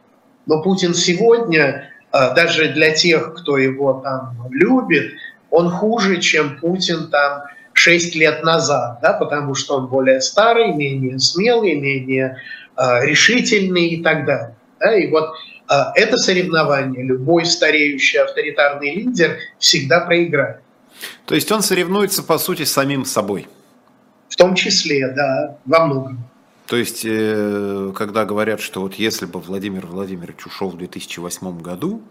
но 0.45 0.61
Путин 0.61 0.93
сегодня 0.93 1.89
а, 2.11 2.33
даже 2.33 2.73
для 2.73 2.91
тех, 2.91 3.33
кто 3.33 3.57
его 3.57 4.01
там 4.03 4.35
любит, 4.51 5.13
он 5.49 5.69
хуже, 5.69 6.19
чем 6.19 6.57
Путин 6.59 7.09
там 7.09 7.43
6 7.79 8.15
лет 8.15 8.43
назад, 8.43 8.99
да, 9.01 9.13
потому 9.13 9.55
что 9.55 9.77
он 9.77 9.87
более 9.87 10.19
старый, 10.19 10.73
менее 10.73 11.17
смелый, 11.17 11.75
менее 11.75 12.41
э, 12.75 13.05
решительный 13.05 13.87
и 13.87 14.03
так 14.03 14.25
далее. 14.25 14.55
Да, 14.81 14.97
и 14.97 15.09
вот 15.09 15.29
э, 15.69 15.73
это 15.95 16.17
соревнование 16.17 17.03
любой 17.03 17.45
стареющий 17.45 18.19
авторитарный 18.19 18.95
лидер 18.95 19.37
всегда 19.59 20.01
проиграет. 20.01 20.59
То 21.25 21.35
есть 21.35 21.49
он 21.53 21.61
соревнуется, 21.61 22.21
по 22.21 22.37
сути, 22.37 22.63
с 22.65 22.73
самим 22.73 23.05
собой? 23.05 23.47
В 24.27 24.35
том 24.35 24.55
числе, 24.55 25.07
да, 25.15 25.57
во 25.65 25.85
многом. 25.85 26.25
То 26.67 26.75
есть, 26.75 27.03
э, 27.05 27.93
когда 27.95 28.25
говорят, 28.25 28.59
что 28.59 28.81
вот 28.81 28.95
если 28.95 29.25
бы 29.25 29.39
Владимир 29.39 29.85
Владимирович 29.85 30.45
ушел 30.45 30.69
в 30.69 30.77
2008 30.77 31.61
году, 31.61 32.01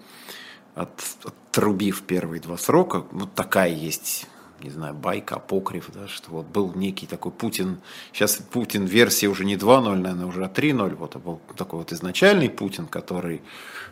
от, 0.75 0.89
отрубив 1.25 2.03
первые 2.07 2.41
два 2.41 2.57
срока, 2.57 3.05
вот 3.13 3.35
такая 3.35 3.71
есть 3.71 4.27
не 4.63 4.71
знаю, 4.71 4.95
байка, 4.95 5.37
апокриф, 5.37 5.91
да, 5.95 6.09
что 6.09 6.31
вот 6.31 6.47
был 6.47 6.73
некий 6.75 7.07
такой 7.07 7.33
Путин, 7.33 7.81
сейчас 8.13 8.37
Путин 8.37 8.87
версия 8.87 9.29
уже 9.29 9.45
не 9.45 9.57
2.0, 9.57 9.95
наверное, 9.97 10.27
уже 10.27 10.41
3.0, 10.43 10.95
вот 10.97 11.17
а 11.17 11.19
был 11.19 11.41
такой 11.57 11.81
вот 11.81 11.93
изначальный 11.93 12.51
Путин, 12.51 12.87
который 12.87 13.43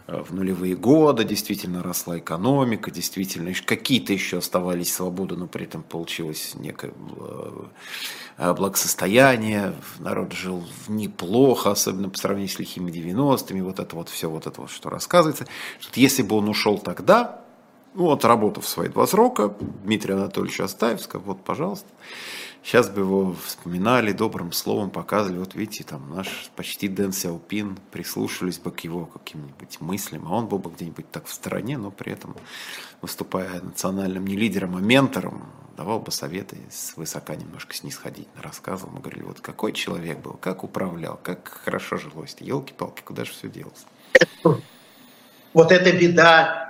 э, 0.06 0.22
в 0.22 0.34
нулевые 0.34 0.76
годы 0.76 1.24
действительно 1.24 1.82
росла 1.82 2.18
экономика, 2.18 2.90
действительно 2.90 3.52
какие-то 3.64 4.12
еще 4.12 4.38
оставались 4.38 4.92
свободы, 4.92 5.36
но 5.36 5.46
при 5.46 5.64
этом 5.64 5.82
получилось 5.82 6.54
некое 6.54 6.92
э, 8.38 8.52
благосостояние, 8.54 9.74
народ 9.98 10.32
жил 10.32 10.66
неплохо, 10.88 11.70
особенно 11.70 12.10
по 12.10 12.18
сравнению 12.18 12.50
с 12.50 12.58
лихими 12.58 12.90
90-ми, 12.90 13.62
вот 13.62 13.78
это 13.78 13.94
вот 13.96 14.08
все, 14.08 14.28
вот 14.28 14.46
это 14.46 14.60
вот, 14.60 14.70
что 14.70 14.90
рассказывается. 14.90 15.46
Что 15.80 16.00
если 16.00 16.22
бы 16.22 16.36
он 16.36 16.48
ушел 16.48 16.78
тогда, 16.78 17.45
ну, 17.96 18.04
вот 18.04 18.24
работав 18.24 18.68
свои 18.68 18.88
два 18.88 19.06
срока, 19.06 19.54
Дмитрий 19.84 20.12
Анатольевич 20.12 20.60
Астаев 20.60 21.00
вот, 21.14 21.42
пожалуйста, 21.42 21.88
сейчас 22.62 22.90
бы 22.90 23.00
его 23.00 23.34
вспоминали, 23.42 24.12
добрым 24.12 24.52
словом 24.52 24.90
показывали, 24.90 25.38
вот 25.38 25.54
видите, 25.54 25.82
там 25.82 26.14
наш 26.14 26.50
почти 26.56 26.88
Дэн 26.88 27.12
Сяопин, 27.12 27.78
прислушивались 27.90 28.58
бы 28.58 28.70
к 28.70 28.80
его 28.80 29.06
каким-нибудь 29.06 29.80
мыслям, 29.80 30.26
а 30.28 30.36
он 30.36 30.46
был 30.46 30.58
бы 30.58 30.70
где-нибудь 30.70 31.10
так 31.10 31.24
в 31.26 31.32
стороне, 31.32 31.78
но 31.78 31.90
при 31.90 32.12
этом, 32.12 32.36
выступая 33.00 33.62
национальным 33.62 34.26
не 34.26 34.36
лидером, 34.36 34.76
а 34.76 34.80
ментором, 34.80 35.46
давал 35.78 35.98
бы 36.00 36.12
советы, 36.12 36.58
высока 36.96 37.34
немножко 37.34 37.74
снисходительно 37.74 38.42
рассказывал, 38.42 38.92
мы 38.92 39.00
говорили, 39.00 39.22
вот 39.22 39.40
какой 39.40 39.72
человек 39.72 40.18
был, 40.18 40.34
как 40.34 40.64
управлял, 40.64 41.18
как 41.22 41.48
хорошо 41.64 41.96
жилось, 41.96 42.36
елки-палки, 42.40 43.00
куда 43.02 43.24
же 43.24 43.32
все 43.32 43.48
делось? 43.48 43.86
Вот 45.54 45.72
эта 45.72 45.90
беда 45.92 46.65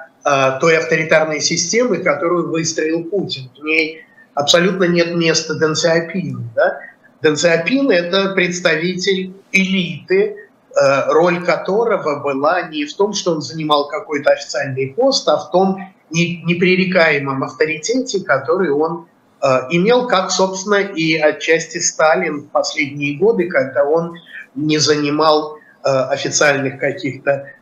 той 0.60 0.76
авторитарной 0.78 1.40
системы, 1.40 1.98
которую 1.98 2.50
выстроил 2.50 3.04
Путин. 3.04 3.48
В 3.56 3.62
ней 3.62 4.06
абсолютно 4.34 4.84
нет 4.84 5.14
места 5.14 5.54
Дэн 5.54 5.74
Сяопину. 5.76 6.42
Да? 6.54 6.80
Дэн 7.22 7.36
Сяопин– 7.36 7.90
это 7.92 8.30
представитель 8.34 9.34
элиты, 9.52 10.36
а, 10.76 11.12
роль 11.12 11.42
которого 11.44 12.20
была 12.20 12.62
не 12.62 12.84
в 12.84 12.94
том, 12.94 13.14
что 13.14 13.32
он 13.32 13.40
занимал 13.40 13.88
какой-то 13.88 14.30
официальный 14.30 14.88
пост, 14.88 15.28
а 15.28 15.38
в 15.38 15.50
том 15.50 15.78
непререкаемом 16.10 17.42
авторитете, 17.42 18.22
который 18.22 18.70
он 18.70 19.06
а, 19.40 19.66
имел, 19.70 20.06
как, 20.06 20.30
собственно, 20.30 20.76
и 20.76 21.16
отчасти 21.16 21.78
Сталин 21.78 22.42
в 22.42 22.50
последние 22.50 23.16
годы, 23.16 23.48
когда 23.48 23.84
он 23.84 24.16
не 24.54 24.78
занимал 24.78 25.58
официальных 25.82 26.80
каких-то 26.80 27.52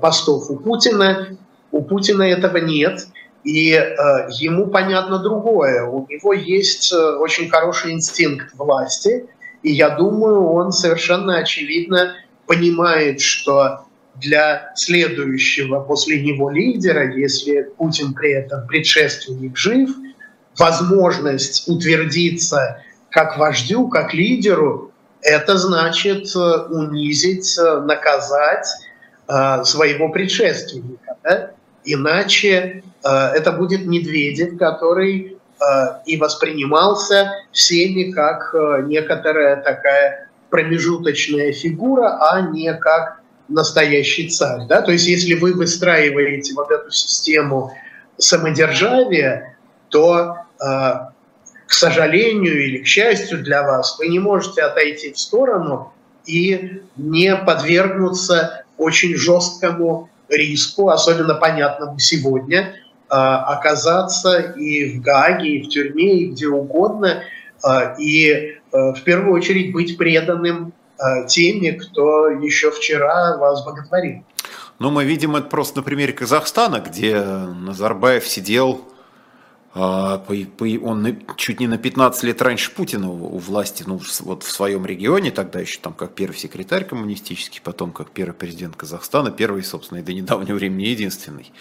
постов 0.00 0.48
у 0.50 0.56
Путина, 0.56 1.36
у 1.72 1.82
Путина 1.82 2.22
этого 2.22 2.58
нет, 2.58 3.06
и 3.42 3.72
э, 3.72 4.28
ему 4.38 4.68
понятно 4.68 5.18
другое. 5.18 5.84
У 5.84 6.06
него 6.08 6.32
есть 6.32 6.92
э, 6.92 7.16
очень 7.16 7.50
хороший 7.50 7.92
инстинкт 7.92 8.54
власти, 8.54 9.26
и 9.62 9.72
я 9.72 9.90
думаю, 9.90 10.46
он 10.48 10.70
совершенно 10.70 11.38
очевидно 11.38 12.14
понимает, 12.46 13.20
что 13.20 13.86
для 14.14 14.72
следующего 14.76 15.80
после 15.80 16.22
него 16.22 16.50
лидера, 16.50 17.10
если 17.16 17.62
Путин 17.76 18.12
при 18.12 18.32
этом 18.32 18.66
предшественник 18.66 19.56
жив, 19.56 19.90
возможность 20.58 21.68
утвердиться 21.68 22.82
как 23.10 23.38
вождю, 23.38 23.88
как 23.88 24.14
лидеру, 24.14 24.92
это 25.22 25.56
значит 25.56 26.34
э, 26.34 26.38
унизить, 26.38 27.58
э, 27.58 27.80
наказать 27.80 28.66
э, 29.28 29.64
своего 29.64 30.08
предшественника. 30.08 31.16
Да? 31.22 31.50
Иначе 31.84 32.82
э, 33.04 33.08
это 33.08 33.52
будет 33.52 33.86
Медведев, 33.86 34.58
который 34.58 35.36
э, 35.36 35.64
и 36.06 36.16
воспринимался 36.16 37.32
всеми 37.50 38.10
как 38.12 38.54
э, 38.54 38.82
некоторая 38.86 39.56
такая 39.56 40.28
промежуточная 40.50 41.52
фигура, 41.52 42.18
а 42.20 42.40
не 42.42 42.72
как 42.74 43.22
настоящий 43.48 44.28
царь. 44.28 44.66
Да? 44.68 44.82
То 44.82 44.92
есть 44.92 45.06
если 45.06 45.34
вы 45.34 45.52
выстраиваете 45.54 46.54
вот 46.54 46.70
эту 46.70 46.90
систему 46.90 47.72
самодержавия, 48.18 49.56
то, 49.88 50.36
э, 50.60 50.92
к 51.66 51.72
сожалению 51.72 52.64
или 52.64 52.78
к 52.78 52.86
счастью 52.86 53.42
для 53.42 53.62
вас, 53.62 53.98
вы 53.98 54.08
не 54.08 54.18
можете 54.18 54.62
отойти 54.62 55.12
в 55.12 55.18
сторону 55.18 55.92
и 56.26 56.82
не 56.96 57.34
подвергнуться 57.36 58.64
очень 58.76 59.16
жесткому 59.16 60.10
риску, 60.32 60.88
особенно 60.88 61.34
понятному 61.34 61.98
сегодня, 61.98 62.74
а, 63.08 63.44
оказаться 63.44 64.38
и 64.40 64.96
в 64.96 65.02
Гаге, 65.02 65.56
и 65.56 65.62
в 65.62 65.68
тюрьме, 65.68 66.18
и 66.18 66.26
где 66.28 66.48
угодно, 66.48 67.22
а, 67.62 67.94
и 67.98 68.56
а, 68.72 68.94
в 68.94 69.02
первую 69.02 69.34
очередь 69.34 69.72
быть 69.72 69.96
преданным 69.98 70.72
теми, 71.26 71.70
кто 71.70 72.28
еще 72.28 72.70
вчера 72.70 73.36
вас 73.36 73.64
боготворил. 73.64 74.22
Ну, 74.78 74.92
мы 74.92 75.04
видим 75.04 75.34
это 75.34 75.48
просто 75.48 75.78
на 75.78 75.82
примере 75.82 76.12
Казахстана, 76.12 76.78
где 76.78 77.20
Назарбаев 77.20 78.28
сидел 78.28 78.82
он 79.74 81.18
чуть 81.36 81.60
не 81.60 81.66
на 81.66 81.78
15 81.78 82.22
лет 82.24 82.42
раньше 82.42 82.70
Путина 82.72 83.10
у 83.10 83.38
власти, 83.38 83.84
ну, 83.86 84.00
вот 84.20 84.42
в 84.42 84.50
своем 84.50 84.84
регионе, 84.84 85.30
тогда 85.30 85.60
еще 85.60 85.78
там 85.80 85.94
как 85.94 86.14
первый 86.14 86.36
секретарь 86.36 86.84
коммунистический, 86.84 87.60
потом 87.62 87.90
как 87.90 88.10
первый 88.10 88.34
президент 88.34 88.76
Казахстана, 88.76 89.30
первый, 89.30 89.62
собственно, 89.62 89.98
и 89.98 90.02
до 90.02 90.12
недавнего 90.12 90.56
времени 90.56 90.88
единственный. 90.88 91.52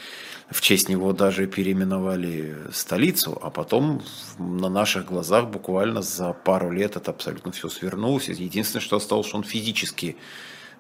В 0.50 0.60
честь 0.60 0.90
него 0.90 1.14
даже 1.14 1.48
переименовали 1.48 2.58
столицу, 2.74 3.40
а 3.42 3.50
потом 3.50 4.02
на 4.38 4.68
наших 4.68 5.06
глазах 5.06 5.48
буквально 5.48 6.02
за 6.02 6.34
пару 6.34 6.70
лет 6.70 6.98
это 6.98 7.12
абсолютно 7.12 7.54
все 7.54 7.70
свернулось. 7.70 8.28
Единственное, 8.28 8.82
что 8.82 8.98
осталось, 8.98 9.28
что 9.28 9.38
он 9.38 9.44
физически 9.44 10.18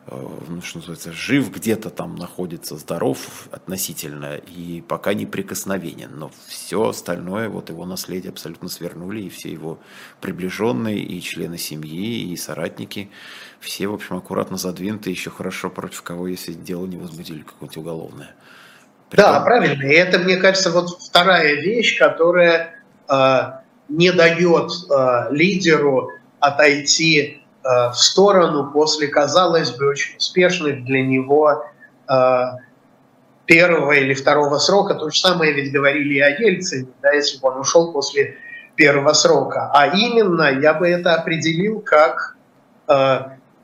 ну, 0.07 0.61
что 0.63 0.79
называется, 0.79 1.11
жив 1.11 1.51
где-то 1.51 1.89
там 1.89 2.15
находится, 2.15 2.75
здоров 2.75 3.47
относительно 3.51 4.35
и 4.35 4.81
пока 4.81 5.13
неприкосновенен. 5.13 6.09
Но 6.15 6.31
все 6.47 6.89
остальное, 6.89 7.49
вот 7.49 7.69
его 7.69 7.85
наследие 7.85 8.31
абсолютно 8.31 8.67
свернули, 8.67 9.21
и 9.21 9.29
все 9.29 9.51
его 9.51 9.79
приближенные, 10.19 10.99
и 10.99 11.21
члены 11.21 11.57
семьи, 11.57 12.31
и 12.31 12.35
соратники, 12.35 13.11
все, 13.59 13.87
в 13.87 13.93
общем, 13.93 14.17
аккуратно 14.17 14.57
задвинуты, 14.57 15.11
еще 15.11 15.29
хорошо 15.29 15.69
против 15.69 16.01
кого, 16.01 16.27
если 16.27 16.53
дело 16.53 16.87
не 16.87 16.97
возбудили 16.97 17.43
какое-нибудь 17.43 17.77
уголовное. 17.77 18.35
Притом... 19.09 19.33
Да, 19.33 19.39
правильно. 19.41 19.83
И 19.83 19.93
это, 19.93 20.17
мне 20.17 20.37
кажется, 20.37 20.71
вот 20.71 20.99
вторая 20.99 21.61
вещь, 21.61 21.99
которая 21.99 22.83
э, 23.07 23.41
не 23.87 24.11
дает 24.11 24.71
э, 24.89 25.27
лидеру 25.31 26.09
отойти 26.39 27.37
Э, 27.37 27.40
в 27.63 27.93
сторону 27.93 28.71
после, 28.71 29.07
казалось 29.07 29.71
бы, 29.71 29.89
очень 29.89 30.17
успешных 30.17 30.83
для 30.83 31.03
него 31.05 31.63
э, 32.09 32.41
первого 33.45 33.91
или 33.91 34.13
второго 34.13 34.57
срока. 34.57 34.95
То 34.95 35.09
же 35.09 35.19
самое 35.19 35.53
ведь 35.53 35.71
говорили 35.71 36.15
и 36.15 36.19
о 36.19 36.29
Ельцине, 36.29 36.87
да, 37.01 37.11
если 37.11 37.39
бы 37.39 37.49
он 37.49 37.59
ушел 37.59 37.91
после 37.91 38.37
первого 38.75 39.13
срока. 39.13 39.69
А 39.73 39.87
именно, 39.95 40.51
я 40.59 40.73
бы 40.73 40.87
это 40.87 41.13
определил 41.13 41.81
как 41.81 42.35
э, 42.87 43.19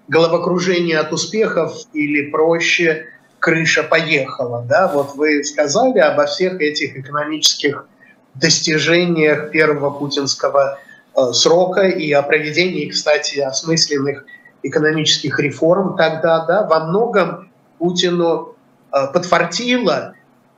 головокружение 0.07 0.99
от 0.99 1.11
успехов 1.11 1.73
или 1.93 2.29
проще 2.29 3.05
крыша 3.39 3.83
поехала. 3.83 4.63
Да? 4.67 4.87
Вот 4.87 5.15
вы 5.15 5.43
сказали 5.43 5.99
обо 5.99 6.25
всех 6.25 6.61
этих 6.61 6.97
экономических 6.97 7.87
достижениях 8.35 9.49
первого 9.49 9.89
путинского 9.89 10.77
Э, 10.77 10.86
срока 11.31 11.87
и 11.87 12.11
о 12.11 12.21
проведении, 12.21 12.89
кстати, 12.89 13.39
осмысленных 13.39 14.25
экономических 14.63 15.39
реформ 15.39 15.95
тогда, 15.97 16.45
да, 16.45 16.67
во 16.67 16.85
многом 16.85 17.51
Путину 17.79 18.55
э, 18.91 19.07
подфартило 19.13 20.13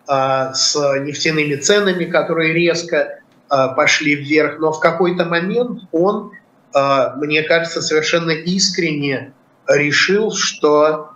э, 0.07 0.53
с 0.53 0.76
нефтяными 1.01 1.55
ценами, 1.55 2.05
которые 2.05 2.53
резко 2.53 3.16
пошли 3.76 4.14
вверх, 4.14 4.60
но 4.60 4.72
в 4.72 4.80
какой-то 4.80 5.26
момент 5.26 5.82
он, 5.91 6.34
мне 7.16 7.41
кажется, 7.41 7.82
совершенно 7.82 8.30
искренне 8.30 9.34
решил, 9.68 10.32
что 10.32 11.10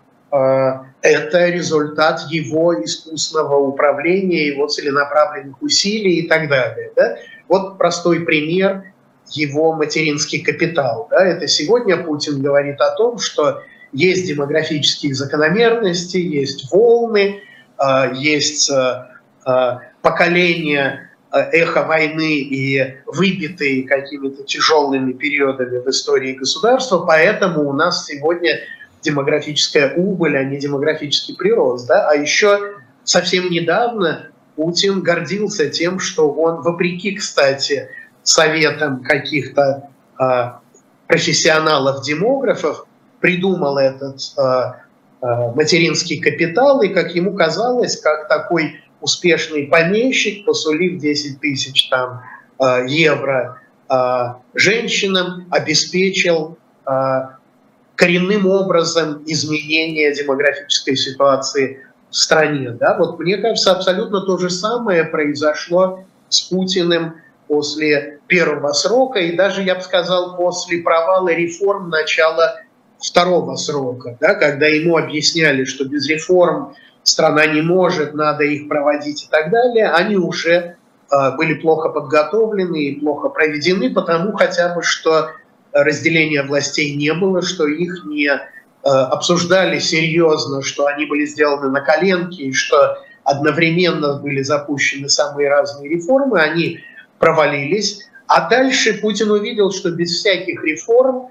это 1.03 1.49
результат 1.49 2.21
его 2.31 2.83
искусного 2.83 3.57
управления, 3.57 4.47
его 4.47 4.67
целенаправленных 4.67 5.61
усилий 5.61 6.21
и 6.21 6.27
так 6.27 6.49
далее. 6.49 6.91
Да? 6.95 7.17
Вот 7.47 7.77
простой 7.77 8.21
пример 8.21 8.92
его 9.35 9.73
материнский 9.73 10.41
капитал. 10.41 11.07
Да? 11.09 11.25
Это 11.25 11.47
сегодня 11.47 11.97
Путин 11.97 12.41
говорит 12.41 12.79
о 12.81 12.95
том, 12.95 13.19
что 13.19 13.61
есть 13.91 14.27
демографические 14.27 15.13
закономерности, 15.13 16.17
есть 16.17 16.71
волны, 16.71 17.41
а, 17.77 18.11
есть 18.13 18.69
а, 18.71 19.11
а, 19.45 19.81
поколения 20.01 21.09
эхо 21.31 21.83
войны 21.83 22.35
и 22.41 22.97
выбитые 23.07 23.87
какими-то 23.87 24.43
тяжелыми 24.43 25.13
периодами 25.13 25.79
в 25.79 25.87
истории 25.89 26.33
государства, 26.33 26.99
поэтому 26.99 27.67
у 27.67 27.73
нас 27.73 28.05
сегодня 28.05 28.59
демографическая 29.01 29.95
убыль, 29.95 30.37
а 30.37 30.43
не 30.43 30.57
демографический 30.57 31.35
прирост. 31.35 31.87
Да? 31.87 32.07
А 32.09 32.15
еще 32.15 32.75
совсем 33.03 33.49
недавно 33.49 34.29
Путин 34.55 35.01
гордился 35.01 35.69
тем, 35.69 35.99
что 35.99 36.31
он, 36.31 36.61
вопреки, 36.61 37.15
кстати, 37.15 37.89
советом 38.23 39.03
каких-то 39.03 39.89
профессионалов-демографов 41.07 42.85
придумал 43.19 43.77
этот 43.77 44.19
материнский 45.21 46.19
капитал, 46.19 46.81
и, 46.81 46.89
как 46.89 47.15
ему 47.15 47.33
казалось, 47.33 47.99
как 48.01 48.27
такой 48.27 48.81
успешный 48.99 49.67
помещик, 49.67 50.45
посулив 50.45 50.99
10 50.99 51.39
тысяч 51.39 51.89
там, 51.89 52.21
евро 52.87 53.61
женщинам, 54.53 55.47
обеспечил 55.51 56.57
коренным 57.95 58.47
образом 58.47 59.23
изменение 59.25 60.13
демографической 60.13 60.95
ситуации 60.95 61.85
в 62.09 62.15
стране. 62.15 62.71
Да? 62.71 62.97
Вот 62.97 63.19
мне 63.19 63.37
кажется, 63.37 63.71
абсолютно 63.71 64.21
то 64.21 64.37
же 64.37 64.49
самое 64.49 65.03
произошло 65.03 66.03
с 66.27 66.41
Путиным 66.41 67.15
после 67.53 68.19
первого 68.25 68.71
срока 68.71 69.19
и 69.19 69.35
даже, 69.35 69.61
я 69.61 69.75
бы 69.75 69.81
сказал, 69.81 70.35
после 70.35 70.79
провала 70.79 71.29
реформ 71.29 71.89
начала 71.89 72.61
второго 72.99 73.55
срока, 73.57 74.17
да, 74.19 74.33
когда 74.33 74.65
ему 74.65 74.97
объясняли, 74.97 75.63
что 75.65 75.85
без 75.85 76.09
реформ 76.09 76.73
страна 77.03 77.45
не 77.45 77.61
может, 77.61 78.15
надо 78.15 78.43
их 78.43 78.67
проводить 78.67 79.25
и 79.25 79.27
так 79.29 79.51
далее, 79.51 79.91
они 79.91 80.15
уже 80.15 80.53
э, 81.11 81.31
были 81.37 81.53
плохо 81.53 81.89
подготовлены 81.89 82.85
и 82.85 82.99
плохо 82.99 83.29
проведены, 83.29 83.93
потому 83.93 84.31
хотя 84.31 84.73
бы, 84.73 84.81
что 84.81 85.29
разделения 85.71 86.41
властей 86.41 86.95
не 86.95 87.13
было, 87.13 87.43
что 87.43 87.67
их 87.67 88.03
не 88.05 88.29
э, 88.29 88.39
обсуждали 88.81 89.77
серьезно, 89.77 90.63
что 90.63 90.87
они 90.87 91.05
были 91.05 91.25
сделаны 91.25 91.69
на 91.69 91.81
коленке, 91.81 92.45
и 92.45 92.51
что 92.51 92.97
одновременно 93.23 94.15
были 94.15 94.41
запущены 94.41 95.07
самые 95.07 95.49
разные 95.49 95.87
реформы, 95.87 96.39
они 96.39 96.79
провалились. 97.23 98.01
А 98.27 98.49
дальше 98.49 98.99
Путин 99.01 99.31
увидел, 99.31 99.71
что 99.71 99.91
без 99.91 100.11
всяких 100.11 100.61
реформ 100.63 101.29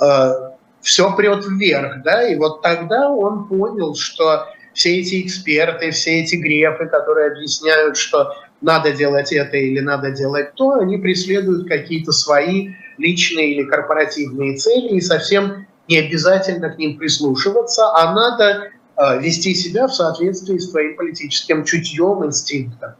э, 0.00 0.32
все 0.80 1.14
прет 1.16 1.44
вверх, 1.46 2.02
да, 2.02 2.26
и 2.26 2.36
вот 2.36 2.62
тогда 2.62 3.10
он 3.10 3.46
понял, 3.46 3.94
что 3.94 4.46
все 4.72 5.00
эти 5.00 5.20
эксперты, 5.22 5.90
все 5.90 6.22
эти 6.22 6.36
грефы, 6.36 6.86
которые 6.86 7.32
объясняют, 7.32 7.96
что 7.96 8.34
надо 8.62 8.92
делать 8.92 9.32
это 9.32 9.56
или 9.56 9.80
надо 9.80 10.12
делать 10.12 10.54
то, 10.54 10.72
они 10.72 10.96
преследуют 10.96 11.68
какие-то 11.68 12.12
свои 12.12 12.70
личные 12.96 13.52
или 13.52 13.64
корпоративные 13.64 14.56
цели, 14.56 14.96
и 14.96 15.00
совсем 15.00 15.66
не 15.88 15.98
обязательно 15.98 16.70
к 16.70 16.78
ним 16.78 16.96
прислушиваться, 16.96 17.90
а 17.94 18.14
надо 18.14 18.70
э, 18.96 19.20
вести 19.20 19.54
себя 19.54 19.88
в 19.88 19.94
соответствии 19.94 20.56
с 20.56 20.70
твоим 20.70 20.96
политическим 20.96 21.64
чутьем, 21.64 22.24
инстинктом. 22.24 22.94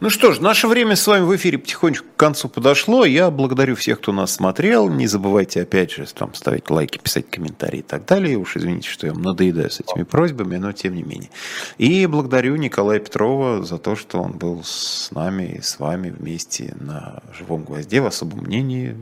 Ну 0.00 0.10
что 0.10 0.32
ж, 0.32 0.40
наше 0.40 0.66
время 0.66 0.96
с 0.96 1.06
вами 1.06 1.24
в 1.24 1.34
эфире 1.36 1.56
потихонечку 1.56 2.06
к 2.08 2.16
концу 2.16 2.48
подошло. 2.48 3.04
Я 3.04 3.30
благодарю 3.30 3.76
всех, 3.76 4.00
кто 4.00 4.12
нас 4.12 4.32
смотрел. 4.32 4.88
Не 4.88 5.06
забывайте, 5.06 5.62
опять 5.62 5.92
же, 5.92 6.04
там, 6.12 6.34
ставить 6.34 6.68
лайки, 6.68 6.98
писать 6.98 7.30
комментарии 7.30 7.78
и 7.78 7.82
так 7.82 8.04
далее. 8.04 8.36
Уж 8.36 8.56
извините, 8.56 8.88
что 8.88 9.06
я 9.06 9.12
вам 9.12 9.22
надоедаю 9.22 9.70
с 9.70 9.78
этими 9.78 10.02
просьбами, 10.02 10.56
но 10.56 10.72
тем 10.72 10.96
не 10.96 11.04
менее. 11.04 11.30
И 11.78 12.06
благодарю 12.06 12.56
Николая 12.56 12.98
Петрова 12.98 13.62
за 13.62 13.78
то, 13.78 13.94
что 13.94 14.20
он 14.20 14.32
был 14.32 14.62
с 14.64 15.12
нами 15.12 15.58
и 15.58 15.60
с 15.60 15.78
вами 15.78 16.10
вместе 16.10 16.74
на 16.80 17.22
«Живом 17.32 17.62
гвозде» 17.62 18.00
в 18.00 18.06
особом 18.06 18.40
мнении. 18.40 18.96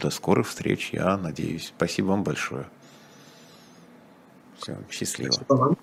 До 0.00 0.08
скорых 0.08 0.48
встреч, 0.48 0.90
я 0.92 1.18
надеюсь. 1.18 1.72
Спасибо 1.76 2.06
вам 2.06 2.24
большое. 2.24 2.66
Все, 4.58 4.78
счастливо. 4.90 5.32
Спасибо 5.32 5.54
вам. 5.54 5.76